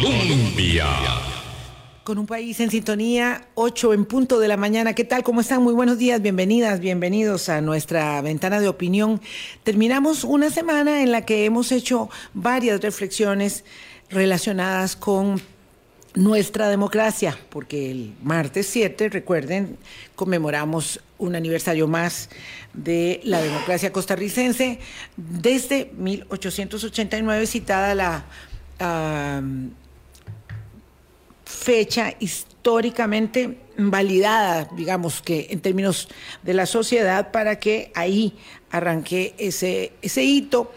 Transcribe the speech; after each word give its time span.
Colombia. 0.00 0.86
Con 2.04 2.18
un 2.18 2.26
país 2.26 2.60
en 2.60 2.70
sintonía, 2.70 3.48
8 3.54 3.94
en 3.94 4.04
punto 4.04 4.38
de 4.38 4.46
la 4.46 4.56
mañana. 4.56 4.94
¿Qué 4.94 5.04
tal? 5.04 5.24
¿Cómo 5.24 5.40
están? 5.40 5.62
Muy 5.62 5.74
buenos 5.74 5.98
días, 5.98 6.22
bienvenidas, 6.22 6.78
bienvenidos 6.78 7.48
a 7.48 7.60
nuestra 7.60 8.20
ventana 8.22 8.60
de 8.60 8.68
opinión. 8.68 9.20
Terminamos 9.64 10.22
una 10.22 10.50
semana 10.50 11.02
en 11.02 11.10
la 11.10 11.26
que 11.26 11.44
hemos 11.44 11.72
hecho 11.72 12.10
varias 12.32 12.80
reflexiones 12.80 13.64
relacionadas 14.08 14.94
con 14.94 15.40
nuestra 16.14 16.68
democracia, 16.68 17.36
porque 17.50 17.90
el 17.90 18.14
martes 18.22 18.68
7, 18.68 19.08
recuerden, 19.08 19.78
conmemoramos 20.14 21.00
un 21.18 21.34
aniversario 21.34 21.88
más 21.88 22.30
de 22.72 23.20
la 23.24 23.42
democracia 23.42 23.92
costarricense 23.92 24.78
desde 25.16 25.90
1889, 25.96 27.46
citada 27.46 27.94
la 27.96 28.24
fecha 31.48 32.12
históricamente 32.20 33.58
validada, 33.78 34.68
digamos 34.76 35.22
que 35.22 35.46
en 35.48 35.60
términos 35.60 36.10
de 36.42 36.52
la 36.52 36.66
sociedad, 36.66 37.32
para 37.32 37.58
que 37.58 37.90
ahí 37.94 38.36
arranque 38.70 39.34
ese, 39.38 39.94
ese 40.02 40.24
hito 40.24 40.70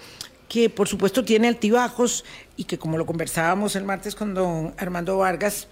que 0.48 0.70
por 0.70 0.88
supuesto 0.88 1.26
tiene 1.26 1.50
altibajos 1.50 2.24
y 2.56 2.64
que 2.64 2.78
como 2.78 2.98
lo 2.98 3.06
conversábamos 3.06 3.76
el 3.76 3.84
martes 3.84 4.16
con 4.16 4.34
don 4.34 4.74
Armando 4.78 5.18
Vargas, 5.18 5.68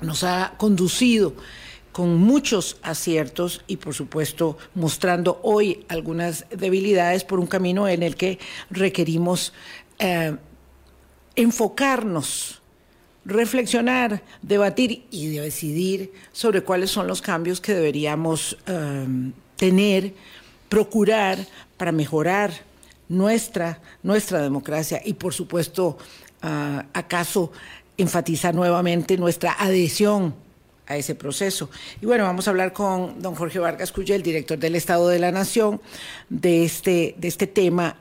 nos 0.00 0.24
ha 0.24 0.54
conducido 0.56 1.34
con 1.92 2.16
muchos 2.16 2.78
aciertos 2.82 3.62
y 3.66 3.76
por 3.76 3.92
supuesto 3.92 4.56
mostrando 4.74 5.40
hoy 5.42 5.84
algunas 5.90 6.46
debilidades 6.48 7.22
por 7.24 7.38
un 7.38 7.46
camino 7.46 7.86
en 7.86 8.02
el 8.02 8.16
que 8.16 8.38
requerimos 8.70 9.52
eh, 9.98 10.34
enfocarnos, 11.36 12.61
reflexionar, 13.24 14.22
debatir 14.42 15.04
y 15.10 15.28
decidir 15.28 16.12
sobre 16.32 16.62
cuáles 16.62 16.90
son 16.90 17.06
los 17.06 17.22
cambios 17.22 17.60
que 17.60 17.74
deberíamos 17.74 18.56
eh, 18.66 19.06
tener, 19.56 20.14
procurar 20.68 21.38
para 21.76 21.92
mejorar 21.92 22.52
nuestra, 23.08 23.80
nuestra 24.02 24.40
democracia 24.40 25.00
y 25.04 25.14
por 25.14 25.34
supuesto, 25.34 25.98
ah, 26.42 26.86
acaso 26.92 27.52
enfatizar 27.96 28.54
nuevamente 28.54 29.16
nuestra 29.16 29.52
adhesión 29.52 30.34
a 30.86 30.96
ese 30.96 31.14
proceso. 31.14 31.70
Y 32.00 32.06
bueno, 32.06 32.24
vamos 32.24 32.46
a 32.48 32.50
hablar 32.50 32.72
con 32.72 33.22
don 33.22 33.34
Jorge 33.34 33.58
Vargas 33.58 33.92
Cuya, 33.92 34.16
el 34.16 34.22
director 34.22 34.58
del 34.58 34.74
Estado 34.74 35.08
de 35.08 35.18
la 35.18 35.30
Nación, 35.30 35.80
de 36.28 36.64
este, 36.64 37.14
de 37.18 37.28
este 37.28 37.46
tema 37.46 37.96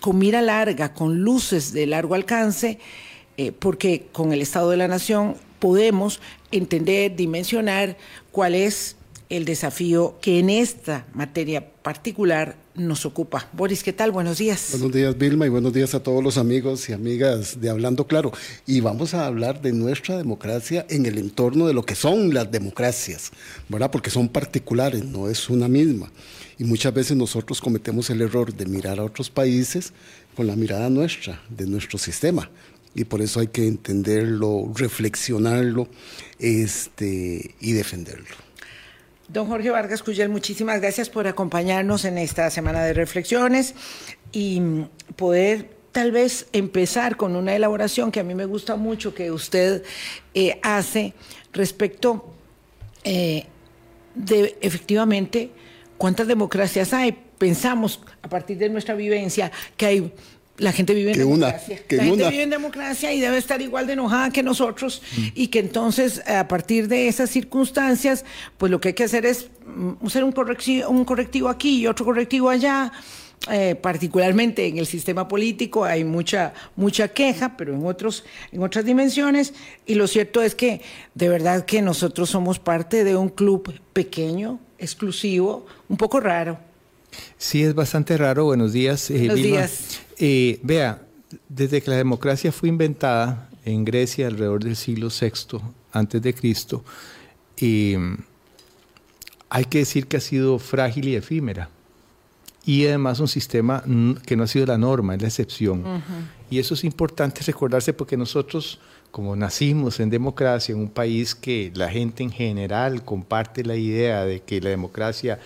con 0.00 0.18
mira 0.18 0.40
larga, 0.40 0.94
con 0.94 1.20
luces 1.20 1.72
de 1.72 1.86
largo 1.86 2.14
alcance, 2.14 2.78
eh, 3.40 3.52
porque 3.58 4.06
con 4.12 4.34
el 4.34 4.42
Estado 4.42 4.68
de 4.68 4.76
la 4.76 4.86
Nación 4.86 5.34
podemos 5.60 6.20
entender, 6.52 7.16
dimensionar 7.16 7.96
cuál 8.32 8.54
es 8.54 8.96
el 9.30 9.46
desafío 9.46 10.18
que 10.20 10.40
en 10.40 10.50
esta 10.50 11.06
materia 11.14 11.66
particular 11.66 12.56
nos 12.74 13.06
ocupa. 13.06 13.48
Boris, 13.54 13.82
¿qué 13.82 13.94
tal? 13.94 14.10
Buenos 14.10 14.36
días. 14.36 14.68
Buenos 14.72 14.92
días, 14.92 15.16
Vilma, 15.16 15.46
y 15.46 15.48
buenos 15.48 15.72
días 15.72 15.94
a 15.94 16.02
todos 16.02 16.22
los 16.22 16.36
amigos 16.36 16.86
y 16.90 16.92
amigas 16.92 17.58
de 17.62 17.70
Hablando 17.70 18.06
Claro. 18.06 18.30
Y 18.66 18.80
vamos 18.80 19.14
a 19.14 19.24
hablar 19.24 19.62
de 19.62 19.72
nuestra 19.72 20.18
democracia 20.18 20.84
en 20.90 21.06
el 21.06 21.16
entorno 21.16 21.66
de 21.66 21.72
lo 21.72 21.82
que 21.82 21.94
son 21.94 22.34
las 22.34 22.50
democracias, 22.52 23.32
¿verdad? 23.70 23.90
Porque 23.90 24.10
son 24.10 24.28
particulares, 24.28 25.02
no 25.02 25.30
es 25.30 25.48
una 25.48 25.66
misma. 25.66 26.12
Y 26.58 26.64
muchas 26.64 26.92
veces 26.92 27.16
nosotros 27.16 27.62
cometemos 27.62 28.10
el 28.10 28.20
error 28.20 28.52
de 28.52 28.66
mirar 28.66 28.98
a 28.98 29.04
otros 29.04 29.30
países 29.30 29.94
con 30.36 30.46
la 30.46 30.56
mirada 30.56 30.90
nuestra, 30.90 31.40
de 31.48 31.66
nuestro 31.66 31.98
sistema. 31.98 32.50
Y 32.94 33.04
por 33.04 33.22
eso 33.22 33.40
hay 33.40 33.48
que 33.48 33.66
entenderlo, 33.66 34.72
reflexionarlo 34.74 35.88
este, 36.38 37.54
y 37.60 37.72
defenderlo. 37.72 38.36
Don 39.28 39.46
Jorge 39.46 39.70
Vargas 39.70 40.02
Cuyel, 40.02 40.28
muchísimas 40.28 40.80
gracias 40.80 41.08
por 41.08 41.28
acompañarnos 41.28 42.04
en 42.04 42.18
esta 42.18 42.50
semana 42.50 42.82
de 42.84 42.94
reflexiones 42.94 43.74
y 44.32 44.60
poder 45.14 45.70
tal 45.92 46.10
vez 46.10 46.48
empezar 46.52 47.16
con 47.16 47.36
una 47.36 47.54
elaboración 47.54 48.10
que 48.10 48.20
a 48.20 48.24
mí 48.24 48.34
me 48.34 48.44
gusta 48.44 48.76
mucho 48.76 49.14
que 49.14 49.30
usted 49.30 49.84
eh, 50.34 50.58
hace 50.62 51.14
respecto 51.52 52.34
eh, 53.04 53.46
de 54.14 54.56
efectivamente 54.60 55.50
cuántas 55.96 56.26
democracias 56.26 56.92
hay. 56.92 57.16
Pensamos 57.38 58.00
a 58.22 58.28
partir 58.28 58.58
de 58.58 58.68
nuestra 58.68 58.94
vivencia 58.94 59.50
que 59.76 59.86
hay 59.86 60.12
la 60.60 60.72
gente 60.72 60.94
vive 60.94 61.12
en 61.12 61.18
democracia. 61.18 61.80
la 61.88 62.04
gente 62.04 62.28
vive 62.28 62.42
en 62.42 62.50
democracia 62.50 63.12
y 63.12 63.20
debe 63.20 63.38
estar 63.38 63.60
igual 63.62 63.86
de 63.86 63.94
enojada 63.94 64.30
que 64.30 64.42
nosotros 64.42 65.02
mm. 65.16 65.26
y 65.34 65.48
que 65.48 65.58
entonces 65.58 66.22
a 66.28 66.46
partir 66.48 66.86
de 66.86 67.08
esas 67.08 67.30
circunstancias, 67.30 68.24
pues 68.58 68.70
lo 68.70 68.80
que 68.80 68.88
hay 68.88 68.94
que 68.94 69.04
hacer 69.04 69.24
es 69.24 69.48
mm, 69.66 70.06
hacer 70.06 70.22
un 70.22 70.32
correctivo, 70.32 70.90
un 70.90 71.04
correctivo 71.04 71.48
aquí 71.48 71.80
y 71.80 71.86
otro 71.86 72.04
correctivo 72.04 72.50
allá. 72.50 72.92
Eh, 73.50 73.74
particularmente 73.74 74.66
en 74.66 74.76
el 74.76 74.84
sistema 74.84 75.26
político 75.26 75.86
hay 75.86 76.04
mucha 76.04 76.52
mucha 76.76 77.08
queja, 77.08 77.56
pero 77.56 77.74
en 77.74 77.86
otros 77.86 78.22
en 78.52 78.62
otras 78.62 78.84
dimensiones 78.84 79.54
y 79.86 79.94
lo 79.94 80.06
cierto 80.08 80.42
es 80.42 80.54
que 80.54 80.82
de 81.14 81.30
verdad 81.30 81.64
que 81.64 81.80
nosotros 81.80 82.28
somos 82.28 82.58
parte 82.58 83.02
de 83.02 83.16
un 83.16 83.30
club 83.30 83.72
pequeño, 83.94 84.60
exclusivo, 84.78 85.64
un 85.88 85.96
poco 85.96 86.20
raro. 86.20 86.69
Sí, 87.38 87.62
es 87.62 87.74
bastante 87.74 88.16
raro. 88.16 88.44
Buenos 88.44 88.72
días. 88.72 89.10
Eh, 89.10 89.18
Buenos 89.18 89.36
días. 89.36 90.00
Eh, 90.18 90.60
vea, 90.62 91.02
desde 91.48 91.80
que 91.80 91.90
la 91.90 91.96
democracia 91.96 92.52
fue 92.52 92.68
inventada 92.68 93.48
en 93.64 93.84
Grecia 93.84 94.26
alrededor 94.26 94.62
del 94.64 94.76
siglo 94.76 95.08
VI 95.08 95.60
antes 95.92 96.22
de 96.22 96.34
Cristo, 96.34 96.84
em, 97.56 98.18
hay 99.48 99.64
que 99.64 99.78
decir 99.78 100.06
que 100.06 100.16
ha 100.16 100.20
sido 100.20 100.58
frágil 100.58 101.08
y 101.08 101.16
efímera. 101.16 101.68
Y 102.64 102.86
además 102.86 103.20
un 103.20 103.28
sistema 103.28 103.82
que 104.26 104.36
no 104.36 104.44
ha 104.44 104.46
sido 104.46 104.66
la 104.66 104.78
norma, 104.78 105.14
es 105.14 105.22
la 105.22 105.28
excepción. 105.28 105.82
Y 106.50 106.58
eso 106.58 106.74
es 106.74 106.84
importante 106.84 107.42
recordarse 107.42 107.92
porque 107.92 108.16
nosotros, 108.16 108.78
como 109.10 109.34
nacimos 109.34 109.98
en 109.98 110.10
democracia, 110.10 110.74
en 110.74 110.80
un 110.80 110.90
país 110.90 111.34
que 111.34 111.72
la 111.74 111.88
gente 111.88 112.22
en 112.22 112.30
general 112.30 113.02
comparte 113.02 113.64
la 113.64 113.76
idea 113.76 114.24
de 114.24 114.40
que 114.40 114.60
la 114.60 114.70
democracia 114.70 115.40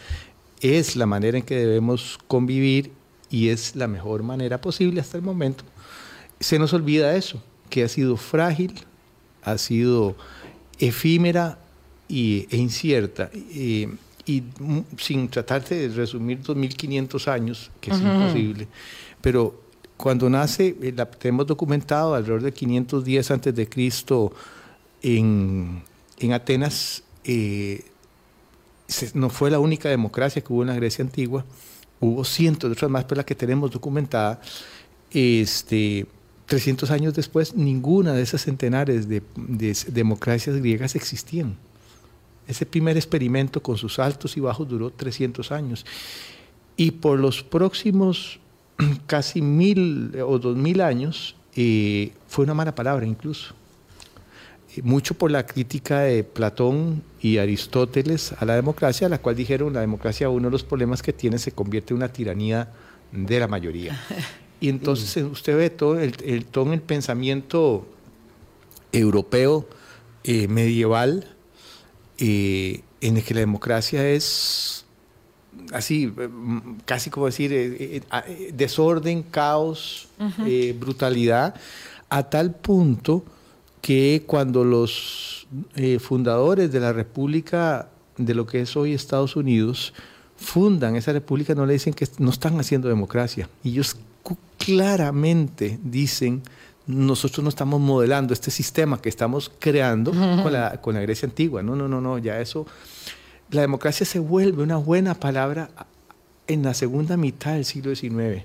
es 0.64 0.96
la 0.96 1.06
manera 1.06 1.38
en 1.38 1.44
que 1.44 1.56
debemos 1.56 2.18
convivir 2.26 2.92
y 3.30 3.48
es 3.48 3.76
la 3.76 3.88
mejor 3.88 4.22
manera 4.22 4.60
posible 4.60 5.00
hasta 5.00 5.16
el 5.16 5.22
momento, 5.22 5.64
se 6.40 6.58
nos 6.58 6.72
olvida 6.72 7.16
eso, 7.16 7.42
que 7.70 7.84
ha 7.84 7.88
sido 7.88 8.16
frágil, 8.16 8.74
ha 9.42 9.58
sido 9.58 10.16
efímera 10.78 11.58
y, 12.08 12.46
e 12.50 12.56
incierta. 12.56 13.30
y 13.34 13.88
sin 14.96 15.28
tratarse 15.28 15.74
de 15.74 15.94
resumir 15.94 16.42
2.500 16.42 17.28
años, 17.28 17.70
que 17.80 17.90
es 17.90 18.00
imposible, 18.00 18.68
pero 19.20 19.64
cuando 19.96 20.28
nace, 20.28 20.76
eh, 20.80 20.92
la 20.96 21.06
tenemos 21.06 21.46
documentado 21.46 22.14
alrededor 22.14 22.42
de 22.42 22.52
510 22.52 23.30
antes 23.30 23.54
de 23.54 23.68
Cristo 23.68 24.32
en, 25.02 25.82
en 26.18 26.32
Atenas, 26.32 27.02
eh, 27.24 27.84
no 29.14 29.30
fue 29.30 29.50
la 29.50 29.58
única 29.58 29.88
democracia 29.88 30.42
que 30.42 30.52
hubo 30.52 30.62
en 30.62 30.68
la 30.68 30.74
Grecia 30.74 31.04
antigua, 31.04 31.44
hubo 32.00 32.24
cientos 32.24 32.68
de 32.68 32.72
otras 32.72 32.90
más, 32.90 33.04
pero 33.04 33.20
la 33.20 33.26
que 33.26 33.34
tenemos 33.34 33.70
documentada, 33.70 34.40
este, 35.10 36.06
300 36.46 36.90
años 36.90 37.14
después, 37.14 37.54
ninguna 37.54 38.12
de 38.12 38.22
esas 38.22 38.42
centenares 38.42 39.08
de, 39.08 39.22
democracias 39.88 40.56
griegas 40.56 40.94
existían. 40.94 41.56
Ese 42.46 42.66
primer 42.66 42.96
experimento 42.96 43.62
con 43.62 43.78
sus 43.78 43.98
altos 43.98 44.36
y 44.36 44.40
bajos 44.40 44.68
duró 44.68 44.90
300 44.90 45.50
años. 45.50 45.86
Y 46.76 46.90
por 46.90 47.18
los 47.18 47.42
próximos 47.42 48.38
casi 49.06 49.40
mil 49.40 50.14
o 50.26 50.38
dos 50.38 50.56
mil 50.56 50.82
años, 50.82 51.36
eh, 51.56 52.12
fue 52.28 52.44
una 52.44 52.52
mala 52.52 52.74
palabra 52.74 53.06
incluso 53.06 53.54
mucho 54.82 55.14
por 55.14 55.30
la 55.30 55.46
crítica 55.46 56.00
de 56.00 56.24
Platón 56.24 57.02
y 57.20 57.38
Aristóteles 57.38 58.34
a 58.38 58.44
la 58.44 58.54
democracia, 58.54 59.08
la 59.08 59.18
cual 59.18 59.36
dijeron 59.36 59.72
la 59.72 59.80
democracia 59.80 60.28
uno 60.28 60.48
de 60.48 60.52
los 60.52 60.64
problemas 60.64 61.02
que 61.02 61.12
tiene 61.12 61.38
se 61.38 61.52
convierte 61.52 61.92
en 61.92 61.98
una 61.98 62.08
tiranía 62.08 62.68
de 63.12 63.40
la 63.40 63.48
mayoría. 63.48 64.00
Y 64.60 64.70
entonces 64.70 65.22
mm. 65.22 65.30
usted 65.30 65.58
ve 65.58 65.68
todo 65.68 66.00
el, 66.00 66.46
todo 66.46 66.72
el 66.72 66.80
pensamiento 66.80 67.86
europeo 68.92 69.68
eh, 70.22 70.48
medieval 70.48 71.36
eh, 72.16 72.80
en 73.02 73.18
el 73.18 73.24
que 73.24 73.34
la 73.34 73.40
democracia 73.40 74.08
es 74.08 74.86
así, 75.72 76.10
casi 76.86 77.10
como 77.10 77.26
decir, 77.26 77.50
eh, 77.52 78.00
desorden, 78.54 79.22
caos, 79.22 80.08
brutalidad, 80.78 81.56
a 82.08 82.22
tal 82.30 82.54
punto 82.54 83.22
que 83.84 84.24
cuando 84.26 84.64
los 84.64 85.46
eh, 85.76 85.98
fundadores 85.98 86.72
de 86.72 86.80
la 86.80 86.94
República 86.94 87.90
de 88.16 88.32
lo 88.34 88.46
que 88.46 88.62
es 88.62 88.78
hoy 88.78 88.94
Estados 88.94 89.36
Unidos 89.36 89.92
fundan 90.36 90.96
esa 90.96 91.12
república, 91.12 91.54
no 91.54 91.66
le 91.66 91.74
dicen 91.74 91.92
que 91.92 92.08
no 92.16 92.30
están 92.30 92.58
haciendo 92.58 92.88
democracia. 92.88 93.46
Ellos 93.62 93.98
claramente 94.56 95.78
dicen 95.84 96.40
nosotros 96.86 97.42
no 97.42 97.50
estamos 97.50 97.78
modelando 97.78 98.32
este 98.32 98.50
sistema 98.50 99.02
que 99.02 99.10
estamos 99.10 99.52
creando 99.58 100.12
con, 100.12 100.50
la, 100.50 100.80
con 100.80 100.94
la 100.94 101.02
Grecia 101.02 101.28
antigua. 101.28 101.62
No, 101.62 101.76
no, 101.76 101.86
no, 101.86 102.00
no, 102.00 102.16
ya 102.16 102.40
eso... 102.40 102.66
La 103.50 103.60
democracia 103.60 104.06
se 104.06 104.18
vuelve 104.18 104.62
una 104.62 104.78
buena 104.78 105.12
palabra 105.12 105.68
en 106.46 106.62
la 106.62 106.72
segunda 106.72 107.18
mitad 107.18 107.52
del 107.52 107.66
siglo 107.66 107.94
XIX. 107.94 108.44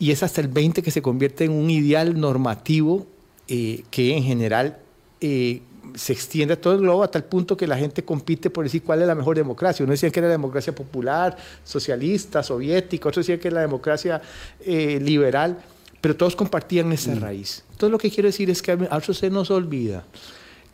Y 0.00 0.10
es 0.10 0.24
hasta 0.24 0.40
el 0.40 0.48
20 0.48 0.82
que 0.82 0.90
se 0.90 1.02
convierte 1.02 1.44
en 1.44 1.52
un 1.52 1.70
ideal 1.70 2.18
normativo 2.18 3.13
eh, 3.48 3.84
que 3.90 4.16
en 4.16 4.22
general 4.22 4.78
eh, 5.20 5.60
se 5.94 6.12
extiende 6.12 6.54
a 6.54 6.60
todo 6.60 6.74
el 6.74 6.80
globo 6.80 7.02
a 7.02 7.10
tal 7.10 7.24
punto 7.24 7.56
que 7.56 7.66
la 7.66 7.76
gente 7.76 8.04
compite 8.04 8.50
por 8.50 8.64
decir 8.64 8.82
cuál 8.82 9.02
es 9.02 9.06
la 9.06 9.14
mejor 9.14 9.36
democracia. 9.36 9.84
Uno 9.84 9.92
decía 9.92 10.10
que 10.10 10.20
era 10.20 10.28
la 10.28 10.34
democracia 10.34 10.74
popular, 10.74 11.36
socialista, 11.62 12.42
soviética, 12.42 13.08
otros 13.08 13.26
decían 13.26 13.40
que 13.40 13.48
era 13.48 13.56
la 13.56 13.60
democracia 13.62 14.20
eh, 14.60 14.98
liberal, 15.00 15.58
pero 16.00 16.16
todos 16.16 16.34
compartían 16.36 16.92
esa 16.92 17.14
mm. 17.14 17.20
raíz. 17.20 17.64
Todo 17.76 17.90
lo 17.90 17.98
que 17.98 18.10
quiero 18.10 18.28
decir 18.28 18.50
es 18.50 18.62
que 18.62 18.72
a 18.72 18.76
nosotros 18.76 19.18
se 19.18 19.30
nos 19.30 19.50
olvida 19.50 20.04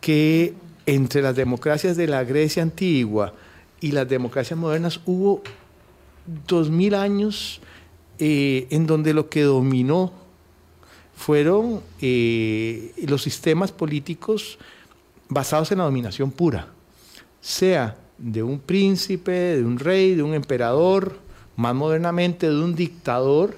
que 0.01 0.55
entre 0.87 1.23
las 1.23 1.37
democracias 1.37 1.97
de 1.97 2.07
la 2.07 2.25
Grecia 2.25 2.63
antigua 2.63 3.35
y 3.81 3.93
las 3.93 4.09
democracias 4.09 4.59
modernas 4.59 5.01
hubo 5.07 5.43
dos 6.47 6.71
mil 6.71 6.95
años 6.95 7.61
eh, 8.19 8.67
en 8.71 8.87
donde 8.87 9.15
lo 9.15 9.29
que 9.29 9.43
dominó 9.43 10.13
fueron 11.21 11.83
eh, 12.01 12.95
los 13.07 13.23
sistemas 13.23 13.71
políticos 13.73 14.59
basados 15.29 15.71
en 15.71 15.77
la 15.77 15.85
dominación 15.85 16.31
pura, 16.31 16.69
sea 17.43 17.99
de 18.17 18.43
un 18.43 18.59
príncipe, 18.59 19.31
de 19.31 19.63
un 19.63 19.79
rey, 19.79 20.15
de 20.15 20.23
un 20.23 20.33
emperador, 20.33 21.19
más 21.57 21.75
modernamente 21.75 22.49
de 22.49 22.57
un 22.57 22.75
dictador, 22.75 23.55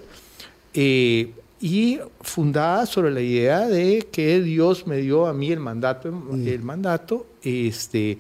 eh, 0.75 1.35
y 1.61 2.01
fundada 2.21 2.85
sobre 2.85 3.13
la 3.13 3.21
idea 3.21 3.69
de 3.69 4.09
que 4.11 4.41
Dios 4.41 4.89
me 4.89 4.97
dio 4.97 5.29
a 5.29 5.33
mí 5.33 5.53
el 5.53 5.61
mandato, 5.61 6.11
mm. 6.11 6.49
el 6.49 6.63
mandato, 6.65 7.27
este, 7.45 8.19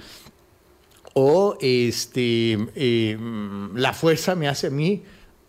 o 1.14 1.58
este, 1.60 2.58
la 3.74 3.92
fuerza 3.92 4.36
me 4.36 4.46
hace 4.46 4.68
a 4.68 4.70
mí 4.70 5.02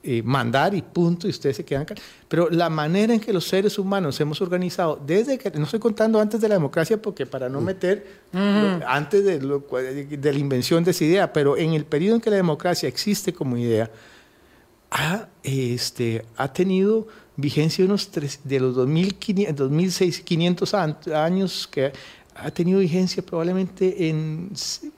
eh, 0.05 0.21
mandar 0.21 0.75
y 0.75 0.81
punto, 0.81 1.27
y 1.27 1.29
ustedes 1.29 1.55
se 1.55 1.63
quedan. 1.63 1.85
Pero 2.27 2.49
la 2.49 2.69
manera 2.69 3.13
en 3.13 3.21
que 3.21 3.31
los 3.31 3.47
seres 3.47 3.79
humanos 3.79 4.19
hemos 4.19 4.41
organizado, 4.41 5.01
desde 5.05 5.37
que, 5.37 5.49
no 5.51 5.63
estoy 5.63 5.79
contando 5.79 6.19
antes 6.19 6.41
de 6.41 6.49
la 6.49 6.55
democracia, 6.55 7.01
porque 7.01 7.25
para 7.25 7.47
no 7.47 7.61
mm. 7.61 7.63
meter 7.63 8.05
antes 8.85 9.23
de, 9.23 9.39
de, 9.39 10.33
la 10.33 10.39
invención 10.39 10.83
de 10.83 10.91
esa 10.91 11.05
idea, 11.05 11.31
pero 11.31 11.55
en 11.55 11.71
el 11.73 11.85
periodo 11.85 12.15
en 12.15 12.21
que 12.21 12.29
la 12.29 12.35
democracia 12.35 12.89
existe 12.89 13.31
como 13.31 13.55
idea, 13.55 13.89
ha, 14.91 15.29
este, 15.41 16.25
ha 16.35 16.51
tenido 16.51 17.07
vigencia 17.35 17.83
unos 17.85 18.11
tres, 18.11 18.41
de 18.43 18.59
los 18.59 18.75
2.500 18.75 21.15
años 21.15 21.67
que 21.71 21.93
ha 22.35 22.51
tenido 22.51 22.79
vigencia 22.79 23.23
probablemente 23.23 24.09
en 24.09 24.51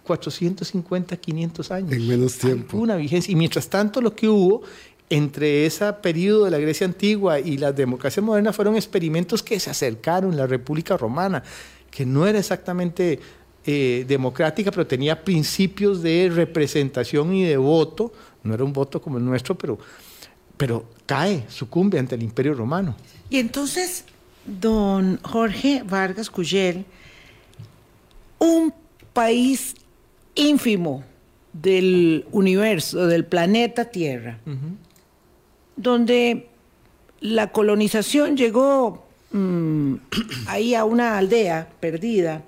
450, 0.03 1.17
500 1.17 1.71
años. 1.71 1.91
En 1.91 2.07
menos 2.07 2.37
tiempo. 2.37 2.77
Una 2.77 2.95
vigencia. 2.95 3.31
Y 3.31 3.35
mientras 3.35 3.67
tanto 3.67 4.01
lo 4.01 4.15
que 4.15 4.29
hubo 4.29 4.61
entre 5.09 5.65
ese 5.65 5.91
periodo 5.93 6.45
de 6.45 6.51
la 6.51 6.57
Grecia 6.57 6.85
antigua 6.87 7.39
y 7.39 7.57
las 7.57 7.75
democracias 7.75 8.25
modernas 8.25 8.55
fueron 8.55 8.75
experimentos 8.75 9.43
que 9.43 9.59
se 9.59 9.69
acercaron, 9.69 10.35
la 10.35 10.47
República 10.47 10.97
Romana, 10.97 11.43
que 11.91 12.05
no 12.05 12.25
era 12.25 12.39
exactamente 12.39 13.19
eh, 13.65 14.05
democrática, 14.07 14.71
pero 14.71 14.87
tenía 14.87 15.23
principios 15.23 16.01
de 16.01 16.31
representación 16.33 17.33
y 17.33 17.43
de 17.43 17.57
voto, 17.57 18.11
no 18.43 18.53
era 18.53 18.63
un 18.63 18.73
voto 18.73 19.01
como 19.01 19.17
el 19.17 19.25
nuestro, 19.25 19.55
pero, 19.55 19.77
pero 20.57 20.85
cae, 21.05 21.45
sucumbe 21.49 21.99
ante 21.99 22.15
el 22.15 22.23
Imperio 22.23 22.53
Romano. 22.53 22.95
Y 23.29 23.37
entonces, 23.37 24.05
don 24.45 25.19
Jorge 25.23 25.83
Vargas 25.83 26.29
Cuyel, 26.29 26.85
un 28.39 28.73
país 29.13 29.75
ínfimo 30.35 31.03
del 31.53 32.25
universo, 32.31 33.07
del 33.07 33.25
planeta 33.25 33.85
Tierra, 33.85 34.39
donde 35.75 36.47
la 37.19 37.51
colonización 37.51 38.37
llegó 38.37 39.05
mm, 39.31 39.95
ahí 40.47 40.75
a 40.75 40.85
una 40.85 41.17
aldea 41.17 41.67
perdida, 41.79 42.43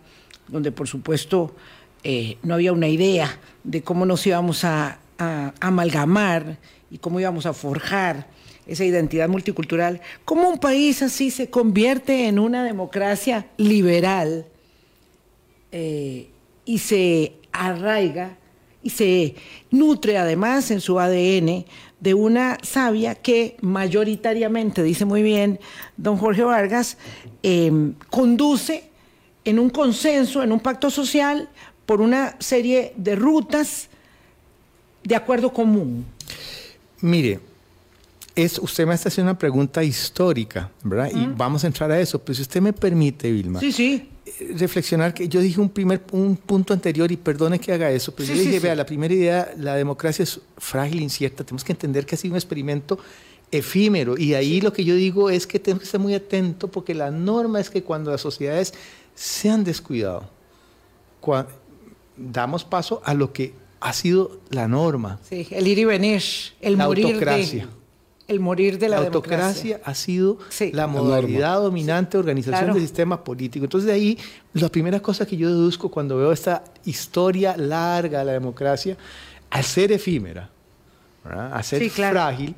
donde 0.47 0.71
por 0.71 0.87
supuesto 0.87 1.55
eh, 2.03 2.37
no 2.43 2.53
había 2.53 2.73
una 2.73 2.87
idea 2.87 3.39
de 3.63 3.81
cómo 3.81 4.05
nos 4.05 4.25
íbamos 4.25 4.63
a, 4.63 4.99
amalgamar 5.59 6.57
y 6.91 6.99
cómo 6.99 7.19
íbamos 7.19 7.47
a 7.47 7.53
forjar 7.53 8.27
esa 8.67 8.85
identidad 8.85 9.27
multicultural, 9.27 9.99
cómo 10.25 10.47
un 10.47 10.59
país 10.59 11.01
así 11.01 11.31
se 11.31 11.49
convierte 11.49 12.27
en 12.27 12.37
una 12.37 12.63
democracia 12.63 13.47
liberal 13.57 14.45
eh, 15.71 16.29
y 16.65 16.77
se 16.77 17.33
arraiga 17.51 18.37
y 18.83 18.89
se 18.89 19.35
nutre 19.71 20.17
además 20.17 20.71
en 20.71 20.81
su 20.81 20.99
ADN 20.99 21.65
de 21.99 22.13
una 22.13 22.57
savia 22.61 23.15
que 23.15 23.57
mayoritariamente, 23.61 24.83
dice 24.83 25.05
muy 25.05 25.23
bien 25.23 25.59
don 25.97 26.17
Jorge 26.17 26.43
Vargas, 26.43 26.97
em, 27.43 27.93
conduce 28.09 28.89
en 29.45 29.59
un 29.59 29.69
consenso, 29.69 30.43
en 30.43 30.51
un 30.51 30.59
pacto 30.59 30.89
social, 30.89 31.49
por 31.85 32.01
una 32.01 32.35
serie 32.39 32.93
de 32.97 33.15
rutas 33.15 33.89
de 35.03 35.15
acuerdo 35.15 35.53
común. 35.53 36.05
Mire, 37.01 37.39
es, 38.35 38.59
usted 38.59 38.85
me 38.85 38.93
está 38.93 39.09
haciendo 39.09 39.31
una 39.31 39.39
pregunta 39.39 39.83
histórica, 39.83 40.69
¿verdad? 40.83 41.09
Y 41.13 41.27
vamos 41.27 41.63
a 41.63 41.67
entrar 41.67 41.89
a 41.91 41.99
eso, 41.99 42.19
pero 42.19 42.35
si 42.35 42.41
usted 42.41 42.61
me 42.61 42.73
permite, 42.73 43.31
Vilma. 43.31 43.59
Sí, 43.59 43.71
sí 43.71 44.09
reflexionar 44.55 45.13
que 45.13 45.27
yo 45.27 45.41
dije 45.41 45.59
un 45.59 45.69
primer 45.69 46.01
un 46.11 46.35
punto 46.35 46.73
anterior 46.73 47.11
y 47.11 47.17
perdone 47.17 47.59
que 47.59 47.71
haga 47.71 47.91
eso, 47.91 48.13
pero 48.13 48.33
yo 48.33 48.39
dije, 48.39 48.59
vea, 48.59 48.75
la 48.75 48.85
primera 48.85 49.13
idea, 49.13 49.53
la 49.57 49.75
democracia 49.75 50.23
es 50.23 50.39
frágil, 50.57 51.01
incierta, 51.01 51.43
tenemos 51.43 51.63
que 51.63 51.71
entender 51.71 52.05
que 52.05 52.15
ha 52.15 52.17
sido 52.17 52.33
un 52.33 52.37
experimento 52.37 52.99
efímero 53.51 54.17
y 54.17 54.33
ahí 54.33 54.59
lo 54.59 54.73
que 54.73 54.83
yo 54.83 54.95
digo 54.95 55.29
es 55.29 55.47
que 55.47 55.59
tenemos 55.59 55.81
que 55.81 55.85
estar 55.85 56.01
muy 56.01 56.13
atentos 56.13 56.69
porque 56.69 56.93
la 56.93 57.11
norma 57.11 57.59
es 57.59 57.69
que 57.69 57.83
cuando 57.83 58.11
las 58.11 58.21
sociedades 58.21 58.73
se 59.15 59.49
han 59.49 59.63
descuidado, 59.63 60.29
damos 62.15 62.63
paso 62.63 63.01
a 63.05 63.13
lo 63.13 63.33
que 63.33 63.53
ha 63.79 63.93
sido 63.93 64.39
la 64.49 64.67
norma. 64.67 65.19
Sí, 65.29 65.47
el 65.51 65.67
ir 65.67 65.79
y 65.79 65.85
venir, 65.85 66.23
el 66.61 66.77
morir 66.77 67.05
autocracia 67.05 67.67
el 68.27 68.39
morir 68.39 68.77
de 68.77 68.89
la, 68.89 68.99
la 68.99 69.05
autocracia 69.07 69.79
ha 69.83 69.95
sido 69.95 70.37
la 70.73 70.87
modalidad 70.87 71.61
dominante 71.61 72.13
de 72.13 72.19
organización 72.19 72.73
del 72.73 72.81
sistema 72.81 73.23
político. 73.23 73.65
Entonces 73.65 73.87
de 73.87 73.93
ahí 73.93 74.17
la 74.53 74.69
primera 74.69 74.99
cosa 74.99 75.25
que 75.25 75.37
yo 75.37 75.49
deduzco 75.49 75.89
cuando 75.89 76.17
veo 76.17 76.31
esta 76.31 76.63
historia 76.85 77.55
larga 77.55 78.19
de 78.19 78.25
la 78.25 78.33
democracia, 78.33 78.97
al 79.49 79.63
ser 79.63 79.91
efímera, 79.91 80.49
a 81.23 81.63
ser 81.63 81.89
frágil, 81.89 82.55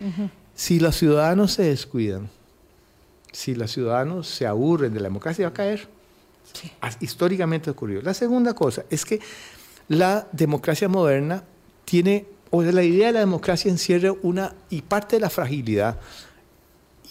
si 0.55 0.79
los 0.79 0.95
ciudadanos 0.95 1.53
se 1.53 1.63
descuidan, 1.63 2.29
si 3.31 3.55
los 3.55 3.71
ciudadanos 3.71 4.27
se 4.27 4.47
aburren 4.47 4.93
de 4.93 4.99
la 4.99 5.07
democracia, 5.07 5.45
va 5.45 5.49
a 5.49 5.53
caer. 5.53 5.88
Históricamente 6.99 7.69
ocurrió. 7.69 8.01
La 8.01 8.13
segunda 8.13 8.53
cosa 8.53 8.83
es 8.89 9.05
que 9.05 9.19
la 9.88 10.27
democracia 10.31 10.89
moderna 10.89 11.43
tiene 11.85 12.25
o 12.51 12.61
de 12.61 12.73
la 12.73 12.83
idea 12.83 13.07
de 13.07 13.13
la 13.13 13.19
democracia 13.19 13.69
encierra 13.71 14.13
una, 14.21 14.53
y 14.69 14.81
parte 14.81 15.17
de 15.17 15.21
la 15.21 15.29
fragilidad, 15.29 15.99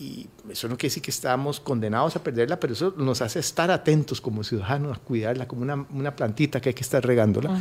y 0.00 0.28
eso 0.48 0.68
no 0.68 0.76
quiere 0.76 0.90
decir 0.90 1.02
que 1.02 1.10
estamos 1.10 1.58
condenados 1.58 2.14
a 2.14 2.22
perderla, 2.22 2.60
pero 2.60 2.72
eso 2.72 2.94
nos 2.96 3.20
hace 3.20 3.40
estar 3.40 3.68
atentos 3.70 4.20
como 4.20 4.44
ciudadanos, 4.44 4.96
a 4.96 5.00
cuidarla 5.00 5.48
como 5.48 5.62
una, 5.62 5.86
una 5.92 6.14
plantita 6.14 6.60
que 6.60 6.68
hay 6.68 6.74
que 6.74 6.82
estar 6.82 7.04
regándola, 7.04 7.58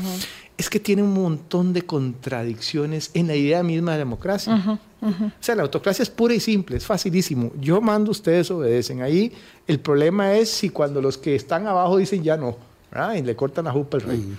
es 0.55 0.69
que 0.69 0.79
tiene 0.79 1.01
un 1.01 1.13
montón 1.13 1.73
de 1.73 1.81
contradicciones 1.81 3.09
en 3.15 3.27
la 3.27 3.35
idea 3.35 3.63
misma 3.63 3.93
de 3.93 3.97
democracia. 3.99 4.79
O 5.01 5.31
sea, 5.39 5.55
la 5.55 5.63
autocracia 5.63 6.03
es 6.03 6.09
pura 6.09 6.33
y 6.35 6.39
simple, 6.39 6.77
es 6.77 6.85
facilísimo. 6.85 7.51
Yo 7.59 7.81
mando, 7.81 8.11
ustedes 8.11 8.49
obedecen. 8.51 9.01
Ahí 9.01 9.33
el 9.65 9.79
problema 9.79 10.35
es 10.35 10.49
si 10.49 10.69
cuando 10.69 11.01
los 11.01 11.17
que 11.17 11.35
están 11.35 11.65
abajo 11.65 11.97
dicen 11.97 12.23
ya 12.23 12.37
no. 12.37 12.55
Y 13.15 13.21
le 13.21 13.35
cortan 13.35 13.65
la 13.65 13.71
jupa 13.71 13.97
al 13.97 14.03
rey. 14.03 14.37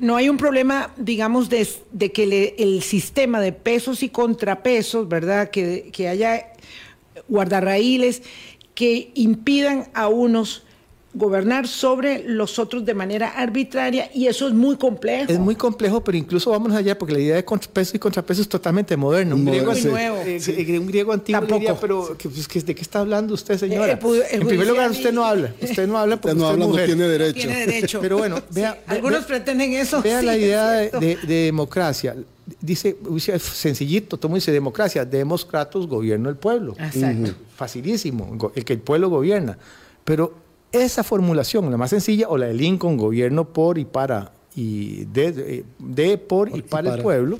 No 0.00 0.16
hay 0.16 0.28
un 0.28 0.36
problema, 0.36 0.92
digamos, 0.96 1.48
de, 1.48 1.66
que 2.12 2.54
el 2.58 2.82
sistema 2.82 3.40
de 3.40 3.52
pesos 3.52 4.02
y 4.02 4.08
contrapesos, 4.08 5.08
¿verdad? 5.08 5.50
Que, 5.50 5.90
que 5.92 6.08
haya 6.08 6.52
guardarraíles 7.28 8.22
que 8.74 9.10
impidan 9.14 9.88
a 9.92 10.08
unos 10.08 10.64
gobernar 11.14 11.66
sobre 11.66 12.22
los 12.24 12.58
otros 12.58 12.84
de 12.84 12.92
manera 12.92 13.30
arbitraria 13.30 14.10
y 14.14 14.26
eso 14.26 14.46
es 14.46 14.54
muy 14.54 14.76
complejo. 14.76 15.32
Es 15.32 15.38
muy 15.38 15.56
complejo, 15.56 16.04
pero 16.04 16.18
incluso 16.18 16.50
vamos 16.50 16.72
allá 16.72 16.98
porque 16.98 17.14
la 17.14 17.20
idea 17.20 17.36
de 17.36 17.44
contrapeso 17.44 17.96
y 17.96 17.98
contrapeso 17.98 18.42
es 18.42 18.48
totalmente 18.48 18.96
moderna. 18.96 19.34
Un 19.34 19.44
griego, 19.46 19.72
nuevo. 19.74 20.18
Eh, 20.18 20.78
un 20.78 20.86
griego 20.86 21.12
antiguo 21.12 21.40
Tampoco. 21.40 21.78
pero 21.80 22.16
pues, 22.22 22.66
¿de 22.66 22.74
qué 22.74 22.82
está 22.82 23.00
hablando 23.00 23.34
usted, 23.34 23.58
señora? 23.58 23.94
Eh, 23.94 23.98
en 24.32 24.46
primer 24.46 24.66
lugar, 24.66 24.90
usted 24.90 25.12
no 25.12 25.24
habla. 25.24 25.52
Usted 25.60 25.88
no 25.88 25.98
habla 25.98 26.20
porque 26.20 26.36
usted 26.36 26.44
no, 26.44 26.48
habla, 26.50 26.66
no 26.66 26.84
tiene 26.84 27.08
derecho. 27.08 27.40
tiene 27.40 27.66
derecho. 27.66 28.00
Pero 28.00 28.18
bueno, 28.18 28.40
vea, 28.50 28.78
algunos 28.86 29.24
pretenden 29.24 29.72
eso. 29.72 30.02
Vea 30.02 30.20
la 30.22 30.36
idea 30.36 30.70
de, 30.70 31.18
democracia 31.26 32.16
dice, 32.60 32.96
sencillito, 33.38 34.16
todo 34.16 34.34
dice 34.34 34.50
democracia, 34.52 35.04
democratos, 35.04 35.86
gobierno 35.86 36.28
del 36.28 36.38
pueblo. 36.38 36.74
Exacto. 36.78 37.34
facilísimo, 37.54 38.52
el 38.54 38.64
que 38.64 38.72
el 38.74 38.80
pueblo 38.80 39.10
gobierna. 39.10 39.58
Pero 40.04 40.47
esa 40.72 41.02
formulación, 41.02 41.70
la 41.70 41.76
más 41.76 41.90
sencilla, 41.90 42.28
o 42.28 42.36
la 42.36 42.46
de 42.46 42.54
Lincoln, 42.54 42.96
gobierno 42.96 43.48
por 43.48 43.78
y 43.78 43.84
para, 43.84 44.32
y 44.54 45.04
de, 45.06 45.64
de, 45.78 46.18
por 46.18 46.56
y 46.56 46.62
para, 46.62 46.94
el 46.94 47.02
pueblo, 47.02 47.38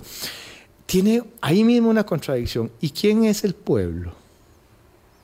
tiene 0.87 1.23
ahí 1.41 1.65
mismo 1.65 1.91
una 1.91 2.05
contradicción. 2.05 2.71
¿Y 2.81 2.91
quién 2.91 3.25
es 3.25 3.45
el 3.45 3.55
pueblo? 3.55 4.13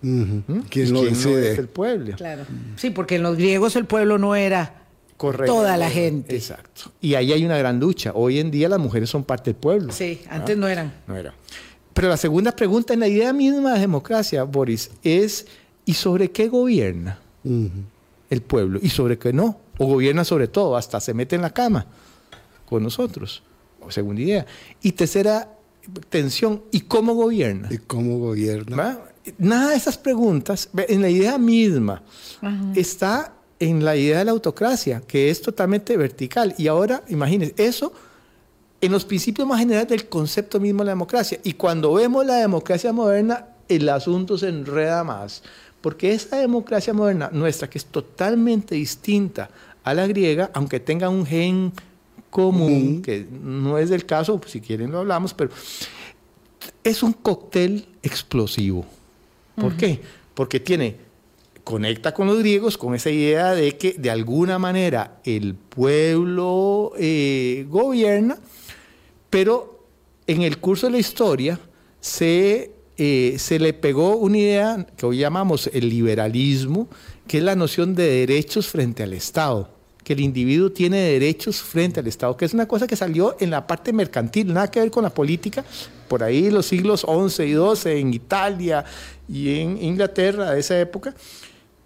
¿Mm? 0.03 0.41
¿Quién, 0.69 0.93
lo 0.93 1.07
es 1.07 1.25
el 1.25 1.69
pueblo? 1.69 2.15
Claro. 2.17 2.45
Sí, 2.77 2.91
porque 2.91 3.17
en 3.17 3.23
los 3.23 3.37
griegos 3.37 3.75
el 3.77 3.87
pueblo 3.87 4.19
no 4.19 4.35
era 4.37 4.83
toda 5.17 5.77
la 5.79 5.89
gente. 5.89 6.37
Exacto. 6.37 6.93
Y 7.01 7.15
ahí 7.15 7.33
hay 7.33 7.45
una 7.45 7.57
gran 7.57 7.81
lucha. 7.81 8.13
Hoy 8.15 8.39
en 8.39 8.51
día 8.51 8.69
las 8.69 8.79
mujeres 8.79 9.09
son 9.09 9.25
parte 9.25 9.53
del 9.53 9.57
pueblo. 9.61 9.93
Sí, 9.93 10.21
antes 10.29 10.59
no 10.59 10.69
eran. 10.69 10.93
No 11.07 11.17
eran. 11.17 11.33
Pero 11.95 12.09
la 12.09 12.17
segunda 12.17 12.53
pregunta 12.53 12.93
en 12.93 13.01
la 13.01 13.09
idea 13.09 13.33
misma 13.33 13.75
de 13.75 13.81
democracia, 13.81 14.43
Boris, 14.43 14.91
es 15.03 15.47
¿y 15.87 15.95
sobre 15.95 16.31
qué 16.31 16.49
gobierna 16.49 17.21
el 18.31 18.43
pueblo? 18.43 18.79
¿Y 18.83 18.91
sobre 18.91 19.19
qué 19.19 19.33
no? 19.33 19.59
O 19.79 19.87
gobierna 19.87 20.25
sobre 20.25 20.49
todo, 20.49 20.77
hasta 20.77 21.01
se 21.01 21.15
mete 21.15 21.37
en 21.37 21.43
la 21.43 21.51
cama 21.51 21.87
con 22.67 22.83
nosotros, 22.83 23.43
segunda 23.89 24.23
idea. 24.23 24.47
Y 24.83 24.93
tercera 24.93 25.51
tensión, 26.09 26.63
¿y 26.71 26.81
cómo 26.83 27.15
gobierna? 27.15 27.69
¿Y 27.71 27.79
cómo 27.79 28.19
gobierna? 28.19 29.01
Nada 29.39 29.71
de 29.71 29.77
esas 29.77 29.99
preguntas, 29.99 30.69
en 30.77 31.03
la 31.03 31.09
idea 31.09 31.39
misma, 31.39 32.03
está 32.75 33.35
en 33.59 33.85
la 33.85 33.97
idea 33.97 34.19
de 34.19 34.25
la 34.27 34.33
autocracia, 34.33 35.03
que 35.07 35.31
es 35.31 35.41
totalmente 35.41 35.97
vertical. 35.97 36.55
Y 36.59 36.69
ahora, 36.69 37.03
imagínense, 37.09 37.55
eso 37.57 37.93
en 38.81 38.93
los 38.93 39.05
principios 39.05 39.49
más 39.49 39.61
generales 39.61 39.89
del 39.89 40.09
concepto 40.09 40.61
mismo 40.61 40.81
de 40.81 40.87
la 40.87 40.93
democracia. 40.93 41.39
Y 41.43 41.55
cuando 41.55 41.95
vemos 41.95 42.27
la 42.27 42.37
democracia 42.37 42.93
moderna, 42.93 43.47
el 43.69 43.89
asunto 43.89 44.37
se 44.37 44.49
enreda 44.49 45.03
más. 45.05 45.43
Porque 45.85 46.15
esa 46.15 46.39
democracia 46.39 46.95
moderna 46.95 47.29
nuestra, 47.31 47.69
que 47.69 47.77
es 47.77 47.85
totalmente 47.85 48.75
distinta 48.75 49.51
a 49.83 49.93
la 49.93 50.07
griega, 50.07 50.51
aunque 50.55 50.81
tenga 50.81 51.11
un 51.11 51.27
gen 51.27 51.75
común, 52.31 53.03
que 53.03 53.27
no 53.31 53.77
es 53.77 53.91
del 53.91 54.07
caso, 54.07 54.39
pues 54.39 54.53
si 54.53 54.63
quieren 54.63 54.91
lo 54.91 55.01
hablamos, 55.01 55.35
pero 55.35 55.51
es 56.83 57.03
un 57.03 57.13
cóctel 57.13 57.85
explosivo. 58.03 58.87
¿Por 59.57 59.77
qué? 59.77 60.01
Porque 60.33 60.59
tiene, 60.59 60.97
conecta 61.65 62.15
con 62.15 62.29
los 62.29 62.39
griegos 62.39 62.79
con 62.79 62.95
esa 62.95 63.11
idea 63.11 63.53
de 63.53 63.77
que 63.77 63.93
de 63.93 64.11
alguna 64.11 64.59
manera 64.59 65.21
el 65.23 65.55
pueblo 65.55 66.93
eh, 66.97 67.67
gobierna, 67.69 68.39
pero 69.29 69.85
en 70.27 70.41
el 70.41 70.57
curso 70.57 70.87
de 70.87 70.93
la 70.93 70.99
historia 70.99 71.61
se, 72.01 72.74
eh, 72.97 73.37
se 73.39 73.59
le 73.59 73.73
pegó 73.73 74.17
una 74.17 74.39
idea 74.39 74.87
que 74.97 75.07
hoy 75.07 75.19
llamamos 75.19 75.69
el 75.73 75.89
liberalismo, 75.89 76.89
que 77.27 77.39
es 77.39 77.45
la 77.45 77.57
noción 77.57 77.95
de 77.95 78.09
derechos 78.09 78.67
frente 78.67 79.03
al 79.03 79.13
Estado 79.13 79.75
que 80.05 80.13
el 80.13 80.21
individuo 80.21 80.71
tiene 80.71 80.99
derechos 80.99 81.63
frente 81.63 81.99
al 81.99 82.07
Estado, 82.07 82.37
que 82.37 82.45
es 82.45 82.53
una 82.53 82.69
cosa 82.69 82.87
que 82.87 82.95
salió 82.95 83.37
en 83.41 83.51
la 83.51 83.67
parte 83.67 83.93
mercantil, 83.93 84.53
nada 84.53 84.71
que 84.71 84.79
ver 84.79 84.91
con 84.91 85.03
la 85.03 85.11
política, 85.11 85.65
por 86.09 86.23
ahí 86.23 86.51
los 86.51 86.67
siglos 86.67 87.01
XI 87.01 87.43
y 87.45 87.55
XII 87.55 87.93
en 87.99 88.13
Italia 88.13 88.85
y 89.27 89.59
en 89.59 89.83
Inglaterra 89.83 90.51
de 90.51 90.61
esa 90.61 90.79
época, 90.79 91.15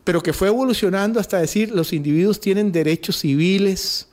pero 0.03 0.21
que 0.21 0.33
fue 0.33 0.49
evolucionando 0.49 1.21
hasta 1.21 1.38
decir 1.38 1.71
los 1.71 1.93
individuos 1.93 2.41
tienen 2.41 2.73
derechos 2.73 3.19
civiles, 3.19 4.09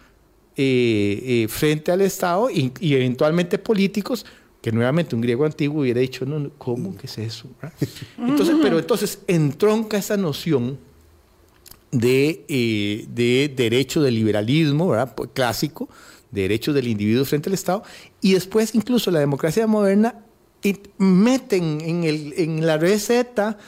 eh, 0.58 1.22
eh, 1.26 1.48
frente 1.50 1.92
al 1.92 2.00
Estado 2.00 2.50
y, 2.50 2.72
eventualmente 2.80 3.58
políticos, 3.58 4.26
que 4.66 4.72
nuevamente 4.72 5.14
un 5.14 5.22
griego 5.22 5.46
antiguo 5.46 5.82
hubiera 5.82 6.00
dicho, 6.00 6.26
no, 6.26 6.50
¿cómo 6.58 6.98
que 6.98 7.06
es 7.06 7.20
eso? 7.20 7.48
Entonces, 8.18 8.56
pero 8.64 8.80
entonces 8.80 9.20
entronca 9.28 9.96
esa 9.96 10.18
noción 10.18 10.80
de, 11.92 12.44
eh, 12.48 13.06
de 13.10 13.54
derecho 13.56 14.02
del 14.02 14.16
liberalismo 14.16 14.88
¿verdad? 14.88 15.14
Pues, 15.14 15.30
clásico, 15.36 15.88
derechos 16.32 16.74
del 16.74 16.88
individuo 16.88 17.26
frente 17.26 17.48
al 17.48 17.54
Estado, 17.54 17.84
y 18.22 18.34
después 18.34 18.74
incluso 18.74 19.12
la 19.12 19.20
democracia 19.20 19.68
moderna 19.68 20.16
meten 20.98 21.82
en, 21.82 22.04
el, 22.04 22.34
en 22.36 22.66
la 22.66 22.80
receta 22.80 23.60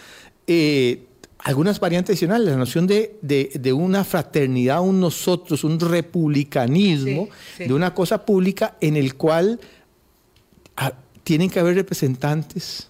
eh, 0.47 1.03
algunas 1.37 1.79
variantes 1.79 2.15
adicionales, 2.15 2.47
la 2.47 2.57
noción 2.57 2.87
de, 2.87 3.19
de, 3.21 3.71
una 3.71 4.03
fraternidad, 4.03 4.81
un 4.81 4.99
nosotros, 4.99 5.63
un 5.63 5.79
republicanismo, 5.79 7.29
de 7.59 7.71
una 7.71 7.93
cosa 7.93 8.25
pública 8.25 8.77
en 8.81 8.95
el 8.97 9.13
cual 9.13 9.59
tienen 11.27 11.49
que 11.49 11.59
haber 11.59 11.75
representantes 11.75 12.87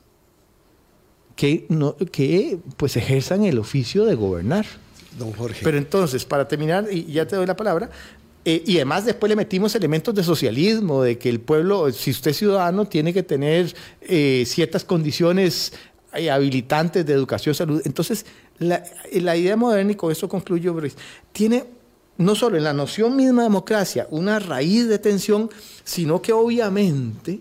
que, 1.35 1.65
no, 1.69 1.95
que 1.95 2.59
pues 2.77 2.95
ejerzan 2.95 3.43
el 3.43 3.57
oficio 3.57 4.05
de 4.05 4.13
gobernar. 4.13 4.63
Don 5.17 5.33
Jorge. 5.33 5.61
Pero 5.63 5.79
entonces, 5.79 6.23
para 6.23 6.47
terminar, 6.47 6.85
y 6.91 7.05
ya 7.05 7.25
te 7.25 7.35
doy 7.35 7.47
la 7.47 7.55
palabra, 7.55 7.89
eh, 8.45 8.61
y 8.63 8.75
además 8.75 9.05
después 9.05 9.27
le 9.27 9.35
metimos 9.35 9.73
elementos 9.73 10.13
de 10.13 10.23
socialismo, 10.23 11.01
de 11.01 11.17
que 11.17 11.29
el 11.29 11.39
pueblo, 11.39 11.91
si 11.91 12.11
usted 12.11 12.29
es 12.29 12.37
ciudadano, 12.37 12.85
tiene 12.85 13.11
que 13.11 13.23
tener 13.23 13.73
eh, 14.01 14.43
ciertas 14.45 14.83
condiciones 14.83 15.73
eh, 16.13 16.29
habilitantes 16.29 17.07
de 17.07 17.13
educación, 17.13 17.55
salud. 17.55 17.81
Entonces, 17.85 18.23
la, 18.59 18.83
la 19.13 19.35
idea 19.35 19.55
moderna, 19.55 19.93
y 19.93 19.95
con 19.95 20.11
eso 20.11 20.29
concluyo, 20.29 20.79
tiene 21.31 21.65
no 22.19 22.35
solo 22.35 22.55
en 22.55 22.65
la 22.65 22.73
noción 22.73 23.15
misma 23.15 23.41
de 23.41 23.49
democracia 23.49 24.05
una 24.11 24.37
raíz 24.37 24.87
de 24.87 24.99
tensión, 24.99 25.49
sino 25.83 26.21
que 26.21 26.33
obviamente 26.33 27.39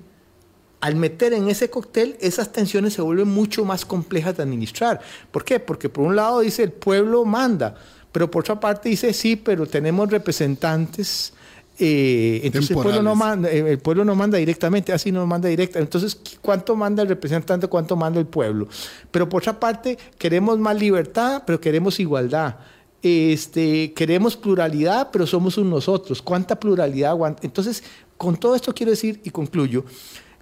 al 0.80 0.94
meter 0.96 1.32
en 1.32 1.48
ese 1.48 1.70
cóctel 1.70 2.16
esas 2.20 2.52
tensiones 2.52 2.92
se 2.94 3.02
vuelven 3.02 3.28
mucho 3.28 3.64
más 3.64 3.84
complejas 3.84 4.36
de 4.36 4.42
administrar. 4.42 5.00
¿Por 5.30 5.44
qué? 5.44 5.60
Porque 5.60 5.88
por 5.88 6.04
un 6.04 6.16
lado 6.16 6.40
dice 6.40 6.62
el 6.62 6.72
pueblo 6.72 7.24
manda, 7.24 7.74
pero 8.12 8.30
por 8.30 8.40
otra 8.40 8.60
parte 8.60 8.88
dice 8.88 9.12
sí, 9.12 9.36
pero 9.36 9.66
tenemos 9.66 10.10
representantes 10.10 11.32
eh, 11.78 12.40
entonces 12.42 12.70
el 12.70 12.76
pueblo, 12.76 13.02
no 13.02 13.14
manda, 13.14 13.50
eh, 13.50 13.72
el 13.72 13.78
pueblo 13.78 14.04
no 14.04 14.14
manda 14.14 14.38
directamente, 14.38 14.92
así 14.92 15.12
no 15.12 15.26
manda 15.26 15.48
directa. 15.48 15.78
Entonces, 15.78 16.18
¿cuánto 16.40 16.74
manda 16.74 17.02
el 17.02 17.08
representante? 17.08 17.66
¿Cuánto 17.66 17.96
manda 17.96 18.18
el 18.18 18.26
pueblo? 18.26 18.68
Pero 19.10 19.28
por 19.28 19.42
otra 19.42 19.60
parte, 19.60 19.98
queremos 20.18 20.58
más 20.58 20.78
libertad, 20.78 21.42
pero 21.46 21.60
queremos 21.60 22.00
igualdad. 22.00 22.56
Este, 23.02 23.92
queremos 23.92 24.36
pluralidad, 24.36 25.10
pero 25.12 25.26
somos 25.26 25.58
un 25.58 25.68
nosotros. 25.68 26.22
¿Cuánta 26.22 26.58
pluralidad 26.58 27.10
aguanta? 27.10 27.42
Entonces, 27.44 27.82
con 28.16 28.36
todo 28.36 28.54
esto 28.54 28.74
quiero 28.74 28.90
decir 28.90 29.20
y 29.22 29.30
concluyo 29.30 29.84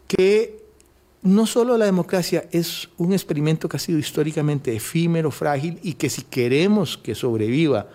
que 0.06 0.64
no 1.22 1.46
solo 1.46 1.78
la 1.78 1.86
democracia 1.86 2.44
es 2.52 2.88
un 2.98 3.12
experimento 3.12 3.68
que 3.68 3.78
ha 3.78 3.80
sido 3.80 3.98
históricamente 3.98 4.76
efímero, 4.76 5.30
frágil 5.30 5.78
y 5.82 5.94
que 5.94 6.10
si 6.10 6.22
queremos 6.22 6.98
que 6.98 7.14
sobreviva, 7.14 7.88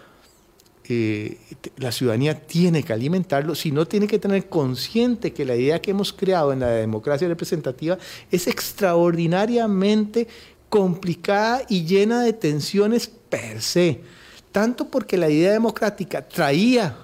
eh, 0.92 1.38
la 1.78 1.92
ciudadanía 1.92 2.48
tiene 2.48 2.82
que 2.82 2.92
alimentarlo, 2.92 3.54
sino 3.54 3.88
tiene 3.88 4.08
que 4.08 4.18
tener 4.18 4.50
consciente 4.50 5.32
que 5.32 5.46
la 5.46 5.56
idea 5.56 5.80
que 5.80 5.92
hemos 5.92 6.12
creado 6.12 6.52
en 6.52 6.62
la 6.62 6.70
democracia 6.72 7.28
representativa 7.28 8.00
es 8.32 8.48
extraordinariamente 8.48 10.28
complicada 10.68 11.62
y 11.70 11.86
llena 11.86 12.24
de 12.24 12.34
tensiones 12.34 13.08
per 13.08 13.62
se, 13.62 14.02
tanto 14.52 14.90
porque 14.90 15.18
la 15.18 15.30
idea 15.30 15.52
democrática 15.52 16.28
traía 16.28 16.98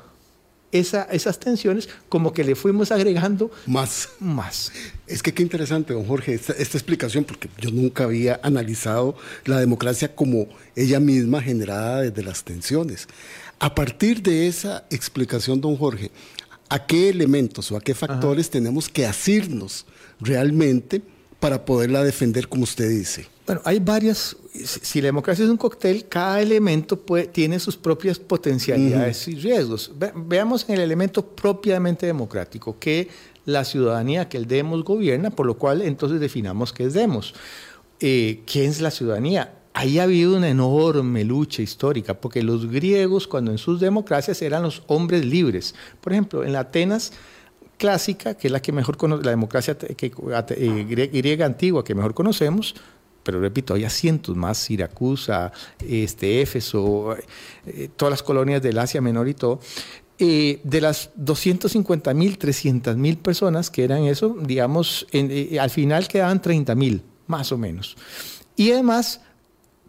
esas 0.79 1.39
tensiones 1.39 1.89
como 2.09 2.33
que 2.33 2.43
le 2.43 2.55
fuimos 2.55 2.91
agregando 2.91 3.51
más. 3.65 4.09
Más. 4.19 4.71
Es 5.07 5.21
que 5.21 5.33
qué 5.33 5.43
interesante, 5.43 5.93
don 5.93 6.05
Jorge, 6.05 6.33
esta, 6.33 6.53
explicación, 6.53 7.23
porque 7.23 7.49
yo 7.59 7.71
nunca 7.71 8.05
había 8.05 8.39
analizado 8.43 9.15
la 9.45 9.59
democracia 9.59 10.15
como 10.15 10.47
ella 10.75 10.99
misma 10.99 11.41
generada 11.41 12.01
desde 12.01 12.23
las 12.23 12.43
tensiones. 12.43 13.07
A 13.59 13.73
partir 13.73 14.21
de 14.21 14.47
esa 14.47 14.85
explicación, 14.89 15.61
don 15.61 15.77
Jorge, 15.77 16.11
¿a 16.69 16.85
qué 16.85 17.09
elementos 17.09 17.71
o 17.71 17.77
a 17.77 17.81
qué 17.81 17.93
factores 17.93 18.49
tenemos 18.49 18.89
que 18.89 19.05
asirnos 19.05 19.85
realmente 20.19 21.01
para 21.39 21.65
poderla 21.65 22.03
defender 22.03 22.47
como 22.47 22.63
usted 22.63 22.89
dice? 22.89 23.34
Bueno, 23.45 23.61
hay 23.63 23.79
varias, 23.79 24.35
si 24.53 25.01
la 25.01 25.07
democracia 25.07 25.45
es 25.45 25.51
un 25.51 25.57
cóctel, 25.57 26.07
cada 26.07 26.41
elemento 26.41 26.97
tiene 27.31 27.59
sus 27.59 27.77
propias 27.77 28.17
potencialidades 28.17 29.27
y 29.27 29.35
riesgos. 29.35 29.91
veamos 30.15 30.67
en 30.67 30.75
el 30.75 30.81
elemento 30.81 31.23
propiamente 31.23 32.07
democrático, 32.07 32.77
que 32.79 33.07
la 33.45 33.63
ciudadanía, 33.63 34.27
que 34.27 34.37
el 34.37 34.47
demos 34.47 34.83
gobierna, 34.83 35.29
por 35.29 35.45
lo 35.45 35.57
cual 35.57 35.83
entonces 35.83 36.19
definamos 36.19 36.73
qué 36.73 36.85
es 36.85 36.93
demos. 36.93 37.35
Eh, 37.99 38.41
¿Quién 38.45 38.71
es 38.71 38.81
la 38.81 38.91
ciudadanía? 38.91 39.53
ahí 39.75 39.99
ha 39.99 40.03
habido 40.03 40.37
una 40.37 40.49
enorme 40.49 41.25
lucha 41.25 41.61
histórica, 41.61 42.13
porque 42.13 42.41
los 42.41 42.71
griegos, 42.71 43.27
cuando 43.27 43.51
en 43.51 43.57
sus 43.57 43.81
democracias 43.81 44.41
eran 44.41 44.63
los 44.63 44.81
hombres 44.87 45.25
libres. 45.25 45.75
Por 45.99 46.13
ejemplo, 46.13 46.45
en 46.45 46.53
la 46.53 46.61
Atenas 46.61 47.11
clásica, 47.77 48.35
que 48.35 48.47
es 48.47 48.51
la 48.53 48.61
que 48.61 48.71
mejor 48.71 48.95
conoce, 48.95 49.25
la 49.25 49.31
democracia 49.31 49.77
que, 49.77 50.05
eh, 50.07 51.09
griega 51.11 51.45
antigua 51.45 51.83
que 51.83 51.93
mejor 51.93 52.13
conocemos, 52.13 52.73
pero 53.25 53.41
repito, 53.41 53.73
hay 53.73 53.89
cientos 53.89 54.35
más, 54.37 54.59
Siracusa, 54.59 55.51
este, 55.79 56.41
Éfeso, 56.41 57.17
eh, 57.65 57.89
todas 57.97 58.11
las 58.11 58.23
colonias 58.23 58.61
del 58.61 58.77
Asia 58.77 59.01
Menor 59.01 59.27
y 59.27 59.33
todo. 59.33 59.59
Eh, 60.19 60.61
de 60.63 60.79
las 60.79 61.09
250 61.15 62.13
mil, 62.13 62.37
300 62.37 62.95
mil 62.95 63.17
personas 63.17 63.71
que 63.71 63.83
eran 63.83 64.03
eso, 64.03 64.37
digamos, 64.39 65.07
al 65.59 65.69
final 65.71 66.07
quedaban 66.07 66.41
30 66.41 66.75
mil, 66.75 67.01
más 67.25 67.51
o 67.51 67.57
menos. 67.57 67.97
Y 68.55 68.71
además 68.71 69.21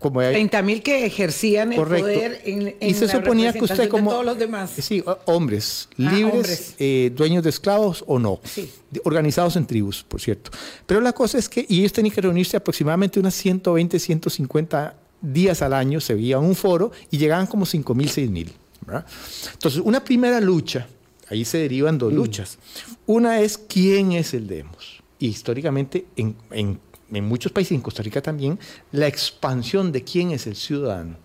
como 0.08 0.20
hay, 0.20 0.32
30 0.32 0.62
mil 0.62 0.82
que 0.82 1.04
ejercían 1.06 1.72
el 1.72 1.78
poder 1.78 2.40
en, 2.44 2.68
en 2.80 2.90
y 2.90 2.94
se 2.94 3.06
la 3.06 3.12
suponía 3.12 3.52
que 3.52 3.64
usted 3.64 3.88
como 3.88 4.10
todos 4.10 4.25
los 4.25 4.38
demás. 4.38 4.70
sí 4.78 5.02
o- 5.06 5.18
hombres 5.26 5.88
Ah, 5.92 6.12
libres 6.12 6.32
hombres. 6.34 6.75
eh, 6.78 7.12
dueños 7.14 7.42
de 7.44 7.50
esclavos 7.50 8.04
o 8.06 8.18
no 8.18 8.40
Sí. 8.44 8.70
organizados 9.04 9.56
en 9.56 9.66
tribus 9.66 10.04
por 10.04 10.20
cierto 10.20 10.50
pero 10.86 11.00
la 11.00 11.12
cosa 11.12 11.38
es 11.38 11.48
que 11.48 11.64
y 11.68 11.80
ellos 11.80 11.92
tenían 11.92 12.14
que 12.14 12.20
reunirse 12.20 12.56
aproximadamente 12.56 13.18
unas 13.20 13.34
120 13.34 13.98
150 13.98 14.94
días 15.20 15.62
al 15.62 15.72
año 15.72 16.00
se 16.00 16.14
veía 16.14 16.38
un 16.38 16.54
foro 16.54 16.92
y 17.10 17.18
llegaban 17.18 17.46
como 17.46 17.66
5 17.66 17.94
mil 17.94 18.08
6 18.08 18.30
mil 18.30 18.52
¿verdad? 18.86 19.06
entonces 19.52 19.80
una 19.84 20.04
primera 20.04 20.40
lucha 20.40 20.86
ahí 21.28 21.44
se 21.44 21.58
derivan 21.58 21.98
dos 21.98 22.12
luchas 22.12 22.58
una 23.06 23.40
es 23.40 23.58
quién 23.58 24.12
es 24.12 24.34
el 24.34 24.46
demos 24.46 25.02
y 25.18 25.28
históricamente 25.28 26.06
en, 26.16 26.36
en- 26.50 26.78
en 27.12 27.25
muchos 27.25 27.52
países, 27.52 27.72
en 27.72 27.80
Costa 27.80 28.02
Rica 28.02 28.20
también, 28.20 28.58
la 28.92 29.06
expansión 29.06 29.92
de 29.92 30.02
quién 30.02 30.30
es 30.32 30.46
el 30.46 30.56
ciudadano, 30.56 31.16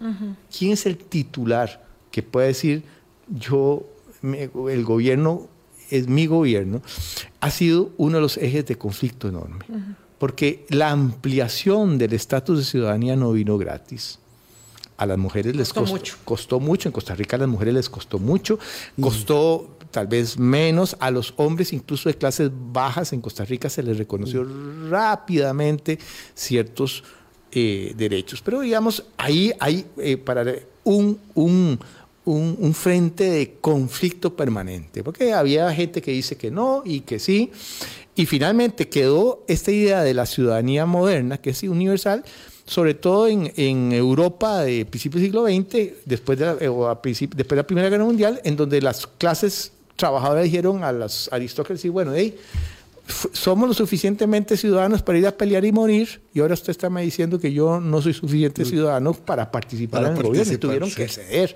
quién 0.56 0.72
es 0.74 0.86
el 0.86 0.98
titular 0.98 1.86
que 2.12 2.22
puede 2.24 2.48
decir 2.48 2.84
yo, 3.30 3.84
me- 4.22 4.50
el 4.72 4.84
gobierno 4.84 5.48
es 5.90 6.08
mi 6.08 6.26
gobierno, 6.28 6.82
ha 7.40 7.50
sido 7.52 7.92
uno 7.98 8.18
de 8.18 8.22
los 8.22 8.38
ejes 8.38 8.66
de 8.66 8.78
conflicto 8.78 9.28
enorme. 9.30 9.66
Porque 10.20 10.66
la 10.70 10.92
ampliación 10.92 11.98
del 11.98 12.14
estatus 12.14 12.60
de 12.60 12.64
ciudadanía 12.64 13.16
no 13.16 13.32
vino 13.32 13.58
gratis. 13.58 14.20
A 15.02 15.08
las 15.08 15.18
mujeres 15.18 15.56
les 15.56 15.70
Costó 15.74 15.82
costó, 15.82 15.96
mucho. 15.96 16.18
costó 16.24 16.60
mucho. 16.60 16.90
En 16.90 16.94
Costa 16.94 17.16
Rica 17.16 17.36
a 17.36 17.40
las 17.40 17.50
mujeres 17.50 17.74
les 17.74 17.90
costó 17.90 18.20
mucho. 18.20 18.60
Costó 19.02 19.78
tal 19.90 20.06
vez 20.06 20.38
menos. 20.38 20.96
A 21.00 21.10
los 21.10 21.34
hombres, 21.38 21.74
incluso 21.74 22.08
de 22.08 22.14
clases 22.16 22.52
bajas 22.72 23.12
en 23.12 23.20
Costa 23.20 23.44
Rica, 23.44 23.68
se 23.68 23.82
les 23.82 23.98
reconoció 23.98 24.46
rápidamente 24.92 25.98
ciertos 26.36 27.04
eh, 27.52 27.94
derechos. 27.98 28.44
Pero 28.44 28.62
digamos, 28.62 29.04
ahí 29.18 29.52
hay 29.60 29.88
eh, 29.98 30.18
para 30.18 30.46
un, 30.84 31.20
un, 31.34 31.80
un, 32.26 32.58
un 32.60 32.74
frente 32.76 33.24
de 33.24 33.58
conflicto 33.60 34.36
permanente. 34.36 35.04
Porque 35.04 35.34
había 35.34 35.74
gente 35.74 36.00
que 36.04 36.12
dice 36.12 36.38
que 36.38 36.52
no 36.52 36.84
y 36.86 37.00
que 37.02 37.18
sí. 37.18 37.50
Y 38.14 38.28
finalmente 38.28 38.88
quedó 38.88 39.44
esta 39.48 39.72
idea 39.72 40.04
de 40.04 40.14
la 40.14 40.28
ciudadanía 40.28 40.86
moderna, 40.86 41.40
que 41.40 41.50
es 41.50 41.64
universal, 41.64 42.24
sobre 42.72 42.94
todo 42.94 43.28
en, 43.28 43.52
en 43.58 43.92
Europa 43.92 44.62
de 44.62 44.86
principios 44.86 45.22
del 45.22 45.30
siglo 45.30 45.46
XX, 45.46 46.06
después 46.06 46.40
de, 46.40 46.46
la, 46.46 46.56
eh, 46.62 46.70
o 46.70 46.88
a 46.88 47.02
principi- 47.02 47.36
después 47.36 47.50
de 47.50 47.56
la 47.58 47.68
Primera 47.68 47.90
Guerra 47.90 48.06
Mundial, 48.06 48.40
en 48.46 48.56
donde 48.56 48.82
las 48.82 49.06
clases 49.08 49.74
trabajadoras 49.98 50.46
dijeron 50.46 50.82
a 50.86 50.94
las 50.94 51.28
aristócratas, 51.34 51.84
y 51.84 51.90
bueno, 51.90 52.14
hey, 52.16 52.38
somos 53.34 53.68
lo 53.68 53.74
suficientemente 53.74 54.56
ciudadanos 54.56 55.02
para 55.04 55.18
ir 55.20 55.28
a 55.28 55.34
pelear 55.36 55.66
y 55.66 55.74
morir, 55.74 56.22
y 56.34 56.40
ahora 56.40 56.54
usted 56.54 56.70
está 56.72 56.90
me 56.90 57.02
diciendo 57.02 57.38
que 57.40 57.52
yo 57.52 57.82
no 57.82 58.02
soy 58.02 58.14
suficiente 58.14 58.64
ciudadano 58.64 59.14
para 59.16 59.52
participar 59.52 60.04
Para 60.04 60.14
en 60.14 60.18
el 60.22 60.24
gobierno, 60.24 60.54
y 60.54 60.58
tuvieron 60.58 60.90
sí. 60.90 60.96
que 60.96 61.10
ceder, 61.10 61.54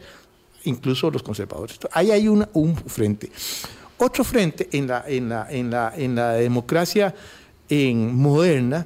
incluso 0.66 1.10
los 1.10 1.24
conservadores. 1.24 1.80
Ahí 1.94 2.12
hay 2.12 2.28
una- 2.28 2.50
un 2.52 2.76
frente. 2.76 3.32
Otro 4.00 4.26
frente 4.26 4.68
en 4.74 4.88
la, 4.88 5.06
en 5.08 5.30
la, 5.30 5.48
en 5.50 5.72
la, 5.72 5.94
en 5.96 6.14
la 6.16 6.34
democracia 6.34 7.16
en 7.70 8.14
moderna 8.14 8.86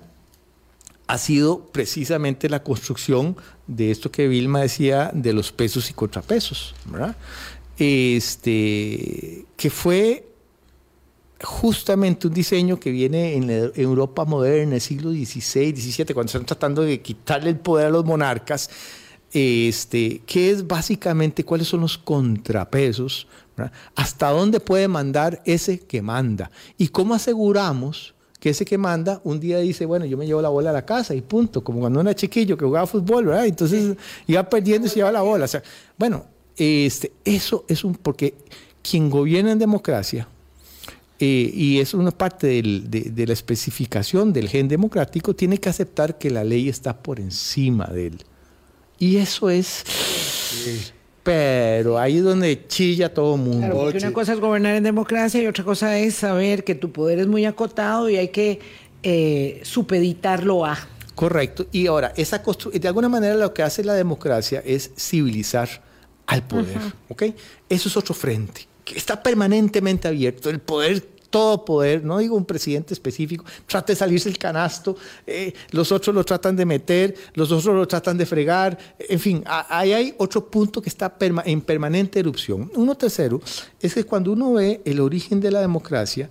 ha 1.09 1.17
sido 1.17 1.65
precisamente 1.71 2.47
la 2.49 2.61
construcción 2.61 3.35
de 3.65 3.89
esto 3.89 4.11
que 4.11 4.27
Vilma 4.27 4.61
decía 4.61 5.09
de 5.11 5.33
los 5.33 5.51
pesos 5.51 5.89
y 5.89 5.93
contrapesos, 5.93 6.75
¿verdad? 6.85 7.15
Este, 7.79 9.43
que 9.57 9.71
fue 9.71 10.27
justamente 11.41 12.27
un 12.27 12.33
diseño 12.35 12.79
que 12.79 12.91
viene 12.91 13.33
en 13.33 13.49
Europa 13.75 14.23
moderna, 14.23 14.75
el 14.75 14.81
siglo 14.81 15.09
XVI, 15.09 15.75
XVII, 15.75 16.13
cuando 16.13 16.27
están 16.27 16.45
tratando 16.45 16.83
de 16.83 17.01
quitarle 17.01 17.49
el 17.49 17.57
poder 17.57 17.87
a 17.87 17.89
los 17.89 18.05
monarcas, 18.05 18.69
este, 19.33 20.21
que 20.27 20.51
es 20.51 20.67
básicamente 20.67 21.43
cuáles 21.43 21.69
son 21.69 21.81
los 21.81 21.97
contrapesos, 21.97 23.25
hasta 23.95 24.29
dónde 24.29 24.59
puede 24.59 24.87
mandar 24.87 25.41
ese 25.43 25.79
que 25.79 26.03
manda 26.03 26.51
y 26.77 26.89
cómo 26.89 27.15
aseguramos 27.15 28.13
que 28.39 28.51
ese 28.51 28.63
que 28.63 28.77
manda 28.77 29.19
un 29.25 29.39
día 29.39 29.57
dice, 29.59 29.85
bueno, 29.85 30.05
yo 30.05 30.15
me 30.17 30.25
llevo 30.25 30.41
la 30.41 30.49
bola 30.49 30.69
a 30.69 30.73
la 30.73 30.85
casa 30.85 31.13
y 31.13 31.21
punto, 31.21 31.63
como 31.63 31.81
cuando 31.81 31.99
era 32.01 32.15
chiquillo 32.15 32.55
que 32.57 32.63
jugaba 32.65 32.87
fútbol, 32.87 33.25
¿verdad? 33.25 33.45
Entonces 33.45 33.97
iba 34.27 34.47
perdiendo 34.49 34.87
y 34.87 34.89
se 34.89 34.95
lleva 34.97 35.11
la 35.11 35.21
bola. 35.21 35.45
O 35.45 35.47
sea, 35.47 35.61
bueno, 35.97 36.25
este, 36.57 37.11
eso 37.25 37.65
es 37.67 37.83
un, 37.83 37.95
porque 37.95 38.33
quien 38.81 39.09
gobierna 39.09 39.51
en 39.51 39.59
democracia, 39.59 40.27
eh, 41.19 41.51
y 41.53 41.79
es 41.79 41.93
una 41.93 42.11
parte 42.11 42.47
del- 42.47 42.89
de, 42.89 43.01
de 43.01 43.27
la 43.27 43.33
especificación 43.33 44.31
del 44.31 44.47
gen 44.47 44.69
democrático, 44.69 45.35
tiene 45.35 45.57
que 45.57 45.67
aceptar 45.67 46.17
que 46.17 46.29
la 46.29 46.45
ley 46.45 46.69
está 46.69 46.95
por 46.95 47.19
encima 47.19 47.87
de 47.87 48.07
él. 48.07 48.23
Y 48.99 49.17
eso 49.17 49.49
es... 49.49 49.83
Pero 51.23 51.97
ahí 51.97 52.17
es 52.17 52.23
donde 52.23 52.65
chilla 52.67 53.13
todo 53.13 53.35
el 53.35 53.41
mundo. 53.41 53.59
Claro, 53.59 53.81
porque 53.81 53.97
una 53.97 54.13
cosa 54.13 54.33
es 54.33 54.39
gobernar 54.39 54.75
en 54.75 54.83
democracia 54.83 55.41
y 55.41 55.47
otra 55.47 55.63
cosa 55.63 55.97
es 55.97 56.15
saber 56.15 56.63
que 56.63 56.75
tu 56.75 56.91
poder 56.91 57.19
es 57.19 57.27
muy 57.27 57.45
acotado 57.45 58.09
y 58.09 58.17
hay 58.17 58.29
que 58.29 58.59
eh, 59.03 59.61
supeditarlo 59.63 60.65
a. 60.65 60.77
Correcto. 61.15 61.67
Y 61.71 61.87
ahora, 61.87 62.13
esa 62.15 62.41
de 62.73 62.87
alguna 62.87 63.09
manera 63.09 63.35
lo 63.35 63.53
que 63.53 63.61
hace 63.61 63.83
la 63.83 63.93
democracia 63.93 64.63
es 64.65 64.91
civilizar 64.97 65.81
al 66.25 66.43
poder. 66.43 66.77
¿ok? 67.09 67.23
Eso 67.67 67.89
es 67.89 67.97
otro 67.97 68.13
frente, 68.13 68.67
que 68.85 68.97
está 68.97 69.21
permanentemente 69.21 70.07
abierto. 70.07 70.49
El 70.49 70.59
poder, 70.59 71.05
todo 71.29 71.63
poder, 71.65 72.03
no 72.03 72.17
digo 72.17 72.35
un 72.35 72.45
presidente 72.45 72.93
específico, 72.93 73.45
trata 73.67 73.93
de 73.93 73.95
salirse 73.97 74.29
el 74.29 74.37
canasto, 74.37 74.95
eh, 75.27 75.53
los 75.71 75.91
otros 75.91 76.15
lo 76.15 76.23
tratan 76.23 76.55
de 76.55 76.65
meter, 76.65 77.15
los 77.35 77.51
otros 77.51 77.75
lo 77.75 77.87
tratan 77.87 78.17
de 78.17 78.25
fregar. 78.25 78.77
En 78.97 79.19
fin, 79.19 79.43
ahí 79.45 79.93
hay 79.93 80.15
otro 80.17 80.49
punto 80.49 80.81
que 80.81 80.89
está 80.89 81.17
perma- 81.17 81.43
en 81.45 81.61
permanente 81.61 82.19
erupción. 82.19 82.71
Uno 82.75 82.95
tercero 82.95 83.39
es 83.79 83.93
que 83.93 84.03
cuando 84.03 84.31
uno 84.31 84.53
ve 84.53 84.81
el 84.85 84.99
origen 84.99 85.39
de 85.39 85.51
la 85.51 85.61
democracia, 85.61 86.29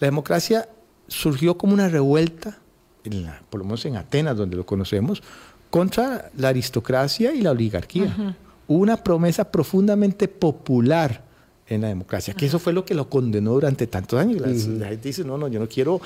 la 0.00 0.06
democracia 0.06 0.68
surgió 1.06 1.56
como 1.56 1.72
una 1.74 1.88
revuelta 1.88 2.58
en 3.04 3.22
la- 3.24 3.42
por 3.50 3.58
lo 3.60 3.64
menos 3.64 3.84
en 3.84 3.96
Atenas, 3.96 4.36
donde 4.36 4.56
lo 4.56 4.66
conocemos, 4.66 5.22
contra 5.70 6.30
la 6.36 6.48
aristocracia 6.48 7.32
y 7.32 7.40
la 7.40 7.52
oligarquía. 7.52 8.36
Una 8.66 8.96
promesa 8.96 9.50
profundamente 9.50 10.28
popular 10.28 11.24
en 11.70 11.82
la 11.82 11.88
democracia, 11.88 12.34
que 12.34 12.46
eso 12.46 12.58
fue 12.58 12.72
lo 12.72 12.84
que 12.84 12.94
lo 12.94 13.08
condenó 13.08 13.52
durante 13.52 13.86
tantos 13.86 14.18
años. 14.18 14.40
La, 14.40 14.48
la 14.48 14.88
gente 14.88 15.08
dice, 15.08 15.24
no, 15.24 15.38
no, 15.38 15.46
yo 15.48 15.60
no 15.60 15.68
quiero... 15.68 16.00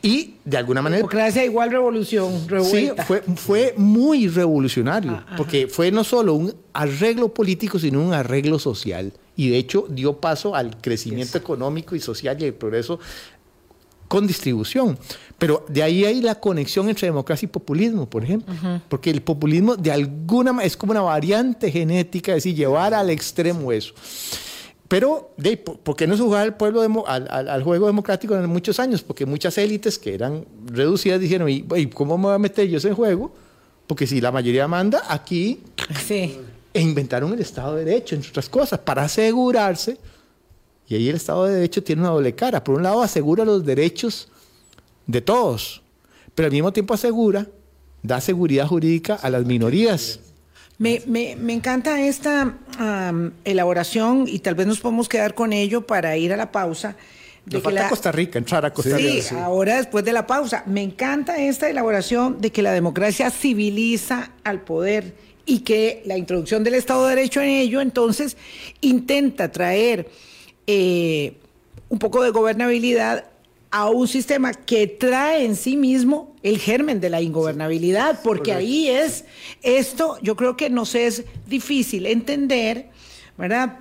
Y 0.00 0.34
de 0.44 0.56
alguna 0.56 0.80
manera... 0.80 0.98
Democracia 0.98 1.44
igual 1.44 1.70
revolución, 1.72 2.46
Sí, 2.62 2.90
fue, 3.06 3.22
fue 3.34 3.74
muy 3.76 4.28
revolucionario, 4.28 5.24
porque 5.36 5.66
fue 5.66 5.90
no 5.90 6.04
solo 6.04 6.34
un 6.34 6.54
arreglo 6.72 7.34
político, 7.34 7.78
sino 7.80 8.00
un 8.00 8.14
arreglo 8.14 8.60
social. 8.60 9.12
Y 9.34 9.50
de 9.50 9.58
hecho 9.58 9.86
dio 9.88 10.20
paso 10.20 10.54
al 10.54 10.80
crecimiento 10.80 11.36
económico 11.36 11.96
y 11.96 12.00
social 12.00 12.40
y 12.40 12.44
el 12.44 12.54
progreso 12.54 13.00
con 14.06 14.26
distribución. 14.26 14.96
Pero 15.38 15.64
de 15.68 15.82
ahí 15.82 16.04
hay 16.04 16.20
la 16.20 16.36
conexión 16.36 16.88
entre 16.88 17.08
democracia 17.08 17.46
y 17.46 17.48
populismo, 17.48 18.08
por 18.08 18.22
ejemplo. 18.22 18.54
Porque 18.88 19.10
el 19.10 19.22
populismo 19.22 19.76
de 19.76 19.90
alguna 19.90 20.52
manera 20.52 20.68
es 20.68 20.76
como 20.76 20.92
una 20.92 21.02
variante 21.02 21.70
genética, 21.70 22.32
es 22.32 22.44
decir, 22.44 22.54
llevar 22.54 22.94
al 22.94 23.10
extremo 23.10 23.72
eso. 23.72 23.92
Pero, 24.88 25.32
de, 25.36 25.58
¿por 25.58 25.96
qué 25.96 26.06
no 26.06 26.16
se 26.16 26.22
jugaba 26.22 26.42
al, 26.44 26.56
pueblo 26.56 26.82
demo- 26.82 27.04
al, 27.06 27.28
al- 27.30 27.48
al 27.50 27.62
juego 27.62 27.86
democrático 27.86 28.34
en 28.34 28.46
muchos 28.46 28.80
años? 28.80 29.02
Porque 29.02 29.26
muchas 29.26 29.58
élites 29.58 29.98
que 29.98 30.14
eran 30.14 30.46
reducidas 30.66 31.20
dijeron, 31.20 31.48
¿y, 31.50 31.62
cómo 31.92 32.16
me 32.16 32.24
voy 32.24 32.34
a 32.34 32.38
meter 32.38 32.66
yo 32.68 32.78
en 32.88 32.94
juego? 32.94 33.30
Porque 33.86 34.06
si 34.06 34.20
la 34.20 34.32
mayoría 34.32 34.66
manda, 34.66 35.02
aquí 35.08 35.60
Sí. 36.06 36.38
e 36.72 36.80
inventaron 36.80 37.32
el 37.34 37.40
Estado 37.40 37.74
de 37.76 37.84
Derecho, 37.84 38.14
entre 38.14 38.30
otras 38.30 38.48
cosas, 38.48 38.78
para 38.78 39.02
asegurarse. 39.02 39.98
Y 40.88 40.94
ahí 40.94 41.08
el 41.10 41.16
Estado 41.16 41.44
de 41.44 41.54
Derecho 41.56 41.82
tiene 41.82 42.00
una 42.00 42.10
doble 42.12 42.34
cara. 42.34 42.64
Por 42.64 42.74
un 42.76 42.82
lado, 42.82 43.02
asegura 43.02 43.44
los 43.44 43.64
derechos 43.66 44.28
de 45.06 45.20
todos, 45.20 45.82
pero 46.34 46.46
al 46.46 46.52
mismo 46.52 46.72
tiempo 46.72 46.94
asegura, 46.94 47.46
da 48.02 48.22
seguridad 48.22 48.66
jurídica 48.66 49.16
a 49.16 49.28
las 49.28 49.44
minorías. 49.44 50.20
Me, 50.78 51.02
me, 51.06 51.34
me 51.36 51.52
encanta 51.54 52.00
esta 52.00 52.54
am, 52.78 53.32
elaboración 53.44 54.26
y 54.28 54.38
tal 54.38 54.54
vez 54.54 54.66
nos 54.66 54.78
podemos 54.80 55.08
quedar 55.08 55.34
con 55.34 55.52
ello 55.52 55.86
para 55.86 56.16
ir 56.16 56.32
a 56.32 56.36
la 56.36 56.52
pausa. 56.52 56.94
de 57.44 57.56
que 57.56 57.62
falta 57.62 57.82
la- 57.82 57.88
Costa 57.88 58.12
Rica, 58.12 58.38
entrar 58.38 58.64
a 58.64 58.72
Costa 58.72 58.96
Sí, 58.96 59.20
Rica. 59.22 59.44
ahora 59.44 59.76
después 59.78 60.04
de 60.04 60.12
la 60.12 60.26
pausa. 60.26 60.62
Me 60.66 60.82
encanta 60.82 61.36
esta 61.38 61.68
elaboración 61.68 62.40
de 62.40 62.52
que 62.52 62.62
la 62.62 62.72
democracia 62.72 63.30
civiliza 63.30 64.30
al 64.44 64.60
poder 64.60 65.14
y 65.46 65.60
que 65.60 66.02
la 66.04 66.16
introducción 66.18 66.62
del 66.62 66.74
Estado 66.74 67.06
de 67.08 67.16
Derecho 67.16 67.40
en 67.40 67.48
ello, 67.48 67.80
entonces, 67.80 68.36
intenta 68.82 69.50
traer 69.50 70.08
eh, 70.66 71.32
un 71.88 71.98
poco 71.98 72.22
de 72.22 72.30
gobernabilidad 72.30 73.24
a 73.70 73.88
un 73.90 74.08
sistema 74.08 74.52
que 74.52 74.86
trae 74.86 75.44
en 75.44 75.56
sí 75.56 75.76
mismo 75.76 76.34
el 76.42 76.58
germen 76.58 77.00
de 77.00 77.10
la 77.10 77.20
ingobernabilidad, 77.20 78.20
porque 78.22 78.52
ahí 78.52 78.88
es 78.88 79.24
esto, 79.62 80.18
yo 80.22 80.36
creo 80.36 80.56
que 80.56 80.70
nos 80.70 80.94
es 80.94 81.24
difícil 81.46 82.06
entender, 82.06 82.88
¿verdad? 83.36 83.80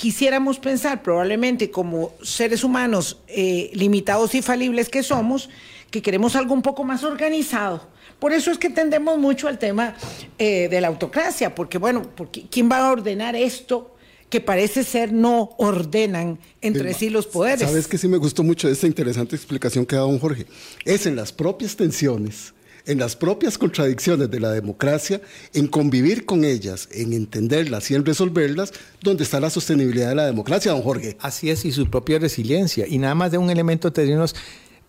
quisiéramos 0.00 0.58
pensar 0.58 1.02
probablemente 1.02 1.70
como 1.70 2.14
seres 2.22 2.64
humanos 2.64 3.18
eh, 3.28 3.70
limitados 3.74 4.34
y 4.34 4.40
falibles 4.40 4.88
que 4.88 5.02
somos, 5.02 5.50
que 5.90 6.00
queremos 6.00 6.36
algo 6.36 6.54
un 6.54 6.62
poco 6.62 6.84
más 6.84 7.04
organizado, 7.04 7.86
Por 8.18 8.32
eso 8.32 8.50
es 8.50 8.56
que 8.56 8.70
tendemos 8.70 9.18
mucho 9.18 9.46
al 9.46 9.58
tema 9.58 9.94
eh, 10.38 10.68
de 10.70 10.80
la 10.80 10.88
autocracia, 10.88 11.54
porque 11.54 11.76
bueno, 11.76 12.02
porque, 12.16 12.46
¿quién 12.50 12.70
va 12.70 12.78
a 12.78 12.92
ordenar 12.92 13.36
esto? 13.36 13.94
Que 14.30 14.40
parece 14.40 14.84
ser 14.84 15.12
no 15.12 15.50
ordenan 15.58 16.38
entre 16.62 16.94
sí 16.94 17.10
los 17.10 17.26
poderes. 17.26 17.68
Sabes 17.68 17.88
que 17.88 17.98
sí 17.98 18.08
me 18.08 18.16
gustó 18.16 18.42
mucho 18.42 18.68
esta 18.68 18.86
interesante 18.86 19.36
explicación 19.36 19.84
que 19.84 19.96
ha 19.96 19.98
dado 19.98 20.10
don 20.10 20.20
Jorge. 20.20 20.46
Es 20.84 21.04
en 21.06 21.16
las 21.16 21.32
propias 21.32 21.74
tensiones, 21.74 22.54
en 22.86 22.98
las 22.98 23.16
propias 23.16 23.58
contradicciones 23.58 24.30
de 24.30 24.40
la 24.40 24.52
democracia, 24.52 25.20
en 25.52 25.66
convivir 25.66 26.24
con 26.24 26.44
ellas, 26.44 26.88
en 26.92 27.12
entenderlas 27.12 27.90
y 27.90 27.96
en 27.96 28.06
resolverlas, 28.06 28.72
donde 29.02 29.24
está 29.24 29.40
la 29.40 29.50
sostenibilidad 29.50 30.10
de 30.10 30.14
la 30.14 30.26
democracia, 30.26 30.70
don 30.70 30.82
Jorge. 30.82 31.16
Así 31.20 31.50
es, 31.50 31.64
y 31.64 31.72
su 31.72 31.90
propia 31.90 32.20
resiliencia. 32.20 32.86
Y 32.88 32.98
nada 32.98 33.16
más 33.16 33.32
de 33.32 33.38
un 33.38 33.50
elemento 33.50 33.92
terrenos, 33.92 34.36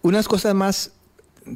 unas 0.03 0.27
cosas 0.27 0.53
más 0.53 0.91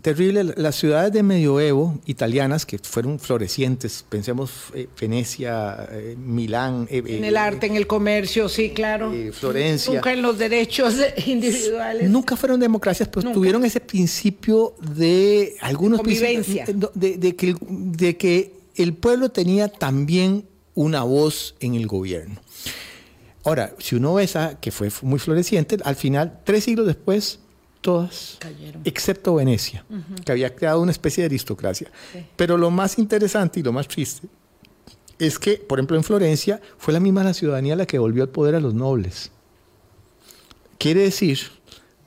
terrible. 0.01 0.43
Las 0.57 0.75
ciudades 0.75 1.11
de 1.13 1.23
medioevo 1.23 1.99
italianas 2.05 2.65
que 2.65 2.77
fueron 2.79 3.19
florecientes, 3.19 4.05
pensemos 4.07 4.51
eh, 4.73 4.87
Venecia, 4.99 5.87
eh, 5.91 6.15
Milán. 6.17 6.87
Eh, 6.89 7.03
en 7.05 7.23
el 7.23 7.37
arte, 7.37 7.67
en 7.67 7.75
el 7.75 7.87
comercio, 7.87 8.49
sí, 8.49 8.71
claro. 8.71 9.13
Florencia. 9.33 9.93
Nunca 9.93 10.13
en 10.13 10.21
los 10.21 10.37
derechos 10.37 10.95
individuales. 11.25 12.09
Nunca 12.09 12.35
fueron 12.35 12.59
democracias, 12.59 13.09
pero 13.09 13.31
tuvieron 13.31 13.63
ese 13.65 13.79
principio 13.79 14.75
de 14.79 15.55
algunos 15.61 15.99
Convivencia. 15.99 16.65
De, 16.93 17.17
de, 17.17 17.35
que, 17.35 17.55
de 17.61 18.17
que 18.17 18.53
el 18.75 18.93
pueblo 18.93 19.29
tenía 19.29 19.67
también 19.67 20.45
una 20.73 21.03
voz 21.03 21.55
en 21.59 21.75
el 21.75 21.87
gobierno. 21.87 22.41
Ahora, 23.43 23.75
si 23.77 23.95
uno 23.95 24.15
ve 24.15 24.23
esa, 24.23 24.59
que 24.59 24.71
fue 24.71 24.89
muy 25.03 25.19
floreciente, 25.19 25.77
al 25.83 25.95
final, 25.95 26.41
tres 26.43 26.63
siglos 26.63 26.87
después, 26.87 27.39
todas, 27.85 28.39
excepto 28.83 29.35
Venecia, 29.35 29.85
que 30.25 30.31
había 30.31 30.55
creado 30.55 30.81
una 30.81 30.91
especie 30.91 31.21
de 31.21 31.27
aristocracia. 31.27 31.91
Pero 32.35 32.57
lo 32.57 32.71
más 32.71 32.97
interesante 32.97 33.59
y 33.59 33.63
lo 33.63 33.71
más 33.71 33.87
triste 33.87 34.27
es 35.19 35.37
que, 35.37 35.57
por 35.57 35.77
ejemplo, 35.77 35.95
en 35.95 36.03
Florencia 36.03 36.59
fue 36.79 36.95
la 36.95 36.99
misma 36.99 37.23
la 37.23 37.35
ciudadanía 37.35 37.75
la 37.75 37.85
que 37.85 37.99
volvió 37.99 38.23
al 38.23 38.29
poder 38.29 38.55
a 38.55 38.59
los 38.59 38.73
nobles. 38.73 39.29
Quiere 40.79 41.01
decir 41.01 41.39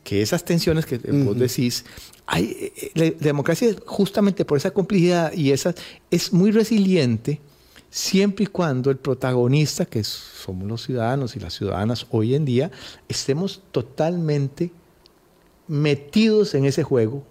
que 0.02 0.20
esas 0.20 0.44
tensiones 0.44 0.84
que 0.84 0.98
vos 0.98 1.38
decís, 1.38 1.84
hay, 2.26 2.72
eh, 2.76 2.90
la, 2.94 3.10
democracia 3.10 3.72
justamente 3.86 4.44
por 4.44 4.58
esa 4.58 4.72
complejidad 4.72 5.32
y 5.32 5.52
esa 5.52 5.76
es 6.10 6.32
muy 6.32 6.50
resiliente 6.50 7.40
siempre 7.88 8.44
y 8.44 8.46
cuando 8.48 8.90
el 8.90 8.96
protagonista, 8.96 9.86
que 9.86 10.02
somos 10.02 10.66
los 10.66 10.82
ciudadanos 10.82 11.36
y 11.36 11.40
las 11.40 11.54
ciudadanas 11.54 12.04
hoy 12.10 12.34
en 12.34 12.44
día, 12.44 12.72
estemos 13.08 13.62
totalmente 13.70 14.72
metidos 15.68 16.54
en 16.54 16.64
ese 16.64 16.82
juego 16.82 17.24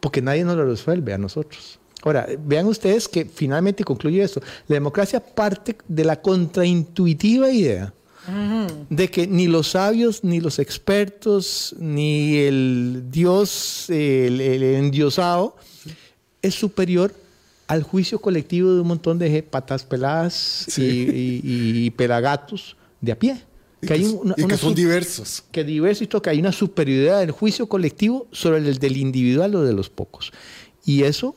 porque 0.00 0.22
nadie 0.22 0.44
nos 0.44 0.56
lo 0.56 0.64
resuelve 0.64 1.12
a 1.12 1.18
nosotros. 1.18 1.78
Ahora, 2.02 2.26
vean 2.44 2.66
ustedes 2.66 3.08
que 3.08 3.24
finalmente 3.24 3.84
concluye 3.84 4.22
esto. 4.22 4.40
La 4.68 4.74
democracia 4.74 5.20
parte 5.20 5.76
de 5.86 6.04
la 6.04 6.20
contraintuitiva 6.20 7.50
idea 7.50 7.92
de 8.90 9.08
que 9.08 9.26
ni 9.26 9.46
los 9.46 9.70
sabios, 9.70 10.22
ni 10.22 10.40
los 10.40 10.58
expertos, 10.58 11.74
ni 11.78 12.36
el 12.36 13.04
Dios, 13.10 13.88
el, 13.88 14.40
endiosado, 14.40 15.56
es 16.42 16.54
superior 16.54 17.14
al 17.66 17.82
juicio 17.82 18.20
colectivo 18.20 18.74
de 18.74 18.80
un 18.82 18.88
montón 18.88 19.18
de 19.18 19.42
patas 19.42 19.84
peladas 19.84 20.66
y, 20.78 21.40
y 21.42 21.90
pelagatos 21.90 22.76
de 23.00 23.12
a 23.12 23.18
pie. 23.18 23.47
Que 23.80 23.92
hay 23.92 24.18
y 24.36 24.46
que 24.46 24.56
son 24.56 24.74
diversos. 24.74 25.44
Que 25.52 25.62
diversos 25.62 26.02
y 26.02 26.06
que 26.06 26.30
hay 26.30 26.40
una 26.40 26.52
superioridad 26.52 27.20
del 27.20 27.30
juicio 27.30 27.68
colectivo 27.68 28.26
sobre 28.32 28.58
el 28.58 28.78
del 28.78 28.96
individual 28.96 29.54
o 29.54 29.62
de 29.62 29.72
los 29.72 29.88
pocos. 29.88 30.32
Y 30.84 31.04
eso 31.04 31.36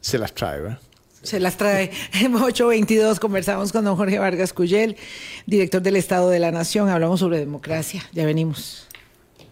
se 0.00 0.18
las 0.18 0.32
trae, 0.32 0.60
¿verdad? 0.60 0.80
Se 1.22 1.40
las 1.40 1.56
trae. 1.56 1.90
En 2.14 2.34
822 2.34 3.20
conversamos 3.20 3.72
con 3.72 3.84
don 3.84 3.96
Jorge 3.96 4.18
Vargas 4.18 4.52
Cuyel, 4.52 4.96
director 5.44 5.82
del 5.82 5.96
Estado 5.96 6.30
de 6.30 6.38
la 6.38 6.52
Nación. 6.52 6.88
Hablamos 6.88 7.20
sobre 7.20 7.38
democracia. 7.38 8.02
Ya 8.12 8.24
venimos. 8.24 8.86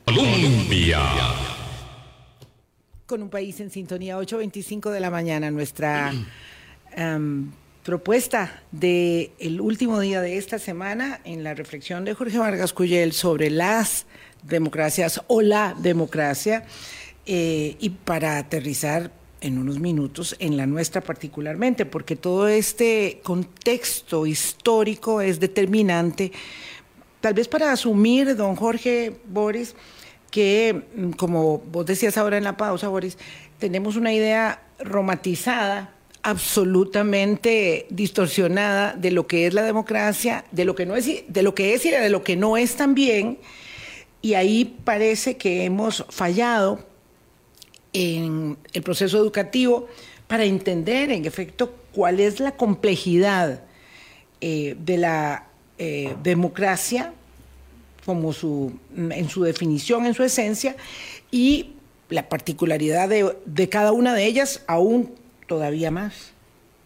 Colombia. 0.04 1.00
Con 3.06 3.22
un 3.22 3.28
país 3.28 3.60
en 3.60 3.70
sintonía, 3.70 4.16
8.25 4.18 4.90
de 4.90 5.00
la 5.00 5.10
mañana, 5.10 5.50
nuestra 5.50 6.12
em, 6.96 7.50
propuesta 7.84 8.62
del 8.72 9.30
el 9.38 9.60
último 9.60 10.00
día 10.00 10.22
de 10.22 10.38
esta 10.38 10.58
semana 10.58 11.20
en 11.24 11.44
la 11.44 11.52
reflexión 11.52 12.06
de 12.06 12.14
Jorge 12.14 12.38
Vargas 12.38 12.72
Cuyel 12.72 13.12
sobre 13.12 13.50
las 13.50 14.06
democracias 14.42 15.20
o 15.26 15.42
la 15.42 15.76
democracia 15.78 16.64
eh, 17.26 17.76
y 17.78 17.90
para 17.90 18.38
aterrizar 18.38 19.12
en 19.42 19.58
unos 19.58 19.80
minutos 19.80 20.34
en 20.38 20.56
la 20.56 20.66
nuestra 20.66 21.02
particularmente, 21.02 21.84
porque 21.84 22.16
todo 22.16 22.48
este 22.48 23.20
contexto 23.22 24.24
histórico 24.24 25.20
es 25.20 25.38
determinante, 25.38 26.32
tal 27.20 27.34
vez 27.34 27.48
para 27.48 27.70
asumir, 27.70 28.34
don 28.34 28.56
Jorge 28.56 29.14
Boris, 29.26 29.74
que 30.30 30.84
mm, 30.96 31.10
como 31.10 31.58
vos 31.58 31.84
decías 31.84 32.16
ahora 32.16 32.38
en 32.38 32.44
la 32.44 32.56
pausa, 32.56 32.88
Boris, 32.88 33.18
tenemos 33.58 33.96
una 33.96 34.14
idea 34.14 34.62
romantizada 34.78 35.93
absolutamente 36.24 37.86
distorsionada 37.90 38.94
de 38.94 39.10
lo 39.10 39.26
que 39.26 39.46
es 39.46 39.52
la 39.52 39.62
democracia, 39.62 40.46
de 40.52 40.64
lo 40.64 40.74
que 40.74 40.86
no 40.86 40.96
es, 40.96 41.06
de 41.28 41.42
lo 41.42 41.54
que 41.54 41.74
es 41.74 41.84
y 41.84 41.90
de 41.90 42.08
lo 42.08 42.24
que 42.24 42.34
no 42.34 42.56
es 42.56 42.76
también. 42.76 43.38
Y 44.22 44.32
ahí 44.32 44.74
parece 44.84 45.36
que 45.36 45.64
hemos 45.64 46.06
fallado 46.08 46.80
en 47.92 48.56
el 48.72 48.82
proceso 48.82 49.18
educativo 49.18 49.86
para 50.26 50.44
entender, 50.44 51.10
en 51.10 51.26
efecto, 51.26 51.74
cuál 51.92 52.18
es 52.20 52.40
la 52.40 52.52
complejidad 52.52 53.60
eh, 54.40 54.76
de 54.78 54.96
la 54.96 55.48
eh, 55.76 56.16
democracia 56.22 57.12
como 58.06 58.32
su, 58.32 58.72
en 58.96 59.28
su 59.28 59.42
definición, 59.42 60.06
en 60.06 60.14
su 60.14 60.22
esencia, 60.22 60.74
y 61.30 61.72
la 62.08 62.30
particularidad 62.30 63.10
de, 63.10 63.36
de 63.44 63.68
cada 63.68 63.92
una 63.92 64.14
de 64.14 64.24
ellas, 64.24 64.62
aún 64.66 65.12
todavía 65.46 65.90
más. 65.90 66.32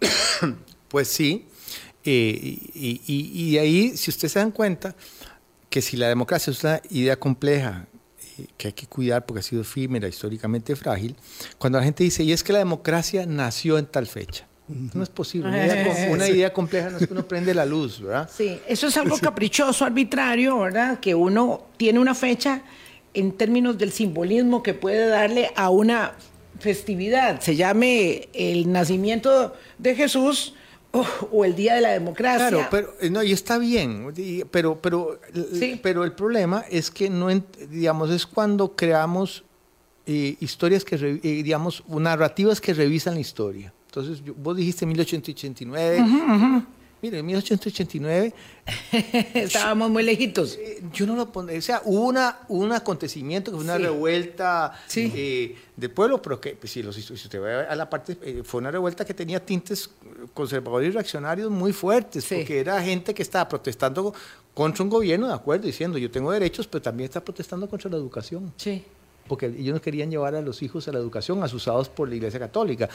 Pues 0.89 1.09
sí, 1.09 1.45
eh, 2.03 2.59
y, 2.75 3.59
ahí, 3.59 3.95
si 3.95 4.11
ustedes 4.11 4.33
se 4.33 4.39
dan 4.39 4.51
cuenta, 4.51 4.95
que 5.69 5.83
si 5.83 5.99
la 5.99 6.09
democracia 6.09 6.51
es 6.51 6.65
una 6.65 6.81
idea 6.89 7.19
compleja, 7.19 7.87
eh, 8.39 8.47
que 8.57 8.69
hay 8.69 8.73
que 8.73 8.87
cuidar 8.87 9.27
porque 9.27 9.41
ha 9.41 9.43
sido 9.43 9.61
efímera, 9.61 10.09
históricamente 10.09 10.75
frágil, 10.77 11.15
cuando 11.59 11.79
la 11.79 11.85
gente 11.85 12.05
dice, 12.05 12.23
y 12.23 12.33
es 12.33 12.43
que 12.43 12.55
la 12.55 12.61
democracia 12.61 13.27
nació 13.27 13.77
en 13.77 13.85
tal 13.85 14.07
fecha. 14.07 14.47
No 14.69 15.03
es 15.03 15.09
posible. 15.09 15.49
Una 16.11 16.29
idea, 16.29 16.53
compleja 16.53 16.91
no 16.91 16.99
es 16.99 17.07
que 17.07 17.13
uno 17.13 17.27
prende 17.27 17.55
la 17.55 17.65
luz, 17.65 18.01
¿verdad? 18.01 18.31
Sí, 18.35 18.61
eso 18.67 18.87
es 18.87 18.97
algo 18.97 19.19
caprichoso, 19.21 19.85
arbitrario, 19.85 20.59
¿verdad? 20.59 21.01
Que 21.01 21.15
uno 21.15 21.67
tiene 21.77 21.99
una 21.99 22.15
fecha 22.15 22.63
en 23.15 23.33
términos 23.33 23.79
del 23.79 23.93
simbolismo 23.93 24.63
que 24.63 24.75
puede 24.75 25.09
darle 25.09 25.51
a 25.57 25.71
una 25.71 26.13
festividad 26.59 27.41
se 27.41 27.57
llame 27.57 28.29
el 28.33 28.71
nacimiento 28.71 29.55
de 29.79 29.95
Jesús 29.95 30.55
o, 31.31 31.45
el 31.45 31.55
Día 31.55 31.75
de 31.75 31.81
la 31.83 31.91
Democracia. 31.91 32.49
Claro, 32.49 32.67
pero 32.71 32.95
eh, 33.01 33.11
no, 33.11 33.23
y 33.23 33.33
está 33.33 33.59
bien, 33.59 34.13
pero, 34.51 34.81
pero, 34.81 35.21
pero 35.83 36.05
el 36.05 36.13
problema 36.13 36.65
es 36.71 36.91
que 36.91 37.11
no, 37.11 37.29
digamos, 37.71 38.11
es 38.11 38.27
cuando 38.27 38.75
creamos 38.75 39.45
eh, 40.07 40.37
historias 40.41 40.85
que, 40.85 40.97
eh, 40.97 41.43
digamos, 41.43 41.85
narrativas 41.87 42.61
que 42.61 42.73
revisan 42.73 43.15
la 43.15 43.21
historia. 43.21 43.73
Entonces, 43.87 44.23
vos 44.37 44.57
dijiste 44.57 44.87
1889, 44.87 46.65
Mire, 47.01 47.19
en 47.19 47.27
1889... 47.27 48.35
Estábamos 49.35 49.91
muy 49.91 50.03
lejitos. 50.03 50.59
Eh, 50.61 50.83
yo 50.93 51.07
no 51.07 51.17
lo 51.17 51.31
pondría... 51.31 51.59
O 51.59 51.63
sea, 51.63 51.83
hubo 51.85 52.07
una, 52.07 52.41
un 52.49 52.73
acontecimiento 52.73 53.51
que 53.51 53.57
fue 53.57 53.65
una 53.65 53.79
revuelta 53.79 54.79
eh, 54.95 55.57
de 55.77 55.89
pueblo, 55.89 56.21
pero 56.21 56.41
que, 56.41 56.51
pues, 56.55 56.73
si, 56.73 56.83
si, 56.93 57.13
usted 57.13 57.41
va 57.41 57.63
a 57.63 57.77
la 57.77 57.89
parte... 57.89 58.19
Eh, 58.23 58.43
fue 58.45 58.61
una 58.61 58.71
revuelta 58.71 59.05
que 59.05 59.15
tenía 59.15 59.45
tintes 59.45 59.91
conservadores 60.35 60.89
y 60.89 60.93
reaccionarios 60.93 61.51
muy 61.51 61.73
fuertes, 61.73 62.25
porque 62.25 62.61
era 62.61 62.83
gente 62.83 63.15
que 63.15 63.23
estaba 63.23 63.49
protestando 63.49 64.13
contra 64.53 64.83
un 64.83 64.91
gobierno, 64.91 65.29
de 65.29 65.35
acuerdo, 65.35 65.67
diciendo 65.67 65.99
yo 65.99 66.11
tengo 66.11 66.33
derechos, 66.33 66.67
pero 66.67 66.83
también 66.83 67.07
está 67.07 67.25
protestando 67.25 67.69
contra 67.69 67.91
la 67.91 67.97
educación. 67.97 68.53
Sí 68.57 68.85
porque 69.29 69.47
ellos 69.47 69.75
no 69.75 69.81
querían 69.81 70.11
llevar 70.11 70.35
a 70.35 70.41
los 70.41 70.63
hijos 70.63 70.89
a 70.89 70.93
la 70.93 70.99
educación 70.99 71.43
asusados 71.43 71.89
por 71.89 72.09
la 72.09 72.17
Iglesia 72.17 72.41
Católica, 72.41 72.89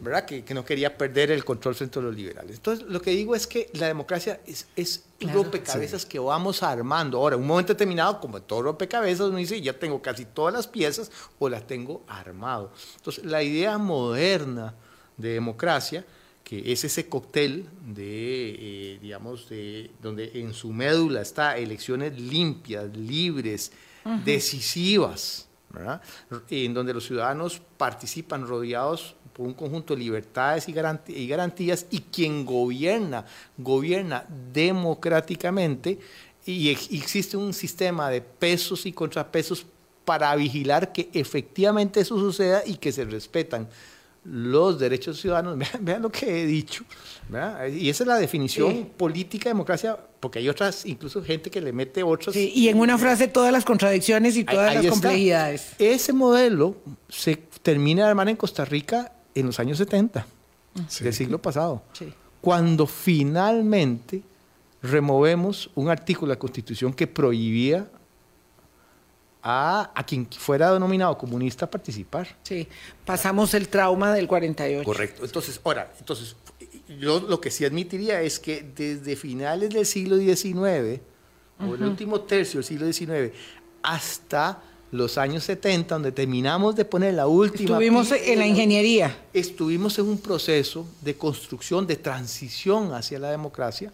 ¿verdad? 0.00 0.24
Que, 0.24 0.44
no 0.54 0.64
quería 0.64 0.96
perder 0.96 1.30
el 1.30 1.44
control 1.44 1.74
frente 1.74 1.98
a 1.98 2.02
los 2.02 2.14
liberales. 2.14 2.56
Entonces, 2.56 2.86
lo 2.86 3.00
que 3.00 3.10
digo 3.10 3.34
es 3.34 3.46
que 3.46 3.70
la 3.74 3.86
democracia 3.86 4.40
es, 4.46 4.68
es 4.76 5.04
rompecabezas 5.20 6.04
que 6.06 6.18
vamos 6.18 6.62
armando. 6.62 7.18
Ahora, 7.18 7.36
en 7.36 7.42
un 7.42 7.48
momento 7.48 7.72
determinado, 7.72 8.20
como 8.20 8.42
todo 8.42 8.62
rompecabezas, 8.62 9.28
uno 9.28 9.38
dice, 9.38 9.60
ya 9.60 9.72
tengo 9.72 10.00
casi 10.02 10.24
todas 10.24 10.54
las 10.54 10.66
piezas 10.66 11.10
o 11.38 11.48
las 11.48 11.66
tengo 11.66 12.02
armado. 12.06 12.72
Entonces, 12.96 13.24
la 13.24 13.42
idea 13.42 13.78
moderna 13.78 14.74
de 15.16 15.30
democracia, 15.30 16.04
que 16.44 16.72
es 16.72 16.82
ese 16.84 17.08
cóctel 17.08 17.68
de, 17.86 18.56
eh, 18.58 18.98
digamos, 19.00 19.48
de, 19.48 19.90
donde 20.02 20.32
en 20.34 20.52
su 20.52 20.72
médula 20.72 21.20
está 21.20 21.56
elecciones 21.56 22.18
limpias, 22.18 22.96
libres, 22.96 23.72
decisivas, 24.24 25.46
en 26.50 26.74
donde 26.74 26.94
los 26.94 27.06
ciudadanos 27.06 27.60
participan 27.76 28.46
rodeados 28.46 29.14
por 29.32 29.46
un 29.46 29.54
conjunto 29.54 29.94
de 29.94 30.00
libertades 30.00 30.68
y 30.68 31.26
garantías 31.26 31.86
y 31.90 32.00
quien 32.00 32.44
gobierna, 32.44 33.24
gobierna 33.56 34.26
democráticamente 34.52 35.98
y 36.44 36.70
existe 36.70 37.36
un 37.36 37.52
sistema 37.52 38.10
de 38.10 38.20
pesos 38.20 38.86
y 38.86 38.92
contrapesos 38.92 39.66
para 40.04 40.34
vigilar 40.34 40.92
que 40.92 41.08
efectivamente 41.12 42.00
eso 42.00 42.18
suceda 42.18 42.62
y 42.66 42.76
que 42.76 42.90
se 42.90 43.04
respetan 43.04 43.68
los 44.24 44.78
derechos 44.78 45.20
ciudadanos. 45.20 45.58
Vean, 45.80 46.02
lo 46.02 46.10
que 46.10 46.42
he 46.42 46.46
dicho. 46.46 46.84
Y 47.72 47.88
esa 47.88 48.04
es 48.04 48.06
la 48.08 48.16
definición 48.16 48.90
política 48.96 49.44
de 49.44 49.50
democracia, 49.50 49.98
porque 50.18 50.40
hay 50.40 50.48
otras, 50.48 50.84
incluso 50.84 51.22
gente 51.22 51.50
que 51.50 51.60
le 51.60 51.72
mete 51.72 52.02
otras. 52.02 52.34
y 52.34 52.68
en 52.68 52.78
una 52.78 52.98
frase 52.98 53.28
todas 53.28 53.52
las 53.52 53.64
contradicciones 53.64 54.36
y 54.36 54.44
todas 54.44 54.74
las 54.74 54.86
complejidades. 54.86 55.72
Ese 55.78 56.12
modelo 56.12 56.76
se 57.08 57.36
termina 57.62 58.04
de 58.04 58.10
armar 58.10 58.28
en 58.28 58.36
Costa 58.36 58.64
Rica 58.64 59.12
en 59.34 59.46
los 59.46 59.60
años 59.60 59.78
70 59.78 60.26
del 61.00 61.14
siglo 61.14 61.40
pasado, 61.40 61.82
cuando 62.40 62.86
finalmente 62.86 64.22
removemos 64.82 65.70
un 65.74 65.88
artículo 65.88 66.30
de 66.30 66.36
la 66.36 66.38
Constitución 66.38 66.92
que 66.92 67.06
prohibía 67.06 67.90
a, 69.42 70.04
quien 70.06 70.26
fuera 70.30 70.72
denominado 70.72 71.16
comunista 71.16 71.68
participar. 71.68 72.28
Sí, 72.42 72.66
pasamos 73.04 73.54
el 73.54 73.68
trauma 73.68 74.12
del 74.12 74.26
48. 74.26 74.84
Correcto. 74.84 75.24
Entonces, 75.24 75.60
ahora, 75.64 75.92
entonces, 75.98 76.36
yo 76.98 77.20
lo 77.20 77.40
que 77.40 77.50
sí 77.50 77.64
admitiría 77.64 78.20
es 78.22 78.38
que 78.38 78.62
desde 78.62 79.16
finales 79.16 79.70
del 79.70 79.86
siglo 79.86 80.18
XIX, 80.18 81.00
o 81.60 81.74
el 81.74 81.82
último 81.82 82.20
tercio 82.22 82.58
del 82.58 82.64
siglo 82.64 82.92
XIX, 82.92 83.36
hasta 83.82 84.62
los 84.92 85.18
años 85.18 85.44
70, 85.44 85.94
donde 85.94 86.12
terminamos 86.12 86.74
de 86.74 86.84
poner 86.84 87.14
la 87.14 87.26
última... 87.26 87.70
Estuvimos 87.70 88.10
en 88.12 88.38
la 88.38 88.46
ingeniería. 88.46 89.16
Estuvimos 89.32 89.98
en 89.98 90.06
un 90.06 90.18
proceso 90.18 90.86
de 91.00 91.14
construcción, 91.14 91.86
de 91.86 91.96
transición 91.96 92.92
hacia 92.92 93.18
la 93.18 93.30
democracia, 93.30 93.92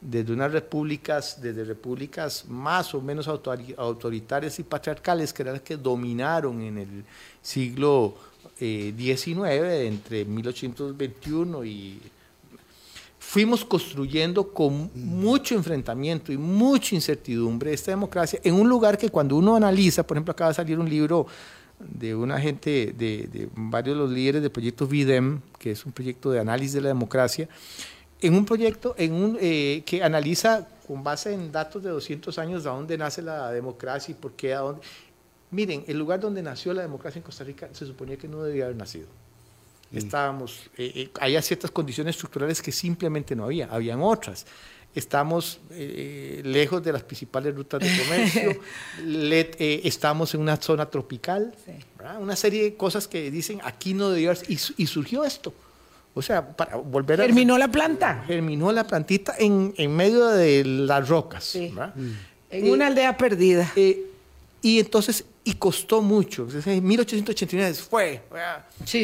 desde 0.00 0.32
unas 0.32 0.52
repúblicas, 0.52 1.40
desde 1.42 1.64
repúblicas 1.64 2.46
más 2.48 2.94
o 2.94 3.00
menos 3.00 3.28
autoritarias 3.28 4.58
y 4.58 4.62
patriarcales, 4.62 5.32
que 5.32 5.42
eran 5.42 5.54
las 5.54 5.62
que 5.62 5.76
dominaron 5.76 6.62
en 6.62 6.78
el 6.78 7.04
siglo 7.42 8.14
XIX, 8.58 9.38
eh, 9.46 9.86
entre 9.86 10.24
1821 10.24 11.64
y... 11.64 12.00
Fuimos 13.22 13.64
construyendo 13.64 14.52
con 14.52 14.90
mucho 14.94 15.54
enfrentamiento 15.54 16.32
y 16.32 16.38
mucha 16.38 16.96
incertidumbre 16.96 17.72
esta 17.72 17.92
democracia 17.92 18.40
en 18.42 18.54
un 18.54 18.68
lugar 18.68 18.98
que 18.98 19.08
cuando 19.08 19.36
uno 19.36 19.54
analiza, 19.54 20.04
por 20.04 20.16
ejemplo, 20.16 20.32
acaba 20.32 20.50
de 20.50 20.54
salir 20.54 20.80
un 20.80 20.90
libro 20.90 21.26
de 21.78 22.14
una 22.14 22.40
gente, 22.40 22.92
de, 22.96 23.28
de 23.32 23.48
varios 23.54 23.96
de 23.96 24.02
los 24.02 24.10
líderes 24.10 24.42
del 24.42 24.50
proyecto 24.50 24.86
VIDEM, 24.86 25.42
que 25.58 25.70
es 25.72 25.86
un 25.86 25.92
proyecto 25.92 26.32
de 26.32 26.40
análisis 26.40 26.72
de 26.72 26.80
la 26.80 26.88
democracia, 26.88 27.48
en 28.20 28.34
un 28.34 28.44
proyecto 28.44 28.94
en 28.98 29.12
un, 29.12 29.38
eh, 29.40 29.82
que 29.86 30.02
analiza 30.02 30.68
con 30.86 31.02
base 31.02 31.32
en 31.32 31.52
datos 31.52 31.82
de 31.82 31.90
200 31.90 32.38
años 32.38 32.64
de 32.64 32.70
dónde 32.70 32.98
nace 32.98 33.22
la 33.22 33.50
democracia 33.52 34.12
y 34.12 34.14
por 34.14 34.32
qué, 34.32 34.54
a 34.54 34.60
dónde. 34.60 34.82
Miren, 35.50 35.84
el 35.86 35.98
lugar 35.98 36.20
donde 36.20 36.42
nació 36.42 36.72
la 36.74 36.82
democracia 36.82 37.18
en 37.18 37.24
Costa 37.24 37.44
Rica 37.44 37.68
se 37.72 37.86
suponía 37.86 38.16
que 38.16 38.28
no 38.28 38.42
debía 38.42 38.64
haber 38.64 38.76
nacido. 38.76 39.06
Mm. 39.90 39.98
Estábamos, 39.98 40.70
eh, 40.76 40.92
eh, 40.94 41.10
había 41.20 41.42
ciertas 41.42 41.70
condiciones 41.70 42.16
estructurales 42.16 42.60
que 42.60 42.72
simplemente 42.72 43.34
no 43.34 43.44
había, 43.44 43.66
habían 43.66 44.00
otras. 44.02 44.46
Estamos 44.92 45.60
lejos 45.70 46.82
de 46.82 46.92
las 46.92 47.04
principales 47.04 47.54
rutas 47.54 47.80
de 47.80 47.96
comercio, 48.02 48.60
estamos 49.84 50.34
en 50.34 50.40
una 50.40 50.56
zona 50.56 50.90
tropical, 50.90 51.54
una 52.18 52.34
serie 52.34 52.64
de 52.64 52.74
cosas 52.74 53.06
que 53.06 53.30
dicen 53.30 53.60
aquí 53.62 53.94
no 53.94 54.10
debía 54.10 54.32
haber, 54.32 54.50
y, 54.50 54.58
y 54.78 54.86
surgió 54.88 55.24
esto. 55.24 55.54
O 56.14 56.22
sea, 56.22 56.56
para 56.56 56.76
volver 56.76 57.20
a... 57.20 57.24
Germinó 57.24 57.56
la 57.56 57.68
planta. 57.68 58.24
Germinó 58.26 58.72
la 58.72 58.84
plantita 58.84 59.34
en, 59.38 59.72
en 59.76 59.94
medio 59.94 60.26
de 60.26 60.64
las 60.64 61.08
rocas. 61.08 61.44
Sí. 61.44 61.72
En 62.50 62.70
una 62.70 62.88
aldea 62.88 63.16
perdida. 63.16 63.72
Eh, 63.76 64.06
y 64.62 64.80
entonces 64.80 65.24
y 65.42 65.54
costó 65.54 66.02
mucho. 66.02 66.46
En 66.66 66.86
1889 66.86 67.74
fue. 67.74 68.22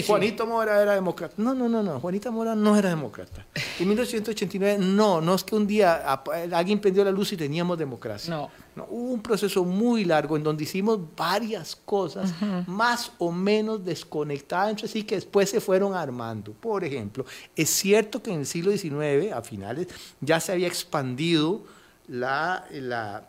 Juanito 0.06 0.46
Mora 0.46 0.82
era 0.82 0.94
demócrata. 0.94 1.34
No, 1.38 1.54
no, 1.54 1.68
no, 1.68 1.82
no. 1.82 1.98
Juanita 1.98 2.30
Mora 2.30 2.54
no 2.54 2.76
era 2.76 2.90
demócrata. 2.90 3.46
En 3.78 3.88
1889 3.88 4.78
no, 4.78 5.20
no 5.20 5.34
es 5.34 5.44
que 5.44 5.54
un 5.54 5.66
día 5.66 6.02
alguien 6.52 6.78
prendió 6.78 7.04
la 7.04 7.10
luz 7.10 7.32
y 7.32 7.36
teníamos 7.38 7.78
democracia. 7.78 8.34
No. 8.34 8.50
no 8.74 8.86
hubo 8.90 9.12
un 9.12 9.22
proceso 9.22 9.64
muy 9.64 10.04
largo 10.04 10.36
en 10.36 10.42
donde 10.42 10.64
hicimos 10.64 11.00
varias 11.16 11.74
cosas 11.74 12.34
más 12.66 13.12
o 13.18 13.32
menos 13.32 13.82
desconectadas 13.82 14.70
entre 14.70 14.88
sí 14.88 15.04
que 15.04 15.14
después 15.14 15.48
se 15.48 15.60
fueron 15.60 15.94
armando. 15.94 16.52
Por 16.52 16.84
ejemplo, 16.84 17.24
es 17.54 17.70
cierto 17.70 18.22
que 18.22 18.32
en 18.32 18.40
el 18.40 18.46
siglo 18.46 18.72
XIX, 18.72 19.32
a 19.32 19.40
finales, 19.40 19.88
ya 20.20 20.38
se 20.38 20.52
había 20.52 20.68
expandido 20.68 21.64
la, 22.08 22.66
la 22.70 23.26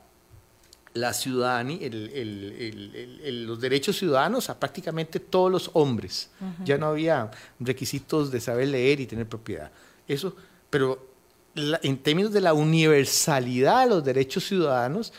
la 1.00 1.14
ciudadanía, 1.14 1.90
los 1.92 3.60
derechos 3.62 3.98
ciudadanos 3.98 4.50
a 4.50 4.60
prácticamente 4.60 5.20
todos 5.20 5.52
los 5.52 5.72
hombres. 5.74 6.30
Ya 6.64 6.78
no 6.78 6.88
había 6.88 7.32
requisitos 7.60 8.32
de 8.32 8.40
saber 8.40 8.68
leer 8.70 9.00
y 9.00 9.06
tener 9.06 9.28
propiedad. 9.28 9.72
Eso, 10.08 10.36
pero 10.70 11.08
en 11.56 11.98
términos 11.98 12.32
de 12.32 12.42
la 12.42 12.54
universalidad 12.54 13.84
de 13.84 13.90
los 13.90 14.04
derechos 14.04 14.46
ciudadanos, 14.46 15.14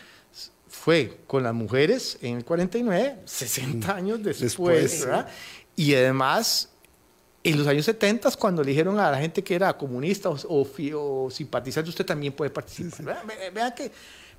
fue 0.68 1.20
con 1.26 1.42
las 1.42 1.54
mujeres 1.54 2.18
en 2.20 2.36
el 2.36 2.44
49, 2.44 3.18
60 3.24 3.94
años 3.94 4.22
después, 4.22 5.06
Y 5.74 5.94
además, 5.94 6.68
en 7.42 7.58
los 7.58 7.66
años 7.66 7.84
70, 7.86 8.30
cuando 8.32 8.62
le 8.62 8.70
dijeron 8.70 8.98
a 8.98 9.10
la 9.10 9.18
gente 9.18 9.42
que 9.42 9.54
era 9.54 9.76
comunista 9.76 10.28
o, 10.28 10.68
o, 10.94 11.30
simpatizante, 11.30 11.90
usted 11.90 12.04
también 12.04 12.32
puede 12.32 12.50
participar. 12.50 13.24
Vean 13.52 13.74
que 13.74 13.90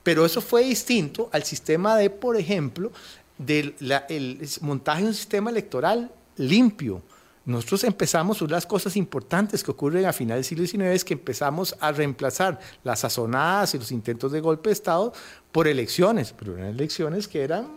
pero 0.03 0.25
eso 0.25 0.41
fue 0.41 0.63
distinto 0.63 1.29
al 1.31 1.43
sistema 1.43 1.97
de, 1.97 2.09
por 2.09 2.37
ejemplo, 2.37 2.91
del 3.37 3.75
el 4.09 4.47
montaje 4.61 5.01
de 5.03 5.07
un 5.07 5.13
sistema 5.13 5.49
electoral 5.49 6.11
limpio. 6.37 7.01
Nosotros 7.45 7.83
empezamos, 7.83 8.41
una 8.41 8.49
de 8.49 8.53
las 8.55 8.65
cosas 8.65 8.95
importantes 8.95 9.63
que 9.63 9.71
ocurren 9.71 10.05
a 10.05 10.13
finales 10.13 10.49
del 10.49 10.67
siglo 10.67 10.67
XIX 10.67 10.95
es 10.95 11.03
que 11.03 11.13
empezamos 11.13 11.75
a 11.79 11.91
reemplazar 11.91 12.59
las 12.83 12.99
sazonadas 12.99 13.73
y 13.73 13.79
los 13.79 13.91
intentos 13.91 14.31
de 14.31 14.39
golpe 14.39 14.69
de 14.69 14.73
Estado 14.73 15.13
por 15.51 15.67
elecciones, 15.67 16.33
pero 16.37 16.55
eran 16.55 16.67
elecciones 16.67 17.27
que 17.27 17.43
eran 17.43 17.67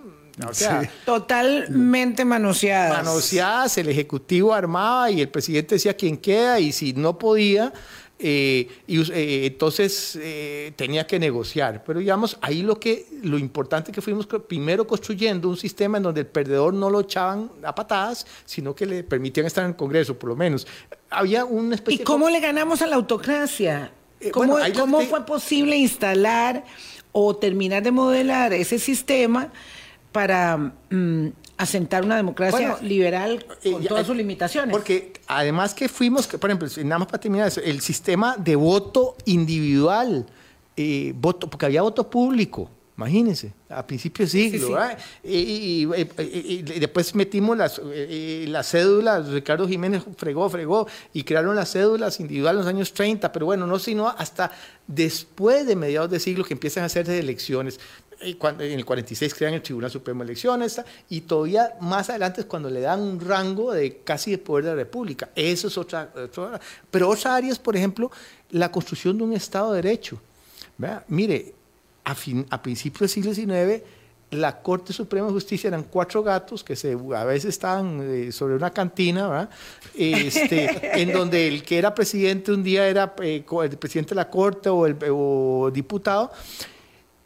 totalmente 1.05 2.25
manoseadas. 2.25 3.05
Manoseadas, 3.05 3.79
el 3.79 3.89
Ejecutivo 3.89 4.53
armaba 4.53 5.11
y 5.11 5.21
el 5.21 5.29
presidente 5.29 5.77
decía 5.77 5.97
quién 5.97 6.17
queda 6.17 6.59
y 6.61 6.73
si 6.73 6.93
no 6.93 7.19
podía, 7.19 7.73
eh, 8.25 8.69
y 8.87 9.01
eh, 9.13 9.47
entonces 9.47 10.17
eh, 10.21 10.73
tenía 10.77 11.09
que 11.09 11.19
negociar. 11.19 11.83
Pero 11.85 11.99
digamos, 11.99 12.39
ahí 12.41 12.63
lo 12.63 12.79
que 12.79 13.07
lo 13.25 13.37
importante 13.37 13.91
que 13.91 14.01
fuimos 14.01 14.29
primero 14.47 14.87
construyendo 14.87 15.49
un 15.49 15.57
sistema 15.57 15.97
en 15.97 16.05
donde 16.05 16.21
el 16.21 16.29
perdedor 16.29 16.73
no 16.73 16.89
lo 16.89 17.01
echaban 17.01 17.51
a 17.65 17.75
patadas, 17.75 18.25
sino 18.45 18.77
que 18.77 18.87
le 18.87 19.03
permitían 19.03 19.47
estar 19.47 19.65
en 19.65 19.71
el 19.71 19.77
Congreso, 19.77 20.17
por 20.17 20.31
lo 20.31 20.37
menos. 20.37 20.69
Había 21.11 21.45
una 21.45 21.75
especie 21.75 22.01
¿Y 22.01 22.05
cómo 22.05 22.31
le 22.31 22.39
ganamos 22.39 22.81
a 22.81 22.87
la 22.87 22.95
autocracia? 22.95 23.91
¿Cómo, 24.31 24.57
¿cómo 24.79 25.01
fue 25.01 25.27
posible 25.27 25.77
instalar 25.77 26.65
o 27.11 27.35
terminar 27.35 27.83
de 27.83 27.91
modelar 27.91 28.53
ese 28.53 28.79
sistema 28.79 29.51
para 30.13 30.75
mm, 30.91 31.29
asentar 31.63 32.05
una 32.05 32.17
democracia 32.17 32.77
liberal 32.83 33.45
eh, 33.63 33.73
con 33.73 33.85
todas 33.85 34.07
sus 34.07 34.17
limitaciones. 34.17 34.73
Porque 34.73 35.13
además 35.27 35.75
que 35.75 35.89
fuimos, 35.89 36.27
por 36.27 36.51
ejemplo, 36.51 36.69
nada 36.85 36.99
más 36.99 37.09
para 37.09 37.21
terminar 37.21 37.49
eso, 37.49 37.61
el 37.61 37.81
sistema 37.81 38.37
de 38.37 38.57
voto 38.57 39.17
individual, 39.27 40.27
eh, 40.77 41.13
voto, 41.17 41.49
porque 41.49 41.67
había 41.67 41.83
voto 41.83 42.09
público. 42.09 42.69
Imagínense, 42.95 43.53
a 43.71 43.85
principios 43.87 44.31
de 44.33 44.51
siglo. 44.51 44.79
Y, 45.25 45.87
después 46.79 47.15
metimos 47.15 47.57
las, 47.57 47.81
las 47.83 48.71
cédulas, 48.71 49.29
Ricardo 49.29 49.67
Jiménez 49.67 50.03
fregó, 50.17 50.49
fregó, 50.51 50.87
y 51.13 51.25
crearon 51.25 51.57
las 51.57 51.73
cédulas 51.73 52.21
individuales 52.21 52.61
en 52.61 52.67
los 52.67 52.75
años 52.75 52.93
30, 52.93 53.33
pero 53.33 53.47
bueno, 53.47 53.67
no 53.67 53.79
sino 53.79 54.09
hasta 54.09 54.53
después 54.87 55.67
de 55.67 55.75
mediados 55.75 56.11
de 56.11 56.21
siglo 56.21 56.45
que 56.45 56.53
empiezan 56.53 56.83
a 56.83 56.87
hacerse 56.87 57.19
elecciones 57.19 57.81
cuando, 58.39 58.65
en 58.65 58.73
el 58.73 58.85
46 58.85 59.35
crean 59.35 59.55
el 59.55 59.63
Tribunal 59.63 59.91
Supremo 59.91 60.25
de 60.25 60.31
Elecciones, 60.31 60.81
y 61.09 61.23
todavía 61.23 61.75
más 61.81 62.11
adelante 62.11 62.43
es 62.43 62.47
cuando 62.47 62.71
le 62.71 62.81
dan 62.81 63.01
un 63.01 63.21
rango 63.21 63.73
de 63.73 63.99
casi 63.99 64.31
de 64.33 64.39
poder 64.39 64.65
de 64.65 64.71
la 64.71 64.77
República. 64.77 65.31
Eso 65.35 65.69
es 65.69 65.79
otra, 65.79 66.13
pero 66.91 67.09
otras 67.09 67.27
áreas, 67.27 67.59
por 67.59 67.77
ejemplo, 67.77 68.11
la 68.51 68.71
construcción 68.71 69.19
de 69.19 69.25
un 69.25 69.33
Estado 69.33 69.73
de 69.73 69.83
Derecho. 69.83 70.21
Mire, 71.09 71.55
a, 72.05 72.15
fin, 72.15 72.47
a 72.51 72.61
principios 72.61 73.01
del 73.01 73.09
siglo 73.09 73.35
XIX, 73.35 73.83
la 74.33 74.63
Corte 74.63 74.93
Suprema 74.93 75.27
de 75.27 75.35
Justicia 75.35 75.69
eran 75.69 75.85
cuatro 75.85 76.23
gatos 76.23 76.65
que 76.65 76.75
se, 76.75 76.97
a 77.15 77.25
veces 77.25 77.51
estaban 77.51 78.01
eh, 78.03 78.33
sobre 78.33 78.57
una 78.57 78.71
cantina, 78.71 79.49
este, 79.95 81.01
en 81.01 81.13
donde 81.13 81.49
el 81.49 81.63
que 81.63 81.79
era 81.79 81.95
presidente 81.95 82.51
un 82.51 82.63
día 82.63 82.89
era 82.89 83.15
eh, 83.23 83.45
el 83.63 83.77
presidente 83.77 84.11
de 84.11 84.17
la 84.17 84.31
Corte 84.31 84.71
o, 84.71 84.87
el, 84.87 84.97
o 85.11 85.71
diputado, 85.73 86.33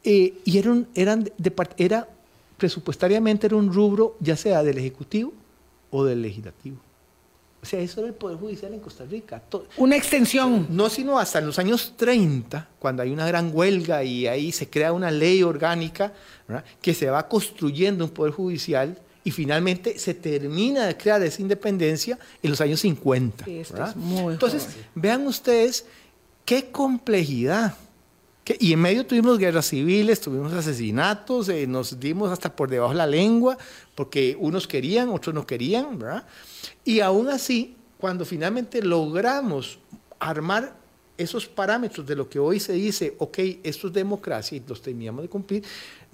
eh, 0.06 0.34
y 0.44 0.56
eran, 0.56 0.86
eran 0.94 1.30
era 1.76 2.08
presupuestariamente 2.56 3.48
era 3.48 3.56
un 3.56 3.72
rubro 3.72 4.16
ya 4.20 4.36
sea 4.36 4.62
del 4.62 4.78
Ejecutivo 4.78 5.32
o 5.90 6.04
del 6.04 6.22
Legislativo. 6.22 6.78
O 7.60 7.66
sea, 7.66 7.80
eso 7.80 8.00
era 8.00 8.08
el 8.08 8.14
Poder 8.14 8.38
Judicial 8.38 8.72
en 8.72 8.78
Costa 8.78 9.04
Rica. 9.04 9.42
Una 9.76 9.96
extensión. 9.96 10.68
No, 10.70 10.88
sino 10.88 11.18
hasta 11.18 11.40
en 11.40 11.46
los 11.46 11.58
años 11.58 11.94
30, 11.96 12.68
cuando 12.78 13.02
hay 13.02 13.10
una 13.10 13.26
gran 13.26 13.50
huelga 13.52 14.04
y 14.04 14.28
ahí 14.28 14.52
se 14.52 14.70
crea 14.70 14.92
una 14.92 15.10
ley 15.10 15.42
orgánica 15.42 16.12
que 16.80 16.94
se 16.94 17.10
va 17.10 17.26
construyendo 17.26 18.04
un 18.04 18.10
Poder 18.10 18.32
Judicial 18.32 18.96
y 19.24 19.32
finalmente 19.32 19.98
se 19.98 20.14
termina 20.14 20.86
de 20.86 20.96
crear 20.96 21.20
esa 21.24 21.42
independencia 21.42 22.16
en 22.40 22.50
los 22.50 22.60
años 22.60 22.78
50. 22.78 23.44
Entonces, 24.30 24.68
vean 24.94 25.26
ustedes 25.26 25.84
qué 26.44 26.70
complejidad. 26.70 27.74
Y 28.60 28.72
en 28.72 28.80
medio 28.80 29.04
tuvimos 29.04 29.38
guerras 29.38 29.66
civiles, 29.66 30.20
tuvimos 30.20 30.52
asesinatos, 30.52 31.48
eh, 31.48 31.66
nos 31.66 31.98
dimos 31.98 32.30
hasta 32.30 32.54
por 32.54 32.70
debajo 32.70 32.92
de 32.92 32.98
la 32.98 33.06
lengua, 33.06 33.58
porque 33.94 34.36
unos 34.38 34.68
querían, 34.68 35.08
otros 35.08 35.34
no 35.34 35.46
querían, 35.46 35.98
¿verdad? 35.98 36.24
Y 36.84 37.00
aún 37.00 37.28
así, 37.28 37.74
cuando 37.98 38.24
finalmente 38.24 38.82
logramos 38.82 39.78
armar 40.20 40.76
esos 41.18 41.46
parámetros 41.46 42.06
de 42.06 42.14
lo 42.14 42.28
que 42.28 42.38
hoy 42.38 42.60
se 42.60 42.74
dice, 42.74 43.14
ok, 43.18 43.38
esto 43.62 43.88
es 43.88 43.92
democracia 43.92 44.56
y 44.56 44.62
los 44.66 44.82
teníamos 44.82 45.22
de 45.22 45.28
cumplir, 45.28 45.64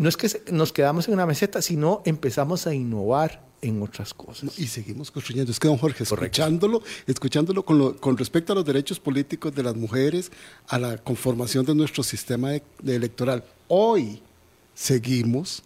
no 0.02 0.08
es 0.08 0.16
que 0.16 0.28
nos 0.52 0.72
quedamos 0.72 1.06
en 1.06 1.14
una 1.14 1.26
meseta, 1.26 1.62
sino 1.62 2.02
empezamos 2.04 2.66
a 2.66 2.74
innovar 2.74 3.44
en 3.62 3.80
otras 3.80 4.12
cosas. 4.12 4.58
y 4.58 4.66
seguimos 4.66 5.12
construyendo. 5.12 5.52
Es 5.52 5.60
que, 5.60 5.68
don 5.68 5.78
Jorge, 5.78 6.02
escuchándolo, 6.02 6.82
escuchándolo 7.06 7.64
con, 7.64 7.94
con, 7.94 8.18
respecto 8.18 8.52
a 8.52 8.56
los 8.56 8.64
derechos 8.64 8.98
políticos 8.98 9.54
de 9.54 9.62
las 9.62 9.76
mujeres, 9.76 10.32
a 10.66 10.78
la 10.80 10.98
conformación 10.98 11.64
de 11.64 11.74
nuestro 11.74 12.02
sistema 12.02 12.50
electoral, 12.84 13.44
hoy 13.68 14.20
seguimos 14.74 15.62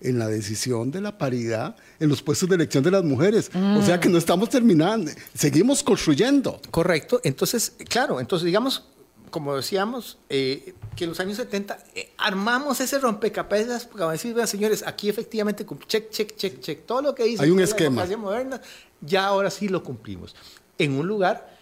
en 0.00 0.18
la 0.18 0.26
decisión 0.26 0.90
de 0.90 1.00
la 1.00 1.16
paridad 1.16 1.76
en 2.00 2.08
los 2.08 2.22
puestos 2.22 2.48
de 2.48 2.56
elección 2.56 2.82
de 2.82 2.90
las 2.90 3.04
mujeres. 3.04 3.50
O 3.54 3.82
sea 3.82 4.00
que 4.00 4.08
no 4.08 4.18
estamos 4.18 4.48
terminando, 4.48 5.12
seguimos 5.32 5.82
construyendo. 5.84 6.60
Correcto. 6.72 7.20
Entonces, 7.22 7.74
claro, 7.88 8.18
entonces 8.18 8.44
digamos, 8.46 8.84
como 9.30 9.54
decíamos, 9.54 10.18
eh, 10.28 10.74
que 10.96 11.04
en 11.04 11.10
los 11.10 11.20
años 11.20 11.36
70 11.36 11.78
eh, 11.94 12.10
armamos 12.16 12.80
ese 12.80 12.98
rompecabezas 12.98 13.84
para 13.84 14.10
decir, 14.10 14.34
señores, 14.46 14.82
aquí 14.86 15.08
efectivamente, 15.08 15.64
check, 15.86 16.10
check, 16.10 16.34
check, 16.34 16.60
check, 16.60 16.86
todo 16.86 17.02
lo 17.02 17.14
que 17.14 17.24
dice 17.24 17.44
Hay 17.44 17.50
un 17.50 17.60
esquema. 17.60 18.04
la 18.04 18.16
moderna, 18.16 18.60
ya 19.00 19.26
ahora 19.26 19.50
sí 19.50 19.68
lo 19.68 19.84
cumplimos. 19.84 20.34
En 20.78 20.92
un 20.92 21.06
lugar, 21.06 21.56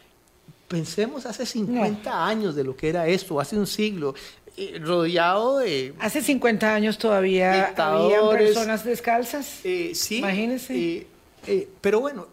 pensemos 0.68 1.26
hace 1.26 1.44
50 1.44 2.26
años 2.26 2.54
de 2.54 2.64
lo 2.64 2.76
que 2.76 2.88
era 2.88 3.06
esto, 3.06 3.40
hace 3.40 3.56
un 3.56 3.66
siglo, 3.66 4.14
eh, 4.56 4.80
rodeado 4.80 5.58
de... 5.58 5.94
Hace 5.98 6.22
50 6.22 6.74
años 6.74 6.98
todavía 6.98 7.74
había 7.76 8.30
personas 8.30 8.84
descalzas. 8.84 9.60
Eh, 9.64 9.92
sí. 9.94 10.18
Imagínense. 10.18 11.06
Eh, 11.46 11.68
pero 11.80 12.00
bueno, 12.00 12.28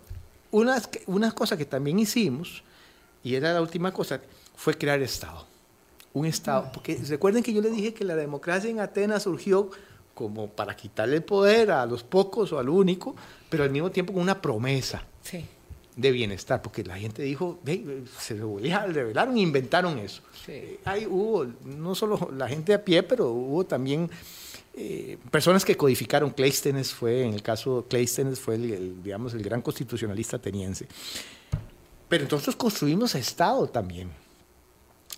una, 0.51 0.81
una 1.07 1.31
cosa 1.31 1.57
que 1.57 1.65
también 1.65 1.97
hicimos, 1.97 2.63
y 3.23 3.35
era 3.35 3.53
la 3.53 3.61
última 3.61 3.91
cosa, 3.91 4.21
fue 4.55 4.75
crear 4.75 5.01
Estado. 5.01 5.47
Un 6.13 6.26
Estado. 6.26 6.69
Porque 6.74 7.00
recuerden 7.08 7.43
que 7.43 7.54
yo 7.54 7.62
les 7.62 7.76
dije 7.76 7.93
que 7.93 8.04
la 8.04 8.15
democracia 8.15 8.69
en 8.69 8.80
Atenas 8.80 9.24
surgió 9.24 9.69
como 10.13 10.50
para 10.50 10.76
quitarle 10.76 11.17
el 11.17 11.24
poder 11.24 11.71
a 11.71 11.86
los 11.86 12.04
pocos 12.04 12.52
o 12.52 12.60
al 12.60 12.69
único, 12.69 13.15
pero 13.50 13.63
al 13.63 13.69
mismo 13.69 13.91
tiempo 13.91 14.13
con 14.13 14.21
una 14.21 14.41
promesa. 14.41 15.04
Sí 15.21 15.45
de 15.95 16.12
bienestar, 16.12 16.62
porque 16.62 16.84
la 16.84 16.97
gente 16.97 17.21
dijo, 17.21 17.60
se 18.17 18.36
revelaron, 18.36 19.38
inventaron 19.38 20.00
eso. 20.00 20.21
Sí. 20.45 20.80
Hay, 20.86 21.06
hubo 21.06 21.45
no 21.65 21.95
solo 21.95 22.30
la 22.36 22.47
gente 22.47 22.74
a 22.74 22.84
pie, 22.84 23.04
pero 23.04 23.30
hubo 23.30 23.65
también 23.65 24.10
eh, 24.74 25.17
personas 25.30 25.65
que 25.65 25.76
codificaron. 25.76 26.32
Cleisthenes 26.32 26.93
fue, 26.93 27.24
en 27.24 27.34
el 27.34 27.41
caso 27.41 27.86
Cleisthenes 27.89 28.39
fue 28.39 28.56
el, 28.56 29.04
digamos, 29.04 29.34
el 29.34 29.43
gran 29.43 29.62
constitucionalista 29.62 30.38
ateniense. 30.38 30.88
Pero 32.08 32.24
entonces 32.24 32.56
construimos 32.56 33.15
Estado 33.15 33.67
también. 33.67 34.10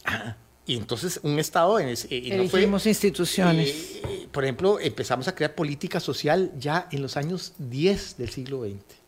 Ah, 0.05 0.35
y 0.65 0.77
entonces 0.77 1.19
un 1.23 1.39
Estado... 1.39 1.79
En 1.79 1.87
no 1.89 2.79
instituciones. 2.85 3.69
Eh, 3.69 4.27
por 4.31 4.43
ejemplo, 4.43 4.79
empezamos 4.79 5.27
a 5.27 5.35
crear 5.35 5.55
política 5.55 5.99
social 5.99 6.51
ya 6.57 6.87
en 6.91 7.01
los 7.01 7.17
años 7.17 7.53
10 7.57 8.17
del 8.17 8.29
siglo 8.29 8.63
XX 8.63 9.03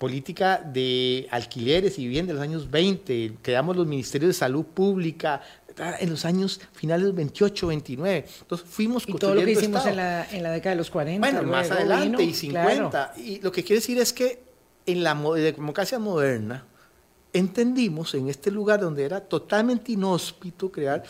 política 0.00 0.62
de 0.64 1.28
alquileres 1.30 1.98
y 1.98 2.04
vivienda 2.04 2.30
en 2.30 2.38
los 2.38 2.42
años 2.42 2.70
20, 2.70 3.34
creamos 3.42 3.76
los 3.76 3.86
ministerios 3.86 4.30
de 4.30 4.32
salud 4.32 4.64
pública 4.64 5.42
en 6.00 6.08
los 6.08 6.24
años 6.24 6.58
finales 6.72 7.14
28, 7.14 7.66
29. 7.66 8.24
Entonces 8.40 8.66
fuimos 8.66 9.06
Y 9.06 9.12
todo 9.14 9.34
lo 9.34 9.44
que 9.44 9.52
hicimos 9.52 9.84
en 9.84 9.96
la, 9.96 10.26
en 10.30 10.42
la, 10.42 10.52
década 10.52 10.70
de 10.70 10.78
los 10.78 10.90
40. 10.90 11.30
Bueno, 11.30 11.50
más 11.50 11.70
adelante 11.70 12.22
y 12.22 12.32
50. 12.32 13.12
Y 13.18 13.40
lo 13.40 13.52
que 13.52 13.62
quiere 13.62 13.80
decir 13.80 13.98
es 13.98 14.14
que 14.14 14.42
en 14.86 15.04
la 15.04 15.14
democracia 15.14 15.98
moderna 15.98 16.64
entendimos 17.32 18.14
en 18.14 18.28
este 18.28 18.50
lugar 18.50 18.80
donde 18.80 19.04
era 19.04 19.20
totalmente 19.20 19.92
inhóspito 19.92 20.70
crear 20.70 21.04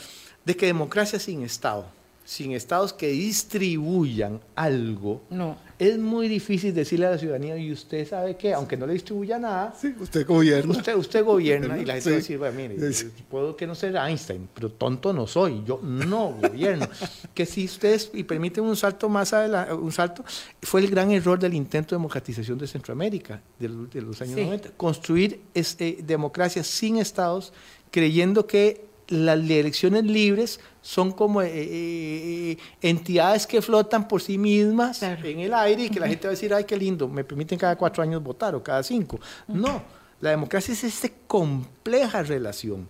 de 0.45 0.57
que 0.57 0.67
democracia 0.67 1.19
sin 1.19 1.43
Estado 1.43 1.87
sin 2.31 2.53
estados 2.53 2.93
que 2.93 3.09
distribuyan 3.09 4.41
algo, 4.55 5.21
no. 5.31 5.57
Es 5.81 5.99
muy 5.99 6.29
difícil 6.29 6.75
decirle 6.75 7.07
a 7.07 7.13
la 7.13 7.19
ciudadanía, 7.19 7.57
y 7.57 7.73
usted 7.73 8.07
sabe 8.07 8.37
que, 8.37 8.53
aunque 8.53 8.77
no 8.77 8.87
le 8.87 8.93
distribuya 8.93 9.39
nada, 9.39 9.75
sí, 9.81 9.95
usted 9.99 10.27
gobierna. 10.27 10.73
Usted, 10.73 10.95
usted 10.95 11.25
gobierna 11.25 11.79
y 11.79 11.87
la 11.87 11.95
gente 11.95 12.11
va 12.11 12.17
a 12.17 12.19
decir, 12.19 12.37
bueno, 12.37 12.55
mire, 12.55 12.77
puedo 13.31 13.57
que 13.57 13.67
no 13.67 13.75
sea 13.75 14.07
Einstein, 14.07 14.47
pero 14.53 14.69
tonto 14.69 15.15
no 15.15 15.27
soy, 15.27 15.63
yo 15.65 15.81
no 15.83 16.33
gobierno. 16.33 16.87
que 17.35 17.47
si 17.47 17.65
ustedes, 17.65 18.11
y 18.13 18.25
permiten 18.25 18.63
un 18.65 18.77
salto 18.77 19.09
más 19.09 19.33
adelante, 19.33 19.73
un 19.73 19.91
salto, 19.91 20.23
fue 20.61 20.83
el 20.83 20.91
gran 20.91 21.13
error 21.13 21.39
del 21.39 21.55
intento 21.55 21.95
de 21.95 21.99
democratización 21.99 22.59
de 22.59 22.67
Centroamérica 22.67 23.41
de, 23.59 23.69
los 24.03 24.21
años 24.21 24.37
90, 24.37 24.73
construir 24.77 25.41
este, 25.55 26.01
democracia 26.03 26.63
sin 26.63 26.99
estados, 26.99 27.55
creyendo 27.91 28.47
que 28.47 28.90
las 29.11 29.39
elecciones 29.39 30.05
libres 30.05 30.61
son 30.81 31.13
como 31.13 31.43
eh, 31.43 31.51
eh, 31.53 32.59
entidades 32.81 33.47
que 33.47 33.61
flotan 33.61 34.07
por 34.07 34.23
sí 34.23 34.39
mismas 34.39 35.03
en 35.03 35.41
el 35.41 35.53
aire 35.53 35.85
y 35.85 35.91
que 35.91 36.01
la 36.01 36.09
gente 36.09 36.27
va 36.27 36.31
a 36.31 36.35
decir, 36.35 36.55
ay, 36.55 36.65
qué 36.65 36.77
lindo, 36.77 37.09
me 37.09 37.25
permiten 37.25 37.59
cada 37.59 37.77
cuatro 37.77 38.03
años 38.03 38.23
votar 38.23 38.55
o 38.55 38.63
cada 38.63 38.83
cinco. 38.83 39.21
No, 39.49 39.83
la 40.21 40.31
democracia 40.31 40.73
es 40.73 40.85
esta 40.85 41.09
compleja 41.27 42.23
relación 42.23 42.89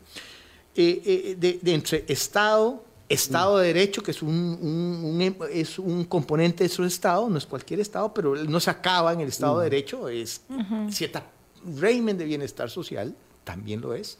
eh, 0.76 1.36
de, 1.38 1.74
entre 1.74 2.04
Estado, 2.06 2.84
Estado 3.08 3.58
de 3.58 3.68
Derecho, 3.68 4.02
que 4.02 4.10
es 4.10 4.22
un, 4.22 5.36
es 5.50 5.78
un 5.78 6.04
componente 6.04 6.64
de 6.64 6.68
su 6.68 6.84
Estado, 6.84 7.28
no 7.30 7.38
es 7.38 7.46
cualquier 7.46 7.80
Estado, 7.80 8.12
pero 8.12 8.36
no 8.36 8.60
se 8.60 8.70
acaba 8.70 9.14
en 9.14 9.20
el 9.20 9.28
Estado 9.28 9.58
de 9.58 9.70
Derecho, 9.70 10.08
es 10.08 10.42
cierta 10.90 11.24
régimen 11.78 12.18
de 12.18 12.26
bienestar 12.26 12.68
social, 12.68 13.16
también 13.42 13.80
lo 13.80 13.94
es. 13.94 14.18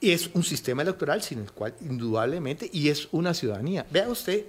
Es 0.00 0.30
un 0.34 0.42
sistema 0.42 0.82
electoral 0.82 1.22
sin 1.22 1.40
el 1.40 1.52
cual 1.52 1.74
indudablemente, 1.80 2.68
y 2.72 2.88
es 2.88 3.08
una 3.12 3.34
ciudadanía. 3.34 3.86
Vea 3.90 4.08
usted. 4.08 4.44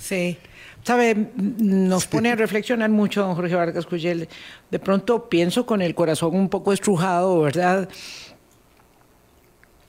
Sí. 0.00 0.36
Sabe, 0.82 1.14
nos 1.36 2.06
pone 2.06 2.32
a 2.32 2.36
reflexionar 2.36 2.90
mucho, 2.90 3.20
don 3.22 3.34
Jorge 3.34 3.54
Vargas 3.54 3.86
Cuyel. 3.86 4.28
De 4.70 4.78
pronto 4.78 5.28
pienso 5.28 5.66
con 5.66 5.82
el 5.82 5.94
corazón 5.94 6.34
un 6.34 6.48
poco 6.48 6.72
estrujado, 6.72 7.40
¿verdad? 7.42 7.88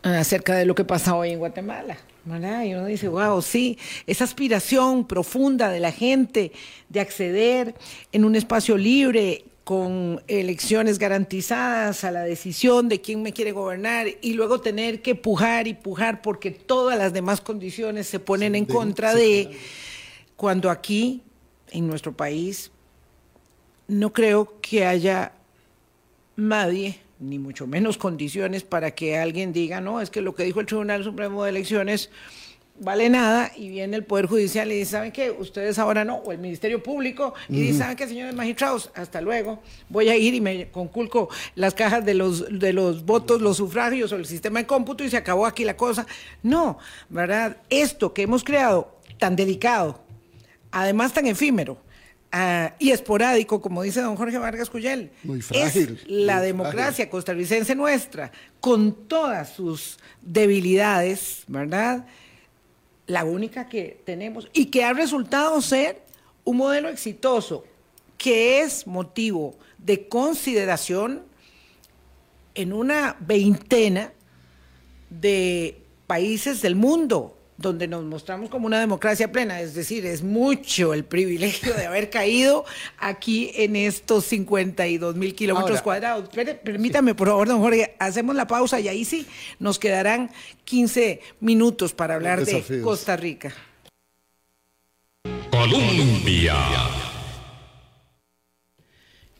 Acerca 0.04 0.56
de 0.56 0.66
lo 0.66 0.76
que 0.76 0.84
pasa 0.84 1.16
hoy 1.16 1.32
en 1.32 1.40
Guatemala. 1.40 1.98
¿verdad? 2.24 2.64
Y 2.64 2.76
uno 2.76 2.86
dice, 2.86 3.08
wow, 3.08 3.42
sí, 3.42 3.78
esa 4.06 4.26
aspiración 4.26 5.08
profunda 5.08 5.70
de 5.70 5.80
la 5.80 5.92
gente 5.92 6.52
de 6.90 7.00
acceder 7.00 7.74
en 8.12 8.26
un 8.26 8.36
espacio 8.36 8.78
libre, 8.78 9.46
con 9.64 10.24
elecciones 10.28 10.98
garantizadas 10.98 12.04
a 12.04 12.12
la 12.12 12.24
decisión 12.24 12.90
de 12.90 13.00
quién 13.00 13.22
me 13.22 13.32
quiere 13.32 13.52
gobernar 13.52 14.08
y 14.22 14.34
luego 14.34 14.60
tener 14.60 15.02
que 15.02 15.14
pujar 15.16 15.68
y 15.68 15.76
pujar 15.76 16.22
porque 16.22 16.52
todas 16.52 16.98
las 16.98 17.14
demás 17.14 17.42
condiciones 17.42 18.08
se 18.08 18.20
ponen 18.20 18.56
en 18.56 18.66
contra 18.66 19.14
de, 19.14 19.52
cuando 20.36 20.70
aquí, 20.70 21.22
en 21.70 21.88
nuestro 21.88 22.14
país, 22.14 22.72
no 23.88 24.12
creo 24.14 24.60
que 24.62 24.86
haya 24.86 25.34
nadie, 26.36 27.00
ni 27.20 27.38
mucho 27.38 27.68
menos 27.68 27.98
condiciones 27.98 28.64
para 28.64 28.92
que 28.92 29.18
alguien 29.18 29.54
diga, 29.54 29.80
no, 29.80 30.02
es 30.02 30.10
que 30.10 30.22
lo 30.22 30.34
que 30.34 30.44
dijo 30.44 30.60
el 30.60 30.66
Tribunal 30.66 31.04
Supremo 31.04 31.44
de 31.44 31.52
Elecciones 31.52 32.10
vale 32.82 33.10
nada 33.10 33.52
y 33.56 33.70
viene 33.70 33.96
el 33.96 34.04
Poder 34.04 34.26
Judicial 34.26 34.72
y 34.72 34.80
dice, 34.80 34.92
¿saben 34.92 35.12
qué? 35.12 35.30
Ustedes 35.30 35.78
ahora 35.78 36.04
no, 36.04 36.16
o 36.16 36.32
el 36.32 36.40
Ministerio 36.40 36.82
Público, 36.82 37.36
y 37.48 37.62
dice, 37.62 37.80
¿saben 37.80 37.96
qué, 37.96 38.08
señores 38.08 38.34
magistrados? 38.34 38.90
Hasta 38.96 39.22
luego, 39.22 39.60
voy 39.88 40.10
a 40.10 40.18
ir 40.18 40.34
y 40.34 40.42
me 40.42 40.70
conculco 40.72 41.30
las 41.56 41.76
cajas 41.76 42.04
de 42.04 42.16
los, 42.16 42.60
de 42.60 42.74
los 42.74 43.06
votos, 43.06 43.40
los 43.40 43.58
sufragios 43.58 44.12
o 44.12 44.16
el 44.16 44.26
sistema 44.26 44.60
de 44.60 44.66
cómputo 44.66 45.04
y 45.04 45.12
se 45.12 45.18
acabó 45.18 45.46
aquí 45.46 45.64
la 45.64 45.78
cosa. 45.78 46.08
No, 46.42 46.80
¿verdad? 47.10 47.58
Esto 47.70 48.14
que 48.14 48.24
hemos 48.24 48.44
creado 48.44 48.98
tan 49.20 49.36
delicado, 49.36 50.02
además 50.72 51.14
tan 51.14 51.28
efímero, 51.28 51.78
ah, 52.32 52.74
y 52.80 52.90
esporádico, 52.90 53.62
como 53.62 53.84
dice 53.84 54.02
don 54.02 54.16
Jorge 54.16 54.40
Vargas 54.40 54.72
Cuyel. 54.72 55.12
Muy 55.24 55.44
frágil. 55.44 56.00
Es 56.02 56.10
la 56.10 56.42
democracia 56.42 57.12
costarricense 57.12 57.76
nuestra, 57.76 58.32
con 58.60 59.08
todas 59.08 59.54
sus 59.54 60.00
debilidades, 60.24 61.44
¿verdad? 61.48 62.08
La 63.12 63.26
única 63.26 63.68
que 63.68 64.02
tenemos 64.06 64.48
y 64.54 64.68
que 64.68 64.86
ha 64.86 64.94
resultado 64.94 65.62
ser 65.62 66.02
un 66.46 66.58
modelo 66.58 66.88
exitoso, 66.88 67.66
que 68.18 68.62
es 68.62 68.88
motivo 68.88 69.56
de 69.78 70.08
consideración 70.08 71.24
en 72.56 72.72
una 72.72 73.18
veintena 73.20 74.14
de 75.10 75.82
países 76.08 76.62
del 76.62 76.76
mundo 76.76 77.38
donde 77.62 77.88
nos 77.88 78.04
mostramos 78.04 78.50
como 78.50 78.66
una 78.68 78.80
democracia 78.80 79.32
plena, 79.32 79.62
es 79.62 79.74
decir, 79.74 80.06
es 80.06 80.24
mucho 80.24 80.94
el 80.94 81.06
privilegio 81.06 81.74
de 81.74 81.86
haber 81.86 82.10
caído 82.10 82.66
aquí 82.98 83.52
en 83.56 83.76
estos 83.76 84.26
52 84.26 85.16
mil 85.16 85.36
kilómetros 85.36 85.82
cuadrados. 85.82 86.30
permítame, 86.64 87.16
por 87.16 87.28
favor, 87.28 87.48
don 87.48 87.60
Jorge, 87.60 87.96
hacemos 88.00 88.36
la 88.36 88.48
pausa 88.48 88.80
y 88.80 88.88
ahí 88.88 89.06
sí 89.06 89.28
nos 89.60 89.80
quedarán 89.80 90.32
15 90.66 91.22
minutos 91.40 91.94
para 91.94 92.16
hablar 92.16 92.46
de 92.46 92.82
Costa 92.82 93.16
Rica. 93.16 93.54
Colombia. 95.52 96.56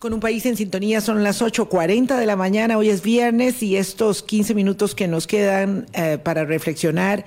Con 0.02 0.14
un 0.14 0.20
país 0.20 0.46
en 0.48 0.58
sintonía 0.58 1.00
son 1.00 1.24
las 1.24 1.44
8.40 1.44 2.18
de 2.18 2.26
la 2.26 2.36
mañana, 2.36 2.76
hoy 2.78 2.90
es 2.90 3.04
viernes 3.04 3.62
y 3.62 3.78
estos 3.78 4.24
15 4.24 4.56
minutos 4.56 4.96
que 4.96 5.08
nos 5.08 5.28
quedan 5.28 5.86
eh, 5.94 6.18
para 6.18 6.44
reflexionar 6.44 7.26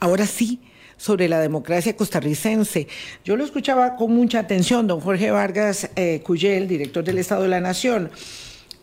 ahora 0.00 0.26
sí, 0.26 0.60
sobre 0.96 1.28
la 1.28 1.40
democracia 1.40 1.96
costarricense. 1.96 2.88
Yo 3.24 3.36
lo 3.36 3.44
escuchaba 3.44 3.96
con 3.96 4.12
mucha 4.12 4.40
atención, 4.40 4.86
don 4.86 5.00
Jorge 5.00 5.30
Vargas 5.30 5.88
eh, 5.96 6.20
Cuyel, 6.22 6.68
director 6.68 7.04
del 7.04 7.18
Estado 7.18 7.42
de 7.42 7.48
la 7.48 7.60
Nación. 7.60 8.10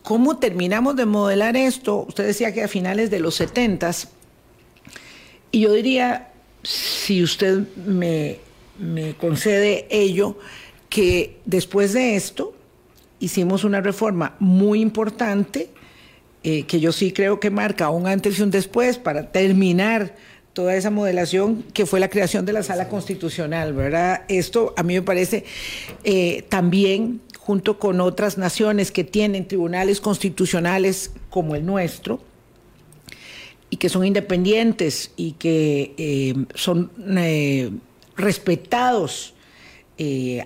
¿Cómo 0.02 0.38
terminamos 0.38 0.96
de 0.96 1.06
modelar 1.06 1.56
esto? 1.56 2.06
Usted 2.08 2.26
decía 2.26 2.52
que 2.52 2.62
a 2.62 2.68
finales 2.68 3.10
de 3.10 3.20
los 3.20 3.36
70 3.36 3.92
y 5.50 5.60
yo 5.60 5.72
diría, 5.72 6.30
si 6.62 7.22
usted 7.22 7.60
me, 7.76 8.38
concede 9.18 9.86
ello, 9.90 10.38
que 10.88 11.38
después 11.44 11.92
de 11.92 12.16
esto 12.16 12.54
hicimos 13.20 13.64
una 13.64 13.80
reforma 13.80 14.34
muy 14.38 14.80
importante, 14.80 15.70
eh, 16.42 16.64
que 16.64 16.80
yo 16.80 16.92
sí 16.92 17.12
creo 17.12 17.40
que 17.40 17.50
marca 17.50 17.90
un 17.90 18.06
antes 18.06 18.38
y 18.38 18.42
un 18.42 18.50
después 18.50 18.98
para 18.98 19.32
terminar 19.32 20.14
toda 20.58 20.74
esa 20.74 20.90
modelación 20.90 21.62
que 21.72 21.86
fue 21.86 22.00
la 22.00 22.08
creación 22.08 22.44
de 22.44 22.52
la 22.52 22.64
sala 22.64 22.88
constitucional, 22.88 23.74
¿verdad? 23.74 24.22
Esto 24.26 24.74
a 24.76 24.82
mí 24.82 24.94
me 24.94 25.02
parece 25.02 25.44
eh, 26.02 26.42
también, 26.48 27.20
junto 27.38 27.78
con 27.78 28.00
otras 28.00 28.38
naciones 28.38 28.90
que 28.90 29.04
tienen 29.04 29.46
tribunales 29.46 30.00
constitucionales 30.00 31.12
como 31.30 31.54
el 31.54 31.64
nuestro, 31.64 32.20
y 33.70 33.76
que 33.76 33.88
son 33.88 34.04
independientes 34.04 35.12
y 35.14 35.34
que 35.34 35.94
eh, 35.96 36.34
son 36.56 36.90
eh, 37.16 37.70
respetados 38.16 39.34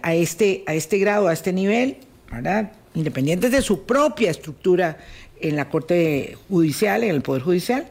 a, 0.03 0.15
este, 0.15 0.63
a 0.67 0.75
este 0.75 0.99
grado, 0.99 1.29
a 1.29 1.33
este 1.33 1.55
nivel, 1.55 1.97
¿verdad? 2.31 2.73
independientes 2.93 3.51
de 3.51 3.63
su 3.63 3.85
propia 3.85 4.31
estructura 4.31 4.99
en 5.41 5.57
la 5.57 5.71
Corte 5.71 6.37
Judicial, 6.51 7.03
en 7.03 7.15
el 7.15 7.23
Poder 7.23 7.41
Judicial, 7.41 7.89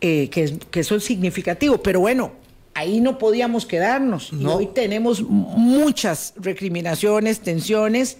eh, 0.00 0.28
que, 0.30 0.58
eso 0.80 0.96
es 0.96 1.04
significativo. 1.04 1.78
Pero 1.78 2.00
bueno, 2.00 2.32
ahí 2.74 3.00
no 3.00 3.18
podíamos 3.18 3.66
quedarnos. 3.66 4.32
Y 4.32 4.44
hoy 4.46 4.66
tenemos 4.66 5.22
muchas 5.22 6.34
recriminaciones, 6.36 7.40
tensiones. 7.40 8.18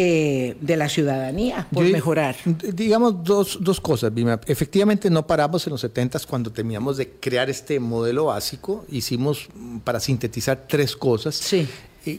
Eh, 0.00 0.56
de 0.60 0.76
la 0.76 0.88
ciudadanía 0.88 1.66
por 1.72 1.82
mejorar. 1.82 2.36
Digamos 2.72 3.24
dos, 3.24 3.58
dos 3.60 3.80
cosas, 3.80 4.12
Efectivamente 4.46 5.10
no 5.10 5.26
paramos 5.26 5.66
en 5.66 5.72
los 5.72 5.80
70 5.80 6.20
cuando 6.20 6.52
terminamos 6.52 6.98
de 6.98 7.10
crear 7.10 7.50
este 7.50 7.80
modelo 7.80 8.26
básico. 8.26 8.84
Hicimos, 8.92 9.48
para 9.82 9.98
sintetizar, 9.98 10.66
tres 10.68 10.94
cosas. 10.94 11.34
Sí 11.34 11.66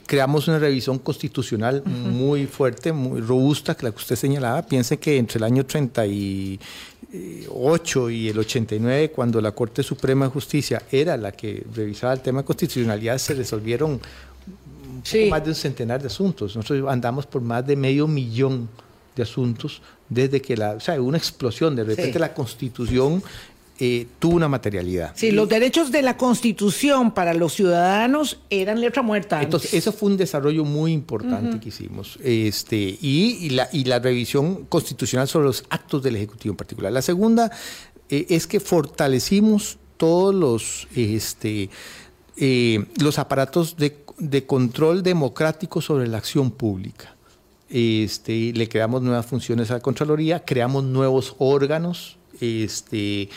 creamos 0.06 0.48
una 0.48 0.60
revisión 0.60 1.00
constitucional 1.00 1.84
muy 1.86 2.46
fuerte, 2.46 2.92
muy 2.92 3.22
robusta, 3.22 3.76
que 3.76 3.86
la 3.86 3.92
que 3.92 3.98
usted 3.98 4.16
señalaba. 4.16 4.62
Piense 4.64 4.98
que 4.98 5.18
entre 5.18 5.38
el 5.38 5.44
año 5.44 5.66
38 5.66 6.12
y 6.14 6.60
el 7.12 8.38
89, 8.38 9.12
cuando 9.12 9.42
la 9.42 9.52
Corte 9.52 9.82
Suprema 9.82 10.26
de 10.26 10.32
Justicia 10.32 10.84
era 10.92 11.18
la 11.18 11.32
que 11.32 11.66
revisaba 11.74 12.14
el 12.14 12.22
tema 12.22 12.42
de 12.42 12.46
constitucionalidad, 12.46 13.18
se 13.18 13.34
resolvieron 13.34 14.00
más 15.30 15.44
de 15.44 15.50
un 15.50 15.56
centenar 15.56 16.02
de 16.02 16.08
asuntos. 16.08 16.56
Nosotros 16.56 16.90
andamos 16.90 17.26
por 17.26 17.42
más 17.42 17.66
de 17.66 17.76
medio 17.76 18.08
millón 18.08 18.70
de 19.16 19.24
asuntos 19.24 19.82
desde 20.08 20.42
que 20.42 20.56
la, 20.56 20.72
o 20.72 20.80
sea, 20.80 21.02
una 21.02 21.18
explosión, 21.18 21.76
de 21.76 21.84
repente 21.84 22.20
la 22.20 22.34
constitución 22.34 23.24
eh, 23.82 24.08
tuvo 24.20 24.36
una 24.36 24.50
materialidad. 24.50 25.14
Sí, 25.16 25.32
los 25.32 25.48
derechos 25.48 25.90
de 25.90 26.02
la 26.02 26.18
Constitución 26.18 27.14
para 27.14 27.34
los 27.34 27.54
ciudadanos 27.54 28.42
eran 28.50 28.82
letra 28.82 29.02
muerta. 29.02 29.42
Entonces, 29.42 29.74
eso 29.74 29.94
fue 29.94 30.10
un 30.10 30.18
desarrollo 30.18 30.66
muy 30.66 30.92
importante 30.92 31.62
que 31.62 31.70
hicimos. 31.70 32.20
Este, 32.22 32.76
y, 32.76 33.52
la, 33.52 33.70
y 33.72 33.86
la 33.86 34.00
revisión 34.00 34.66
constitucional 34.66 35.30
sobre 35.30 35.46
los 35.46 35.64
actos 35.70 36.04
del 36.04 36.18
Ejecutivo 36.18 36.52
en 36.52 36.58
particular. 36.58 36.92
La 36.92 37.02
segunda 37.02 37.52
eh, 38.10 38.26
es 38.28 38.48
que 38.48 38.60
fortalecimos 38.60 39.78
todos 39.96 40.36
los, 40.36 40.90
este, 40.94 41.70
eh, 42.36 42.86
los 43.02 43.18
aparatos 43.18 43.78
de, 43.78 43.96
de 44.18 44.46
control 44.46 45.04
democrático 45.04 45.82
sobre 45.82 46.06
la 46.10 46.18
acción 46.18 46.52
pública. 46.52 47.16
Este, 47.70 48.52
le 48.52 48.68
creamos 48.68 49.02
nuevas 49.04 49.26
funciones 49.26 49.72
a 49.72 49.76
la 49.76 49.80
Contraloría, 49.80 50.44
creamos 50.44 50.84
nuevos 50.84 51.36
órganos 51.38 52.19
este, 52.42 53.30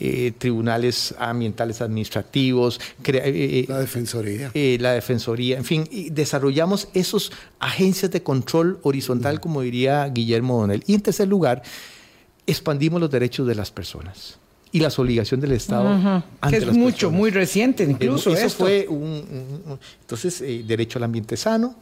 eh, 0.00 0.32
tribunales 0.38 1.14
ambientales 1.18 1.80
administrativos, 1.80 2.80
eh, 3.04 3.22
eh, 3.24 3.64
la 3.68 3.78
defensoría. 3.78 4.50
la 4.54 4.92
defensoría, 4.92 5.58
en 5.58 5.64
fin, 5.64 5.88
desarrollamos 6.10 6.88
esos 6.94 7.32
agencias 7.58 8.10
de 8.10 8.22
control 8.22 8.78
horizontal, 8.82 9.40
como 9.40 9.62
diría 9.62 10.06
Guillermo 10.08 10.60
Donel. 10.60 10.82
Y 10.86 10.94
en 10.94 11.00
tercer 11.00 11.28
lugar, 11.28 11.62
expandimos 12.46 13.00
los 13.00 13.10
derechos 13.10 13.46
de 13.46 13.54
las 13.54 13.70
personas 13.70 14.38
y 14.70 14.80
las 14.80 14.98
obligaciones 14.98 15.42
del 15.42 15.52
Estado. 15.52 16.22
que 16.48 16.56
es 16.56 16.72
mucho, 16.72 17.10
muy 17.10 17.30
reciente 17.30 17.84
incluso. 17.84 18.32
Eso 18.34 18.64
fue 18.64 18.86
un, 18.88 19.78
entonces, 20.00 20.40
derecho 20.66 20.98
al 20.98 21.04
ambiente 21.04 21.36
sano, 21.36 21.74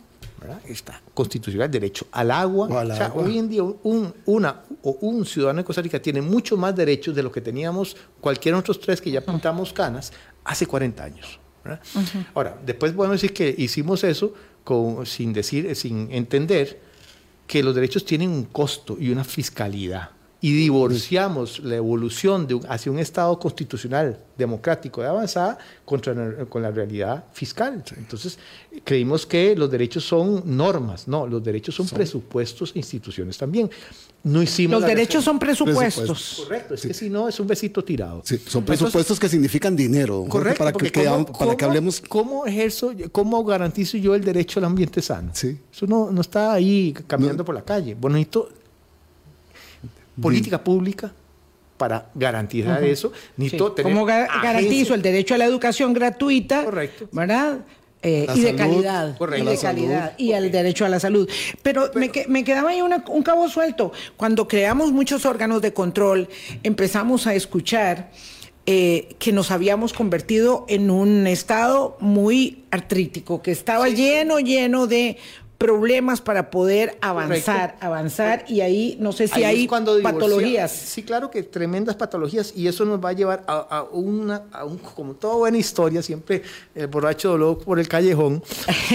Está 0.66 1.00
constitucional, 1.14 1.70
derecho 1.70 2.06
al 2.12 2.30
agua. 2.30 2.68
hoy 3.14 3.38
en 3.38 3.48
día 3.48 3.62
un, 3.62 4.14
una, 4.26 4.62
o 4.82 4.90
un 5.02 5.24
ciudadano 5.24 5.58
de 5.58 5.64
Costa 5.64 5.82
Rica 5.82 6.00
tiene 6.00 6.22
mucho 6.22 6.56
más 6.56 6.74
derechos 6.74 7.14
de 7.14 7.22
lo 7.22 7.30
que 7.30 7.40
teníamos 7.40 7.96
cualquiera 8.20 8.56
de 8.56 8.62
nosotros 8.62 8.80
tres 8.80 9.00
que 9.00 9.10
ya 9.10 9.20
pintamos 9.20 9.72
canas 9.72 10.12
hace 10.44 10.66
40 10.66 11.04
años. 11.04 11.38
Ahora, 12.34 12.58
después 12.64 12.92
podemos 12.92 13.20
decir 13.20 13.34
que 13.34 13.54
hicimos 13.56 14.02
eso 14.04 14.32
con, 14.64 15.04
sin 15.04 15.32
decir, 15.32 15.74
sin 15.76 16.10
entender 16.10 16.80
que 17.46 17.62
los 17.62 17.74
derechos 17.74 18.04
tienen 18.04 18.30
un 18.30 18.44
costo 18.44 18.96
y 18.98 19.10
una 19.10 19.24
fiscalidad 19.24 20.10
y 20.42 20.54
divorciamos 20.54 21.60
la 21.60 21.76
evolución 21.76 22.46
de 22.46 22.60
hacia 22.68 22.90
un 22.90 22.98
Estado 22.98 23.38
constitucional, 23.38 24.18
democrático, 24.38 25.02
de 25.02 25.08
avanzada, 25.08 25.58
contra, 25.84 26.14
con 26.46 26.62
la 26.62 26.70
realidad 26.70 27.24
fiscal. 27.32 27.84
Entonces, 27.96 28.38
creímos 28.84 29.26
que 29.26 29.54
los 29.54 29.70
derechos 29.70 30.04
son 30.04 30.42
normas, 30.56 31.06
no, 31.06 31.26
los 31.26 31.44
derechos 31.44 31.74
son, 31.74 31.88
presupuestos 31.88 32.72
e 32.74 32.78
instituciones 32.78 33.36
también. 33.36 33.68
No 34.22 34.42
hicimos 34.42 34.80
los 34.80 34.88
derechos 34.88 35.24
son 35.24 35.38
presupuestos. 35.38 36.42
Correcto, 36.44 36.74
es 36.74 36.82
que 36.82 36.94
si 36.94 37.10
no, 37.10 37.28
es 37.28 37.38
un 37.38 37.46
besito 37.46 37.84
tirado. 37.84 38.22
son 38.46 38.64
presupuestos 38.64 39.20
que 39.20 39.28
significan 39.28 39.76
dinero. 39.76 40.24
Correcto, 40.26 40.64
para, 40.64 40.72
que, 40.72 40.90
para 41.38 41.56
que 41.56 41.64
hablemos. 41.64 42.00
¿Cómo 42.08 42.46
ejerzo, 42.46 42.92
cómo 43.12 43.44
garantizo 43.44 43.98
yo 43.98 44.14
el 44.14 44.24
derecho 44.24 44.58
al 44.58 44.64
ambiente 44.64 45.02
sano? 45.02 45.32
Sí. 45.34 45.58
Eso 45.70 45.86
no, 45.86 46.10
no 46.10 46.20
está 46.22 46.52
ahí 46.52 46.94
caminando 47.06 47.44
por 47.44 47.54
la 47.54 47.62
calle. 47.62 47.94
Bonito 47.94 48.48
política 50.20 50.62
pública 50.62 51.12
para 51.76 52.10
garantizar 52.14 52.84
eso. 52.84 53.12
¿Cómo 53.82 54.04
garantizo 54.04 54.94
el 54.94 55.02
derecho 55.02 55.34
a 55.34 55.38
la 55.38 55.46
educación 55.46 55.92
gratuita? 55.92 56.64
Correcto. 56.64 57.08
¿Verdad? 57.12 57.60
Eh, 58.02 58.26
y, 58.34 58.40
de 58.40 58.54
calidad, 58.54 59.16
y 59.36 59.42
de 59.42 59.58
calidad. 59.58 60.14
Y 60.16 60.32
el 60.32 60.50
derecho 60.50 60.86
a 60.86 60.88
la 60.88 60.98
salud. 61.00 61.28
Pero, 61.62 61.90
me, 61.94 62.10
me, 62.28 62.44
quedaba 62.44 62.70
ahí 62.70 62.80
un 62.80 63.22
cabo 63.22 63.48
suelto. 63.48 63.92
Cuando 64.16 64.48
creamos 64.48 64.90
muchos 64.90 65.26
órganos 65.26 65.60
de 65.60 65.74
control, 65.74 66.28
empezamos 66.62 67.26
a 67.26 67.34
escuchar 67.34 68.10
eh, 68.66 69.16
que 69.18 69.32
nos 69.32 69.50
habíamos 69.50 69.92
convertido 69.92 70.64
en 70.68 70.90
un 70.90 71.26
estado 71.26 71.96
muy 71.98 72.64
artrítico, 72.70 73.42
que 73.42 73.50
estaba 73.50 73.88
lleno, 73.88 74.38
lleno 74.38 74.86
de 74.86 75.16
problemas 75.60 76.22
para 76.22 76.50
poder 76.50 76.96
avanzar, 77.02 77.76
avanzar 77.80 78.46
y 78.48 78.62
ahí 78.62 78.96
no 78.98 79.12
sé 79.12 79.28
si 79.28 79.44
hay 79.44 79.68
patologías. 80.02 80.72
Sí, 80.72 81.02
claro 81.02 81.30
que 81.30 81.42
tremendas 81.42 81.96
patologías 81.96 82.54
y 82.56 82.66
eso 82.66 82.86
nos 82.86 82.98
va 82.98 83.10
a 83.10 83.12
llevar 83.12 83.44
a, 83.46 83.84
una, 83.92 84.44
un, 84.64 84.78
como 84.78 85.12
toda 85.12 85.36
buena 85.36 85.58
historia, 85.58 86.00
siempre 86.00 86.40
el 86.74 86.86
borracho 86.86 87.32
dolor 87.32 87.58
por 87.58 87.78
el 87.78 87.88
callejón. 87.88 88.42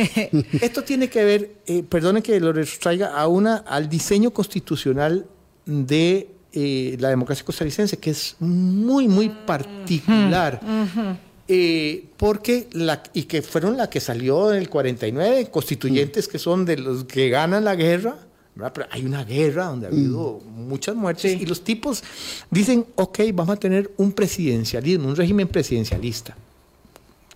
Esto 0.59 0.83
tiene 0.83 1.07
que 1.07 1.23
ver, 1.23 1.51
eh, 1.67 1.83
perdone 1.83 2.23
que 2.23 2.39
lo 2.39 2.51
traiga 2.79 3.15
a 3.15 3.27
una, 3.27 3.57
al 3.57 3.87
diseño 3.87 4.31
constitucional 4.31 5.27
de 5.67 6.31
eh, 6.51 6.97
la 6.99 7.09
democracia 7.09 7.45
costarricense, 7.45 7.97
que 7.97 8.09
es 8.09 8.37
muy, 8.39 9.07
muy 9.07 9.29
particular. 9.29 10.59
Eh, 11.47 12.05
porque 12.17 12.67
la, 12.71 13.03
y 13.13 13.23
que 13.23 13.43
fueron 13.43 13.77
la 13.77 13.89
que 13.89 13.99
salió 13.99 14.51
en 14.51 14.57
el 14.57 14.69
49, 14.69 15.51
constituyentes 15.51 16.27
que 16.27 16.39
son 16.39 16.65
de 16.65 16.77
los 16.77 17.03
que 17.03 17.29
ganan 17.29 17.63
la 17.63 17.75
guerra 17.75 18.17
Pero 18.73 18.87
hay 18.89 19.05
una 19.05 19.23
guerra 19.23 19.65
donde 19.65 19.85
ha 19.85 19.89
habido 19.89 20.39
muchas 20.55 20.95
muertes 20.95 21.39
y 21.39 21.45
los 21.45 21.61
tipos 21.61 22.03
dicen, 22.49 22.85
ok, 22.95 23.19
vamos 23.33 23.57
a 23.57 23.59
tener 23.59 23.91
un 23.97 24.11
presidencialismo, 24.13 25.09
un 25.09 25.15
régimen 25.15 25.47
presidencialista. 25.47 26.35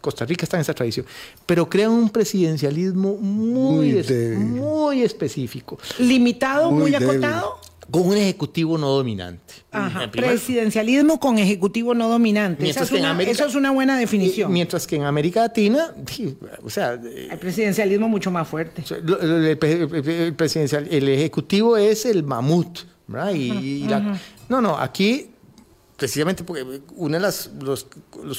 Costa 0.01 0.25
Rica 0.25 0.45
está 0.45 0.57
en 0.57 0.61
esa 0.61 0.73
tradición, 0.73 1.05
pero 1.45 1.69
crean 1.69 1.91
un 1.91 2.09
presidencialismo 2.09 3.15
muy, 3.17 4.01
muy, 4.37 5.03
específico. 5.03 5.77
¿Limitado, 5.99 6.71
muy, 6.71 6.95
acotado? 6.95 7.59
Con 7.91 8.07
un 8.07 8.17
ejecutivo 8.17 8.77
no 8.77 8.89
dominante. 8.89 9.53
Presidencialismo 10.11 11.19
con 11.19 11.37
ejecutivo 11.39 11.93
no 11.93 12.09
dominante. 12.09 12.69
Esa 12.69 12.83
es, 12.83 12.91
una, 12.91 13.19
eso 13.21 13.45
es 13.45 13.55
una 13.55 13.71
buena 13.71 13.97
definición. 13.97 14.51
Mientras 14.51 14.85
que 14.85 14.95
en 14.95 15.03
América 15.03 15.41
Latina, 15.41 15.93
o 16.63 16.69
sea... 16.69 16.93
El 16.93 17.37
presidencialismo 17.39 18.07
mucho 18.07 18.31
más 18.31 18.47
fuerte. 18.47 18.83
El, 20.89 21.09
ejecutivo 21.09 21.77
es 21.77 22.05
el 22.05 22.23
mamut, 22.23 22.79
¿verdad? 23.07 23.33
Y, 23.33 23.87
no, 24.49 24.61
no, 24.61 24.77
aquí 24.77 25.28
precisamente 25.99 26.43
porque 26.43 26.81
uno 26.95 27.13
de 27.13 27.19
las, 27.19 27.51
los, 27.61 27.85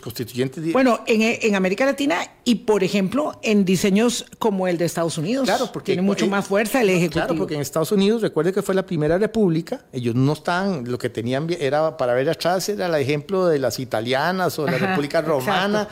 constituyentes... 0.00 0.72
Bueno, 0.72 1.00
en, 1.06 1.20
en, 1.22 1.54
América 1.54 1.84
Latina 1.84 2.16
y, 2.44 2.56
por 2.56 2.82
ejemplo, 2.82 3.38
en 3.42 3.64
diseños 3.64 4.24
como 4.38 4.66
el 4.66 4.78
de 4.78 4.86
Estados 4.86 5.18
Unidos. 5.18 5.44
Claro, 5.44 5.70
porque... 5.72 5.92
Tiene 5.92 6.02
mucho 6.02 6.26
más 6.26 6.46
fuerza 6.46 6.80
el 6.80 6.88
Ejecutivo. 6.88 7.26
Claro, 7.26 7.38
porque 7.38 7.54
en 7.54 7.61
Estados 7.61 7.92
Unidos, 7.92 8.22
recuerde 8.22 8.52
que 8.52 8.62
fue 8.62 8.74
la 8.74 8.86
primera 8.86 9.18
república, 9.18 9.84
ellos 9.92 10.14
no 10.14 10.32
estaban, 10.32 10.90
lo 10.90 10.98
que 10.98 11.11
tenían 11.11 11.46
era, 11.61 11.96
para 11.96 12.14
ver 12.14 12.30
atrás, 12.30 12.68
era 12.70 12.86
el 12.86 12.94
ejemplo 12.94 13.46
de 13.46 13.58
las 13.58 13.78
italianas 13.78 14.58
o 14.58 14.66
la 14.66 14.78
República 14.78 15.20
Romana, 15.20 15.86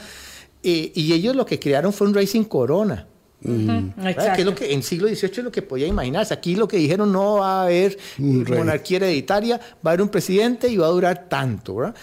eh, 0.63 0.91
y 0.95 1.13
ellos 1.13 1.37
lo 1.37 1.45
que 1.45 1.61
crearon 1.61 1.93
fue 1.93 2.07
un 2.07 2.15
Racing 2.15 2.45
Corona. 2.45 3.07
Que 3.41 4.41
es 4.41 4.45
lo 4.45 4.55
que 4.55 4.73
en 4.73 4.83
siglo 4.83 5.09
XVIII 5.09 5.31
es 5.31 5.45
lo 5.45 5.53
que 5.53 5.63
podía 5.63 5.87
imaginarse. 5.87 6.35
Aquí 6.35 6.57
lo 6.57 6.67
que 6.67 6.77
dijeron 6.77 7.13
no 7.13 7.37
va 7.37 7.61
a 7.61 7.63
haber 7.65 7.97
monarquía 8.19 8.97
hereditaria, 8.97 9.59
va 9.59 9.91
a 9.91 9.95
haber 9.95 10.03
un 10.03 10.09
presidente 10.09 10.69
y 10.69 10.77
va 10.77 10.87
a 10.87 10.91
durar 10.91 11.29
tanto, 11.29 11.77
¿verdad? 11.77 11.95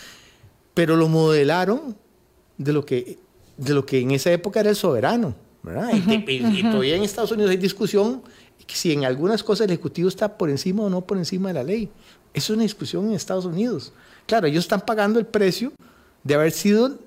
Pero 0.74 0.96
lo 0.96 1.10
modelaron 1.10 1.96
de 2.58 2.74
lo 2.74 2.86
que, 2.86 3.20
de 3.58 3.74
lo 3.74 3.86
que 3.86 4.00
en 4.00 4.12
esa 4.12 4.32
época 4.32 4.62
era 4.62 4.70
el 4.70 4.76
soberano, 4.76 5.36
¿verdad? 5.62 5.92
y, 5.94 6.64
todavía 6.64 6.96
en 6.96 7.04
Estados 7.04 7.32
Unidos 7.32 7.52
hay 7.52 7.58
discusión 7.58 8.22
si 8.68 8.92
en 8.92 9.06
algunas 9.06 9.44
cosas 9.44 9.66
el 9.66 9.72
Ejecutivo 9.72 10.10
está 10.10 10.38
por 10.38 10.50
encima 10.50 10.84
o 10.84 10.90
no 10.90 11.02
por 11.02 11.18
encima 11.18 11.50
de 11.50 11.54
la 11.54 11.64
ley. 11.64 11.90
Eso 12.34 12.54
es 12.54 12.58
una 12.58 12.64
discusión 12.64 13.06
en 13.08 13.14
Estados 13.14 13.46
Unidos. 13.46 13.94
Claro, 14.26 14.48
ellos 14.48 14.64
están 14.64 14.82
pagando 14.82 15.20
el 15.20 15.26
precio 15.26 15.72
de 16.26 16.34
haber 16.34 16.52
sido 16.52 16.98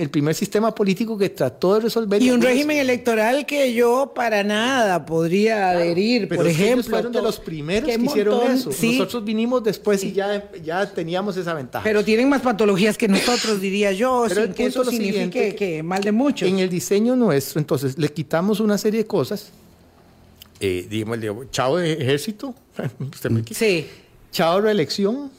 el 0.00 0.10
primer 0.10 0.34
sistema 0.34 0.74
político 0.74 1.16
que 1.16 1.28
trató 1.28 1.74
de 1.74 1.82
resolver. 1.82 2.20
Y 2.20 2.32
un 2.32 2.42
régimen 2.42 2.78
electoral 2.78 3.46
que 3.46 3.72
yo 3.72 4.12
para 4.12 4.42
nada 4.42 5.06
podría 5.06 5.70
adherir, 5.70 6.28
por 6.28 6.44
ejemplo. 6.44 6.80
Ellos 6.80 6.88
fueron 6.88 7.12
de 7.12 7.22
los 7.22 7.38
primeros 7.38 7.88
que 7.88 7.94
hicieron 7.94 8.50
eso. 8.50 8.70
Nosotros 8.70 9.24
vinimos 9.24 9.62
después 9.62 10.02
y 10.02 10.12
ya, 10.12 10.50
ya 10.60 10.92
teníamos 10.92 11.36
esa 11.36 11.54
ventaja. 11.54 11.84
Pero 11.84 12.04
tienen 12.04 12.28
más 12.28 12.42
patologías 12.42 12.98
que 12.98 13.06
nosotros, 13.06 13.60
diría 13.60 13.92
yo, 13.92 14.28
sin 14.28 14.52
que 14.52 14.66
eso 14.66 14.84
signifique 14.84 15.54
que 15.54 15.84
mal 15.84 16.02
de 16.02 16.10
muchos. 16.10 16.48
En 16.48 16.58
el 16.58 16.68
diseño 16.68 17.14
nuestro, 17.14 17.60
entonces, 17.60 17.96
le 17.96 18.08
quitamos 18.08 18.58
una 18.58 18.76
serie 18.76 19.04
de 19.04 19.06
cosas. 19.06 19.52
Eh, 20.58 20.84
digamos, 20.90 21.18
el 21.18 21.50
chao 21.52 21.78
ejército. 21.78 22.56
sí. 23.52 23.86
Chao 24.32 24.60
reelección. 24.60 25.30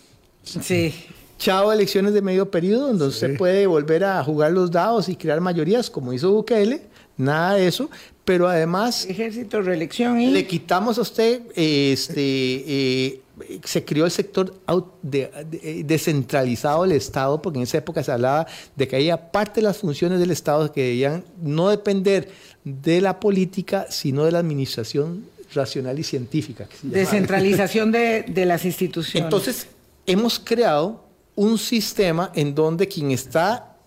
Sí. 0.45 0.93
Chao 1.39 1.71
elecciones 1.71 2.13
de 2.13 2.21
medio 2.21 2.51
periodo, 2.51 2.93
donde 2.93 3.15
se 3.15 3.29
puede 3.29 3.65
volver 3.65 4.03
a 4.03 4.21
jugar 4.25 4.51
los 4.51 4.69
dados 4.69 5.07
y 5.07 5.15
crear 5.15 5.39
mayorías, 5.39 5.89
como 5.89 6.11
hizo 6.11 6.33
Bukele, 6.33 6.81
nada 7.15 7.53
de 7.53 7.65
eso, 7.65 7.89
pero 8.25 8.49
además... 8.49 9.05
Ejército, 9.05 9.61
reelección. 9.61 10.33
Le 10.33 10.45
quitamos 10.45 10.97
a 10.97 11.01
usted, 11.01 11.41
este, 11.55 12.17
eh, 12.17 13.21
se 13.63 13.85
creó 13.85 14.03
el 14.03 14.11
sector 14.11 14.53
descentralizado 15.01 16.83
del 16.83 16.91
Estado, 16.91 17.41
porque 17.41 17.59
en 17.59 17.63
esa 17.63 17.77
época 17.77 18.03
se 18.03 18.11
hablaba 18.11 18.45
de 18.75 18.89
que 18.89 18.97
había 18.97 19.31
parte 19.31 19.61
de 19.61 19.67
las 19.67 19.77
funciones 19.77 20.19
del 20.19 20.31
Estado 20.31 20.69
que 20.73 20.83
debían 20.83 21.23
no 21.41 21.69
depender 21.69 22.27
de 22.65 22.99
la 22.99 23.21
política, 23.21 23.87
sino 23.89 24.25
de 24.25 24.33
la 24.33 24.39
administración 24.39 25.23
racional 25.55 25.97
y 25.97 26.03
científica. 26.03 26.67
Descentralización 26.83 27.93
de, 27.93 28.23
de 28.27 28.45
las 28.45 28.65
instituciones. 28.65 29.23
Entonces, 29.23 29.67
hemos 30.05 30.37
creado 30.37 31.07
un 31.39 31.57
sistema 31.57 32.31
en 32.35 32.53
donde 32.53 32.85
quien 32.85 33.11
está 33.11 33.77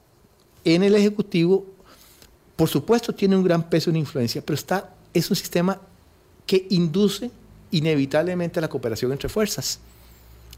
en 0.65 0.83
el 0.83 0.95
Ejecutivo, 0.95 1.67
por 2.57 2.67
supuesto, 2.67 3.15
tiene 3.15 3.37
un 3.37 3.45
gran 3.45 3.69
peso 3.69 3.91
en 3.91 3.97
influencia, 3.97 4.41
pero 4.41 4.55
está, 4.55 4.89
es 5.13 5.29
un 5.29 5.37
sistema 5.37 5.79
que 6.47 6.67
induce 6.71 7.31
inevitablemente 7.71 8.59
la 8.59 8.69
cooperación 8.69 9.13
entre 9.13 9.29
fuerzas, 9.29 9.81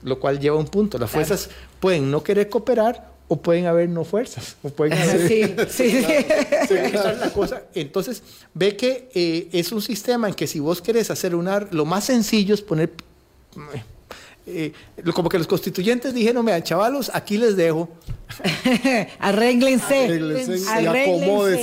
lo 0.05 0.21
cual 0.21 0.39
lleva 0.39 0.55
a 0.55 0.61
un 0.61 0.69
punto. 0.69 0.97
Las 0.97 1.11
fuerzas 1.11 1.51
pueden 1.81 2.13
no 2.13 2.23
querer 2.23 2.49
cooperar 2.49 3.11
o 3.27 3.43
pueden 3.43 3.67
haber 3.67 3.89
no 3.89 4.05
fuerzas. 4.05 4.55
O 4.63 4.69
pueden 4.69 4.97
haber, 4.97 5.27
sí, 5.27 5.43
sí, 6.69 6.77
la 7.19 7.33
cosa. 7.35 7.65
Entonces, 7.75 8.23
ve 8.55 8.77
que 8.77 9.11
eh, 9.17 9.49
es 9.51 9.73
un 9.73 9.83
sistema 9.83 10.29
en 10.29 10.35
que 10.35 10.47
si 10.47 10.61
vos 10.61 10.81
querés 10.81 11.11
hacer 11.11 11.35
una, 11.35 11.59
lo 11.59 11.87
más 11.87 12.05
sencillo 12.05 12.55
es 12.55 12.63
poner 12.63 12.93
eh, 14.47 14.73
como 15.15 15.29
que 15.29 15.39
los 15.39 15.47
constituyentes 15.47 16.13
dijeron, 16.13 16.45
vean, 16.45 16.63
chavalos, 16.63 17.11
aquí 17.15 17.39
les 17.39 17.57
dejo. 17.57 17.89
arréglense. 19.19 20.05
Arréglense. 20.05 20.71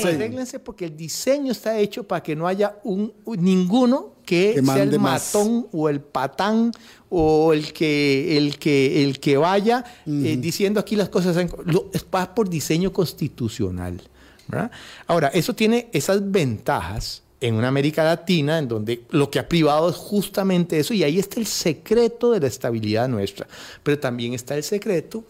Arréglense. 0.07 0.59
porque 0.59 0.85
el 0.85 0.97
diseño 0.97 1.51
está 1.51 1.77
hecho 1.77 2.03
para 2.03 2.23
que 2.23 2.35
no 2.35 2.47
haya 2.47 2.77
un, 2.83 3.13
ninguno 3.25 4.15
que, 4.25 4.61
sea 4.63 4.83
el 4.83 4.99
matón 4.99 5.67
o 5.71 5.89
el 5.89 6.01
patán 6.01 6.71
o 7.09 7.53
el 7.53 7.73
que, 7.73 8.37
el 8.37 8.57
que, 8.57 9.03
el 9.03 9.19
que 9.19 9.37
vaya 9.37 9.83
eh, 10.07 10.37
diciendo 10.39 10.79
aquí 10.79 10.95
las 10.95 11.09
cosas. 11.09 11.37
es 11.93 12.03
por 12.03 12.49
diseño 12.49 12.91
constitucional. 12.91 14.01
Ahora, 15.07 15.29
eso 15.29 15.53
tiene 15.53 15.89
esas 15.93 16.31
ventajas 16.31 17.23
en 17.41 17.55
una 17.55 17.67
América 17.67 18.03
Latina 18.03 18.59
en 18.59 18.67
donde 18.67 19.01
lo 19.09 19.29
que 19.31 19.39
ha 19.39 19.49
privado 19.49 19.89
es 19.89 19.95
justamente 19.95 20.79
eso 20.79 20.93
y 20.93 21.03
ahí 21.03 21.17
está 21.17 21.39
el 21.39 21.47
secreto 21.47 22.31
de 22.31 22.39
la 22.39 22.47
estabilidad 22.47 23.09
nuestra, 23.09 23.47
pero 23.81 23.97
también 23.97 24.33
está 24.35 24.55
el 24.55 24.63
secreto 24.63 25.23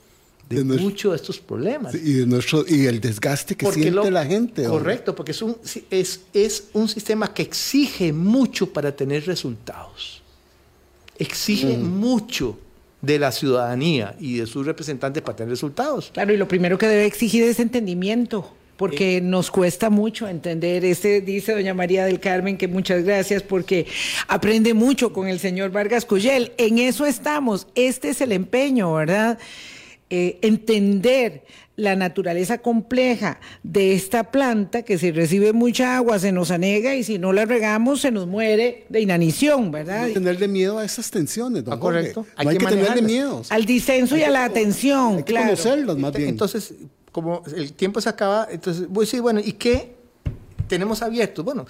de, 0.49 0.65
muchos 0.65 1.13
de 1.13 1.15
estos 1.15 1.39
problemas. 1.39 1.95
Y, 1.95 2.13
de 2.13 2.25
nuestro, 2.25 2.65
y 2.67 2.85
el 2.85 2.99
desgaste 2.99 3.55
que 3.55 3.71
siente 3.71 4.11
la 4.11 4.25
gente. 4.25 4.65
Correcto, 4.65 5.15
porque 5.15 5.31
es 5.31 5.41
un, 5.41 5.55
es, 5.89 6.19
es 6.33 6.65
un 6.73 6.89
sistema 6.89 7.33
que 7.33 7.43
exige 7.43 8.11
mucho 8.11 8.67
para 8.67 8.93
tener 8.93 9.25
resultados. 9.25 10.21
Exige 11.17 11.77
mm. 11.77 11.99
mucho 11.99 12.59
de 13.01 13.17
la 13.17 13.31
ciudadanía 13.31 14.17
y 14.19 14.37
de 14.37 14.45
sus 14.45 14.65
representantes 14.65 15.23
para 15.23 15.37
tener 15.37 15.51
resultados. 15.51 16.11
Claro, 16.13 16.33
y 16.33 16.37
lo 16.37 16.49
primero 16.49 16.77
que 16.77 16.87
debe 16.87 17.05
exigir 17.05 17.43
es 17.43 17.61
entendimiento 17.61 18.53
porque 18.81 19.21
nos 19.21 19.51
cuesta 19.51 19.91
mucho 19.91 20.27
entender. 20.27 20.83
Este 20.83 21.21
dice 21.21 21.51
doña 21.51 21.75
María 21.75 22.03
del 22.03 22.19
Carmen 22.19 22.57
que 22.57 22.67
muchas 22.67 23.03
gracias 23.03 23.43
porque 23.43 23.85
aprende 24.27 24.73
mucho 24.73 25.13
con 25.13 25.27
el 25.27 25.37
señor 25.37 25.69
Vargas 25.69 26.03
Cuyel. 26.03 26.53
En 26.57 26.79
eso 26.79 27.05
estamos. 27.05 27.67
Este 27.75 28.09
es 28.09 28.21
el 28.21 28.31
empeño, 28.31 28.91
¿verdad? 28.91 29.37
Eh, 30.09 30.39
entender 30.41 31.43
la 31.75 31.95
naturaleza 31.95 32.57
compleja 32.57 33.39
de 33.61 33.93
esta 33.93 34.31
planta 34.31 34.81
que 34.81 34.97
si 34.97 35.11
recibe 35.11 35.53
mucha 35.53 35.95
agua 35.97 36.17
se 36.17 36.31
nos 36.31 36.49
anega 36.49 36.95
y 36.95 37.03
si 37.03 37.19
no 37.19 37.33
la 37.33 37.45
regamos 37.45 38.01
se 38.01 38.09
nos 38.09 38.25
muere 38.25 38.87
de 38.89 38.99
inanición, 38.99 39.71
¿verdad? 39.71 40.05
Hay 40.05 40.13
que 40.13 40.19
tenerle 40.19 40.47
miedo 40.47 40.79
a 40.79 40.85
esas 40.85 41.11
tensiones, 41.11 41.63
don 41.63 41.75
ah, 41.75 41.79
correcto. 41.79 42.25
Hay, 42.35 42.57
que, 42.57 42.65
tenerle 42.65 43.03
miedo. 43.03 43.43
Al 43.49 43.65
disenso 43.65 44.17
y 44.17 44.23
a 44.23 44.31
la 44.31 44.43
atención, 44.43 45.17
hay 45.17 45.23
que 45.23 45.35
conocerlos 45.35 45.99
más 45.99 46.13
bien. 46.13 46.29
Entonces, 46.29 46.73
como 47.11 47.43
el 47.55 47.73
tiempo 47.73 47.99
se 48.01 48.09
acaba, 48.09 48.47
entonces 48.49 48.87
voy 48.87 49.03
a 49.03 49.05
decir, 49.05 49.21
bueno, 49.21 49.39
¿y 49.43 49.53
qué 49.53 49.95
tenemos 50.67 51.01
abierto? 51.01 51.43
Bueno, 51.43 51.65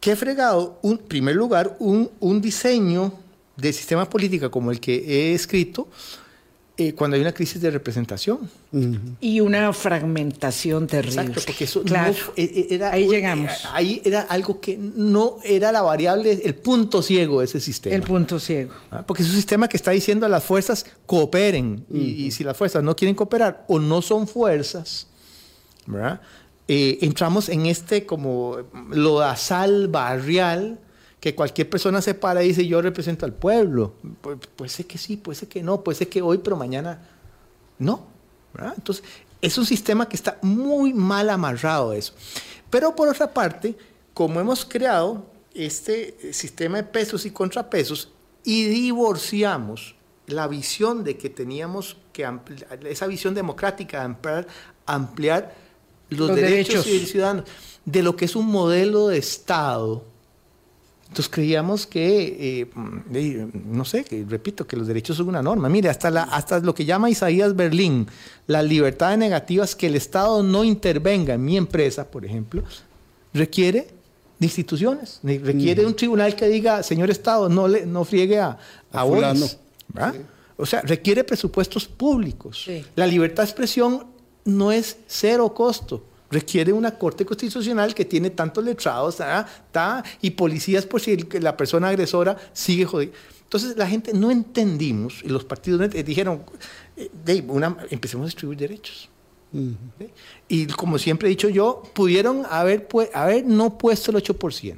¿qué 0.00 0.16
fregado? 0.16 0.78
En 0.82 0.98
primer 0.98 1.36
lugar, 1.36 1.76
un, 1.78 2.10
un 2.20 2.40
diseño 2.40 3.12
de 3.56 3.72
sistema 3.72 4.08
política 4.08 4.50
como 4.50 4.70
el 4.70 4.80
que 4.80 4.96
he 4.96 5.34
escrito, 5.34 5.88
eh, 6.76 6.92
cuando 6.92 7.14
hay 7.14 7.20
una 7.20 7.32
crisis 7.32 7.60
de 7.60 7.70
representación. 7.70 8.50
Y 9.20 9.38
una 9.40 9.72
fragmentación 9.72 10.88
terrible. 10.88 11.20
Exacto, 11.20 11.40
porque 11.46 11.64
eso 11.64 11.82
no, 11.84 11.94
eh, 11.94 12.16
eh, 12.36 12.66
era, 12.70 12.92
ahí 12.92 13.06
llegamos. 13.08 13.52
Ahí 13.72 14.02
era 14.04 14.22
algo 14.22 14.60
que 14.60 14.76
no 14.76 15.36
era 15.44 15.70
la 15.70 15.82
variable, 15.82 16.32
el 16.44 16.54
punto 16.56 17.00
ciego 17.00 17.38
de 17.38 17.44
ese 17.44 17.60
sistema. 17.60 17.94
El 17.94 18.02
punto 18.02 18.40
ciego. 18.40 18.72
Ah, 18.90 19.04
porque 19.06 19.22
es 19.22 19.28
un 19.28 19.36
sistema 19.36 19.68
que 19.68 19.76
está 19.76 19.92
diciendo 19.92 20.26
a 20.26 20.28
las 20.28 20.42
fuerzas 20.42 20.84
cooperen. 21.06 21.86
y, 21.92 22.32
si 22.32 22.42
las 22.42 22.56
fuerzas 22.56 22.82
no 22.82 22.96
quieren 22.96 23.14
cooperar 23.14 23.64
o 23.68 23.78
no 23.78 24.02
son 24.02 24.26
fuerzas, 24.26 25.06
entramos 26.66 27.48
en 27.50 27.66
este 27.66 28.04
como 28.04 28.56
lodazal 28.90 29.86
barrial 29.86 30.80
que 31.24 31.34
cualquier 31.34 31.70
persona 31.70 32.02
se 32.02 32.12
para 32.12 32.44
y 32.44 32.48
dice 32.48 32.66
yo 32.66 32.82
represento 32.82 33.24
al 33.24 33.32
pueblo. 33.32 33.94
Pues, 34.20 34.36
puede 34.54 34.68
ser 34.68 34.84
que 34.84 34.98
sí, 34.98 35.16
puede 35.16 35.36
ser 35.36 35.48
que 35.48 35.62
no, 35.62 35.82
puede 35.82 35.96
ser 35.96 36.10
que 36.10 36.20
hoy, 36.20 36.36
pero 36.36 36.54
mañana 36.54 37.00
no. 37.78 38.06
Entonces, 38.76 39.02
es 39.40 39.56
un 39.56 39.64
sistema 39.64 40.06
que 40.06 40.16
está 40.16 40.36
muy 40.42 40.92
mal 40.92 41.30
amarrado 41.30 41.94
eso. 41.94 42.12
Pero 42.68 42.94
por 42.94 43.08
otra 43.08 43.32
parte, 43.32 43.74
como 44.12 44.38
hemos 44.38 44.66
creado 44.66 45.24
este 45.54 46.34
sistema 46.34 46.76
de 46.76 46.84
pesos 46.84 47.24
y 47.24 47.30
contrapesos 47.30 48.10
y 48.44 48.64
divorciamos 48.64 49.94
la 50.26 50.46
visión 50.46 51.04
de 51.04 51.16
que 51.16 51.30
teníamos 51.30 51.96
que 52.12 52.30
esa 52.86 53.06
visión 53.06 53.32
democrática 53.32 54.00
de 54.00 54.04
ampliar, 54.04 54.46
ampliar 54.84 55.54
los, 56.10 56.34
derechos, 56.34 56.84
derechos 56.84 57.10
ciudadanos 57.10 57.44
de 57.86 58.02
lo 58.02 58.14
que 58.14 58.26
es 58.26 58.36
un 58.36 58.44
modelo 58.44 59.08
de 59.08 59.16
Estado 59.16 60.12
entonces 61.14 61.32
creíamos 61.32 61.86
que, 61.86 62.64
eh, 62.72 63.46
no 63.66 63.84
sé, 63.84 64.02
que 64.02 64.24
repito, 64.28 64.66
que 64.66 64.76
los 64.76 64.88
derechos 64.88 65.16
son 65.16 65.28
una 65.28 65.42
norma. 65.42 65.68
Mire, 65.68 65.88
hasta, 65.88 66.10
la, 66.10 66.24
hasta 66.24 66.58
lo 66.58 66.74
que 66.74 66.84
llama 66.84 67.08
Isaías 67.08 67.54
Berlín, 67.54 68.08
las 68.48 68.64
libertades 68.64 69.16
negativas, 69.16 69.76
que 69.76 69.86
el 69.86 69.94
Estado 69.94 70.42
no 70.42 70.64
intervenga 70.64 71.34
en 71.34 71.44
mi 71.44 71.56
empresa, 71.56 72.10
por 72.10 72.24
ejemplo, 72.24 72.64
requiere 73.32 73.86
de 74.40 74.46
instituciones, 74.46 75.20
requiere 75.22 75.82
de 75.82 75.86
un 75.86 75.94
tribunal 75.94 76.34
que 76.34 76.48
diga, 76.48 76.82
señor 76.82 77.10
Estado, 77.10 77.48
no, 77.48 77.68
le, 77.68 77.86
no 77.86 78.04
friegue 78.04 78.40
a, 78.40 78.58
a, 78.90 79.04
O 80.56 80.66
sea, 80.66 80.80
requiere 80.80 81.22
presupuestos 81.22 81.86
públicos. 81.86 82.68
La 82.96 83.06
libertad 83.06 83.44
de 83.44 83.50
expresión 83.50 84.04
no 84.44 84.72
es 84.72 84.96
cero 85.06 85.54
costo 85.54 86.02
requiere 86.34 86.72
una 86.72 86.98
corte 86.98 87.24
constitucional 87.24 87.94
que 87.94 88.04
tiene 88.04 88.30
tantos 88.30 88.64
letrados 88.64 89.18
y 90.20 90.30
policías 90.32 90.84
por 90.84 91.00
si 91.00 91.16
la 91.40 91.56
persona 91.56 91.88
agresora 91.88 92.36
sigue 92.52 92.84
jodiendo. 92.84 93.16
Entonces 93.44 93.76
la 93.76 93.86
gente 93.86 94.12
no 94.12 94.30
entendimos, 94.30 95.22
y 95.22 95.28
los 95.28 95.44
partidos 95.44 95.88
dijeron, 95.90 96.42
eh, 96.96 97.44
una, 97.46 97.76
empecemos 97.90 98.24
a 98.24 98.26
distribuir 98.26 98.58
derechos. 98.58 99.08
Y 100.48 100.66
como 100.66 100.98
siempre 100.98 101.28
he 101.28 101.30
dicho 101.30 101.48
yo, 101.48 101.84
pudieron 101.94 102.44
haber, 102.50 102.88
haber 103.14 103.46
no 103.46 103.78
puesto 103.78 104.10
el 104.10 104.16
8% 104.16 104.76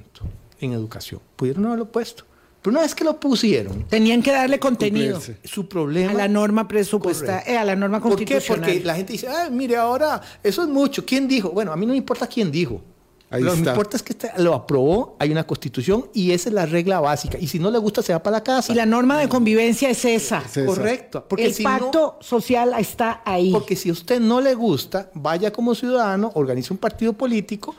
en 0.60 0.72
educación, 0.72 1.20
pudieron 1.36 1.62
no 1.62 1.68
haberlo 1.68 1.90
puesto. 1.90 2.24
Pero 2.66 2.78
una 2.78 2.82
vez 2.82 2.96
que 2.96 3.04
lo 3.04 3.20
pusieron. 3.20 3.84
Tenían 3.84 4.20
que 4.20 4.32
darle 4.32 4.58
contenido. 4.58 5.20
Su 5.44 5.68
problema. 5.68 6.10
A 6.10 6.14
la 6.14 6.26
norma 6.26 6.66
presupuestaria, 6.66 7.44
eh, 7.46 7.56
a 7.56 7.64
la 7.64 7.76
norma 7.76 8.00
constitucional. 8.00 8.58
¿Por 8.58 8.66
qué? 8.66 8.72
Porque 8.72 8.84
la 8.84 8.96
gente 8.96 9.12
dice, 9.12 9.28
ah, 9.28 9.48
mire, 9.52 9.76
ahora 9.76 10.20
eso 10.42 10.64
es 10.64 10.68
mucho. 10.68 11.06
¿Quién 11.06 11.28
dijo? 11.28 11.50
Bueno, 11.50 11.72
a 11.72 11.76
mí 11.76 11.86
no 11.86 11.92
me 11.92 11.98
importa 11.98 12.26
quién 12.26 12.50
dijo. 12.50 12.82
lo 13.30 13.52
que 13.52 13.60
me 13.60 13.68
importa 13.68 13.96
es 13.96 14.02
que 14.02 14.14
este 14.14 14.32
lo 14.38 14.52
aprobó, 14.52 15.14
hay 15.20 15.30
una 15.30 15.46
constitución 15.46 16.06
y 16.12 16.32
esa 16.32 16.48
es 16.48 16.56
la 16.56 16.66
regla 16.66 16.98
básica. 16.98 17.38
Y 17.38 17.46
si 17.46 17.60
no 17.60 17.70
le 17.70 17.78
gusta, 17.78 18.02
se 18.02 18.12
va 18.12 18.20
para 18.20 18.38
la 18.38 18.42
casa. 18.42 18.72
Y 18.72 18.74
la 18.74 18.84
norma 18.84 19.20
de 19.20 19.28
convivencia 19.28 19.88
es 19.88 20.04
esa. 20.04 20.42
Correcto. 20.66 21.24
Porque 21.28 21.46
el 21.46 21.54
pacto 21.62 22.18
social 22.20 22.74
está 22.76 23.22
ahí. 23.24 23.52
Porque 23.52 23.76
si 23.76 23.90
a 23.90 23.92
usted 23.92 24.18
no 24.18 24.40
le 24.40 24.54
gusta, 24.54 25.08
vaya 25.14 25.52
como 25.52 25.72
ciudadano, 25.76 26.32
organice 26.34 26.72
un 26.72 26.78
partido 26.78 27.12
político 27.12 27.76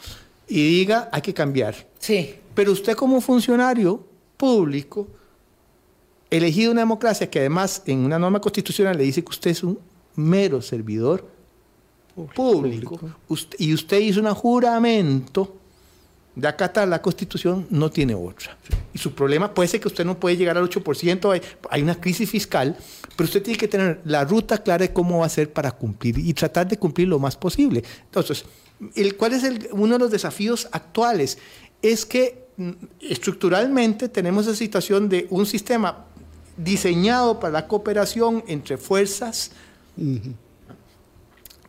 y 0.48 0.66
diga, 0.66 1.10
hay 1.12 1.22
que 1.22 1.34
cambiar. 1.34 1.76
Sí. 2.00 2.36
Pero 2.56 2.72
usted 2.72 2.96
como 2.96 3.20
funcionario 3.20 4.07
público, 4.38 5.08
elegido 6.30 6.72
una 6.72 6.82
democracia 6.82 7.30
que 7.30 7.40
además 7.40 7.82
en 7.86 8.00
una 8.00 8.20
norma 8.20 8.40
constitucional 8.40 8.98
le 8.98 9.04
dice 9.04 9.24
que 9.24 9.30
usted 9.30 9.52
es 9.52 9.64
un 9.64 9.80
mero 10.16 10.62
servidor 10.62 11.28
público, 12.36 13.00
y 13.60 13.74
usted 13.74 14.00
hizo 14.00 14.22
un 14.22 14.34
juramento 14.34 15.56
de 16.36 16.48
acatar 16.48 16.88
la 16.88 17.02
constitución, 17.02 17.68
no 17.70 17.90
tiene 17.90 18.14
otra. 18.14 18.58
Y 18.94 18.98
su 18.98 19.14
problema 19.14 19.54
puede 19.54 19.68
ser 19.70 19.80
que 19.80 19.88
usted 19.88 20.06
no 20.06 20.20
puede 20.20 20.38
llegar 20.38 20.58
al 20.58 20.70
8%, 20.70 21.32
hay, 21.32 21.42
hay, 21.70 21.82
una 21.82 22.00
crisis 22.00 22.30
fiscal, 22.30 22.78
pero 23.16 23.26
usted 23.26 23.42
tiene 23.42 23.58
que 23.58 23.68
tener 23.68 24.02
la 24.06 24.24
ruta 24.24 24.62
clara 24.62 24.86
de 24.86 24.94
cómo 24.94 25.20
va 25.20 25.24
a 25.24 25.28
hacer 25.28 25.52
para 25.52 25.72
cumplir 25.72 26.18
y 26.18 26.34
tratar 26.34 26.68
de 26.68 26.78
cumplir 26.78 27.08
lo 27.08 27.18
más 27.20 27.36
posible. 27.36 27.84
Entonces, 28.06 28.46
el, 28.96 29.16
¿cuál 29.16 29.34
es 29.34 29.44
el, 29.44 29.70
uno 29.72 29.94
de 29.94 30.00
los 30.00 30.12
desafíos 30.12 30.70
actuales? 30.72 31.40
Es 31.82 32.06
que 32.06 32.47
estructuralmente 33.00 34.10
tenemos 34.10 34.48
la 34.48 34.56
situación 34.56 35.10
de 35.10 35.28
un 35.30 35.46
sistema 35.46 36.06
diseñado 36.58 37.40
para 37.40 37.54
la 37.54 37.68
cooperación 37.68 38.44
entre 38.48 38.78
fuerzas, 38.78 39.52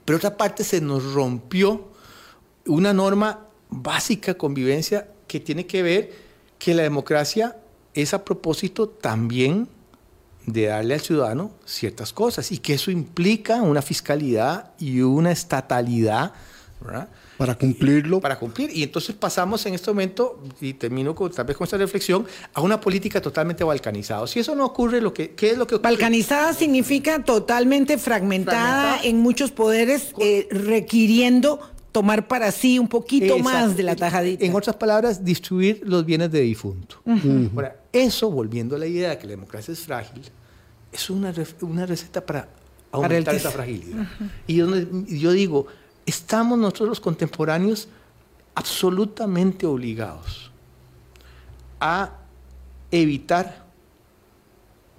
pero 0.05 0.17
otra 0.17 0.37
parte 0.37 0.65
se 0.65 0.81
nos 0.81 1.13
rompió 1.13 1.89
una 2.67 2.93
norma 2.93 3.47
básica 3.69 4.33
de 4.33 4.39
convivencia 4.39 5.09
que 5.27 5.41
tiene 5.41 5.67
que 5.67 5.83
ver 5.83 6.13
que 6.59 6.75
la 6.75 6.83
democracia 6.83 7.57
es 7.95 8.15
a 8.15 8.25
propósito 8.25 8.89
también 8.89 9.69
de 10.47 10.67
darle 10.67 10.95
al 10.95 11.01
ciudadano 11.01 11.51
ciertas 11.67 12.13
cosas 12.13 12.51
y 12.53 12.59
que 12.59 12.75
eso 12.75 12.91
implica 12.91 13.61
una 13.61 13.83
fiscalidad 13.83 14.73
y 14.79 15.03
una 15.03 15.31
estatalidad, 15.31 16.33
¿verdad? 16.81 17.09
Para 17.37 17.57
cumplirlo. 17.57 18.21
Para 18.21 18.39
cumplir. 18.39 18.71
Y 18.75 18.83
entonces 18.83 19.15
pasamos 19.15 19.65
en 19.67 19.75
este 19.75 19.91
momento, 19.91 20.43
y 20.61 20.75
termino 20.75 21.15
con, 21.15 21.31
tal 21.31 21.47
vez 21.47 21.57
con 21.57 21.65
esta 21.65 21.77
reflexión, 21.77 22.27
a 22.55 22.61
una 22.61 22.81
política 22.81 23.21
totalmente 23.21 23.65
balcanizada. 23.65 24.27
Si 24.27 24.41
eso 24.41 24.55
no 24.55 24.65
ocurre, 24.65 25.01
lo 25.01 25.13
que, 25.13 25.31
¿qué 25.31 25.51
es 25.51 25.59
lo 25.59 25.67
que 25.67 25.77
ocurre? 25.77 25.91
Balcanizada 25.91 26.53
significa 26.53 27.23
totalmente 27.25 27.99
fragmentada, 27.99 29.01
en 29.03 29.19
muchos 29.19 29.51
poderes, 29.51 30.15
eh, 30.21 30.49
requiriendo 30.51 31.61
tomar 31.93 32.29
para 32.29 32.53
sí 32.53 32.79
un 32.79 32.89
poquito 32.89 33.39
más 33.39 33.77
de 33.77 33.83
la 33.83 33.97
tajadita. 33.97 34.45
En 34.45 34.55
otras 34.55 34.77
palabras, 34.77 35.25
distribuir 35.25 35.81
los 35.85 36.05
bienes 36.05 36.31
de 36.31 36.41
difunto. 36.41 37.03
eso, 37.93 38.31
volviendo 38.31 38.77
a 38.77 38.79
la 38.79 38.87
idea 38.87 39.11
de 39.11 39.19
que 39.19 39.27
la 39.27 39.33
democracia 39.33 39.73
es 39.73 39.81
frágil, 39.81 40.23
es 40.93 41.11
una, 41.11 41.35
una 41.63 41.87
receta 41.87 42.25
para 42.25 42.49
aumentar 42.93 43.35
esa 43.35 43.51
fragilidad. 43.51 44.07
Y 44.47 44.57
yo 44.57 45.33
digo, 45.33 45.67
estamos 46.09 46.59
nosotros 46.59 46.89
los 46.89 47.01
contemporáneos 47.01 47.89
absolutamente 48.55 49.67
obligados 49.67 50.51
a 51.79 52.13
evitar 52.91 53.67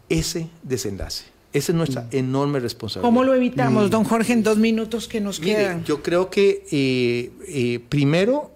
ese 0.07 0.47
desenlace. 0.61 1.25
Esa 1.51 1.71
es 1.71 1.75
nuestra 1.75 2.03
mm. 2.03 2.07
enorme 2.11 2.59
responsabilidad. 2.59 3.07
¿Cómo 3.07 3.23
lo 3.23 3.33
evitamos, 3.33 3.87
mm. 3.87 3.89
don 3.89 4.03
Jorge, 4.03 4.33
en 4.33 4.43
dos 4.43 4.59
minutos 4.59 5.07
que 5.07 5.19
nos 5.19 5.39
quedan? 5.39 5.83
Yo 5.83 6.03
creo 6.03 6.29
que 6.29 6.63
eh, 6.71 7.31
eh, 7.47 7.79
primero, 7.89 8.51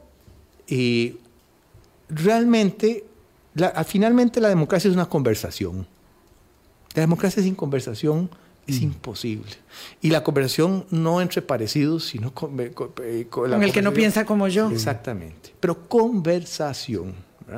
eh, 0.68 1.18
realmente, 2.08 3.04
finalmente 3.88 4.40
la 4.40 4.50
democracia 4.50 4.90
es 4.90 4.96
una 4.96 5.10
conversación. 5.10 5.88
La 6.94 7.02
democracia 7.02 7.42
sin 7.42 7.56
conversación 7.56 8.30
es 8.68 8.82
mm. 8.82 8.84
imposible. 8.84 9.52
Y 10.02 10.10
la 10.10 10.24
conversación 10.24 10.86
no 10.90 11.22
entre 11.22 11.42
parecidos, 11.42 12.06
sino 12.06 12.34
con, 12.34 12.60
eh, 12.60 12.74
el 13.02 13.72
que 13.72 13.82
no 13.82 13.94
piensa 13.94 14.26
como 14.26 14.48
yo. 14.48 14.70
Exactamente. 14.70 15.54
Pero 15.60 15.88
conversación. 15.88 17.14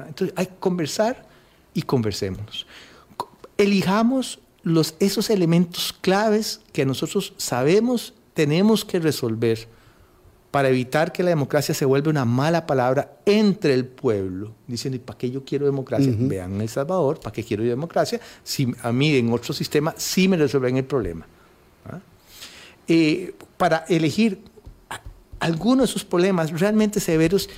Entonces 0.07 0.33
hay 0.35 0.47
que 0.47 0.55
conversar 0.59 1.25
y 1.73 1.83
conversemos. 1.83 2.65
Elijamos 3.57 4.39
los, 4.63 4.95
esos 4.99 5.29
elementos 5.29 5.93
claves 6.01 6.61
que 6.73 6.85
nosotros 6.85 7.33
sabemos 7.37 8.13
tenemos 8.33 8.83
que 8.83 8.99
resolver 8.99 9.67
para 10.55 10.69
evitar 10.69 11.11
que 11.11 11.21
la 11.21 11.31
democracia 11.31 11.75
se 11.75 11.83
vuelva 11.83 12.09
una 12.09 12.23
mala 12.23 12.65
palabra 12.65 13.17
entre 13.25 13.73
el 13.73 13.85
pueblo, 13.85 14.53
diciendo, 14.67 14.95
¿y 14.95 14.99
para 14.99 15.17
qué 15.17 15.29
yo 15.29 15.43
quiero 15.43 15.65
democracia? 15.65 16.15
Vean 16.17 16.61
El 16.61 16.69
Salvador, 16.69 17.19
¿para 17.19 17.33
qué 17.33 17.43
quiero 17.43 17.61
yo 17.61 17.71
democracia? 17.71 18.21
Si 18.41 18.73
a 18.81 18.93
mí 18.93 19.13
en 19.17 19.33
otro 19.33 19.53
sistema 19.53 19.93
sí 19.97 20.29
me 20.29 20.37
resuelven 20.37 20.77
el 20.77 20.85
problema. 20.85 21.27
¿ah? 21.91 21.99
Eh, 22.87 23.35
para 23.57 23.79
elegir 23.89 24.39
algunos 25.41 25.89
de 25.89 25.91
esos 25.91 26.05
problemas 26.05 26.57
realmente 26.57 27.01
severos, 27.01 27.49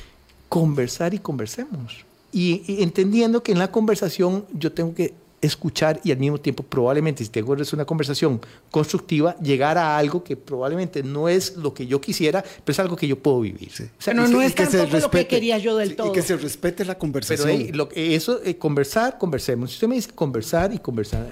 conversar 0.50 1.14
y 1.14 1.20
conversemos. 1.20 2.04
y 2.32 2.82
entendiendo 2.82 3.44
que 3.44 3.52
en 3.52 3.60
la 3.60 3.72
conversación 3.72 4.48
yo 4.54 4.72
tengo 4.72 4.96
que 4.96 5.14
escuchar 5.42 6.00
y 6.04 6.12
al 6.12 6.18
mismo 6.18 6.40
tiempo 6.40 6.64
probablemente 6.64 7.24
si 7.24 7.30
tengo 7.30 7.56
una 7.74 7.86
conversación 7.86 8.42
constructiva 8.72 9.36
llegar 9.38 9.78
a 9.78 9.98
algo 9.98 10.24
que 10.24 10.36
probablemente 10.36 11.04
no 11.04 11.30
es 11.30 11.56
lo 11.58 11.74
que 11.74 11.86
yo 11.86 12.02
quisiera 12.02 12.42
pero 12.42 12.72
es 12.72 12.80
algo 12.80 12.96
que 12.96 13.08
yo 13.08 13.20
puedo 13.20 13.42
vivir. 13.42 13.72
Pero 14.04 14.28
no 14.28 14.42
es 14.42 14.56
tampoco 14.56 14.98
lo 14.98 15.12
que 15.12 15.28
quería 15.28 15.58
yo 15.58 15.78
del 15.78 15.96
todo 15.96 16.08
y 16.08 16.12
que 16.12 16.22
se 16.22 16.38
respete 16.38 16.86
la 16.86 16.98
conversación. 16.98 17.68
Pero 17.70 17.90
eso 17.94 18.42
eh, 18.44 18.58
conversar 18.58 19.18
conversemos. 19.18 19.70
Si 19.70 19.76
usted 19.76 19.88
me 19.88 19.96
dice 19.96 20.12
conversar 20.12 20.74
y 20.74 20.80
conversar 20.80 21.28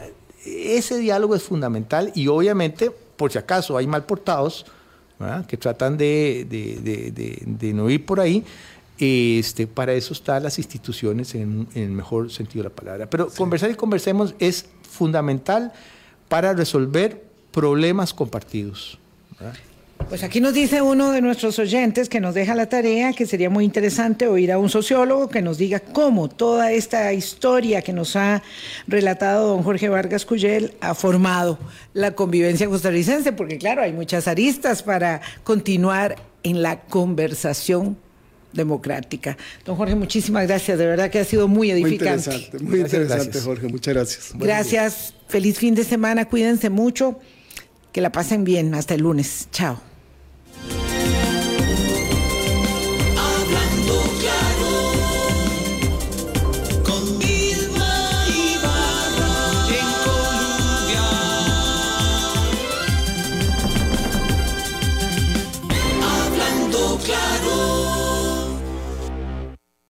ese 0.45 0.97
diálogo 0.99 1.35
es 1.35 1.41
fundamental 1.41 2.11
y 2.13 2.27
obviamente 2.27 2.91
por 2.91 3.31
si 3.31 3.37
acaso 3.37 3.77
hay 3.77 3.87
mal 3.87 4.05
portados 4.05 4.65
que 5.47 5.55
tratan 5.55 5.97
de, 5.97 6.45
de, 6.47 7.11
de, 7.11 7.41
de 7.45 7.73
no 7.73 7.89
ir 7.89 8.05
por 8.05 8.19
ahí 8.19 8.43
este, 8.99 9.67
para 9.67 9.93
eso 9.93 10.13
están 10.13 10.43
las 10.43 10.57
instituciones 10.57 11.35
en, 11.35 11.67
el 11.75 11.89
mejor 11.89 12.31
sentido 12.31 12.63
de 12.63 12.69
la 12.69 12.75
palabra. 12.75 13.09
Pero 13.09 13.29
conversar 13.29 13.69
y 13.71 13.75
conversemos 13.75 14.35
es 14.39 14.67
fundamental 14.89 15.73
para 16.29 16.53
resolver 16.53 17.23
problemas 17.51 18.13
compartidos. 18.13 18.99
Pues 20.09 20.23
aquí 20.23 20.39
nos 20.39 20.53
dice 20.53 20.81
uno 20.81 21.11
de 21.11 21.21
nuestros 21.21 21.57
oyentes 21.57 22.09
que 22.09 22.19
nos 22.19 22.35
deja 22.35 22.53
la 22.53 22.69
tarea 22.69 23.13
que 23.13 23.25
sería 23.25 23.49
muy 23.49 23.65
interesante 23.65 24.27
oír 24.27 24.51
a 24.51 24.59
un 24.59 24.69
sociólogo 24.69 25.29
que 25.29 25.41
nos 25.41 25.57
diga 25.57 25.79
cómo 25.79 26.29
toda 26.29 26.71
esta 26.71 27.11
historia 27.13 27.81
que 27.81 27.91
nos 27.91 28.15
ha 28.15 28.43
relatado 28.87 29.47
don 29.47 29.63
Jorge 29.63 29.89
Vargas 29.89 30.25
Cuyel 30.25 30.73
ha 30.79 30.93
formado 30.93 31.57
la 31.93 32.11
convivencia 32.11 32.67
costarricense, 32.67 33.31
porque 33.31 33.57
claro, 33.57 33.81
hay 33.81 33.93
muchas 33.93 34.27
aristas 34.27 34.83
para 34.83 35.21
continuar 35.43 36.17
en 36.43 36.61
la 36.61 36.81
conversación 36.81 37.97
democrática. 38.55 39.37
Don 39.65 39.75
Jorge, 39.75 39.95
muchísimas 39.95 40.47
gracias, 40.47 40.77
de 40.77 40.85
verdad 40.85 41.09
que 41.11 41.19
ha 41.19 41.25
sido 41.25 41.47
muy 41.47 41.71
edificante. 41.71 42.29
Muy 42.29 42.35
interesante, 42.35 42.63
muy 42.63 42.79
interesante, 42.79 43.41
Jorge, 43.41 43.67
muchas 43.67 43.93
gracias. 43.93 44.31
Gracias, 44.35 45.13
feliz 45.27 45.57
fin 45.59 45.75
de 45.75 45.83
semana, 45.83 46.25
cuídense 46.25 46.69
mucho, 46.69 47.19
que 47.91 48.01
la 48.01 48.11
pasen 48.11 48.43
bien, 48.43 48.73
hasta 48.73 48.95
el 48.95 49.01
lunes, 49.01 49.47
chao. 49.51 49.94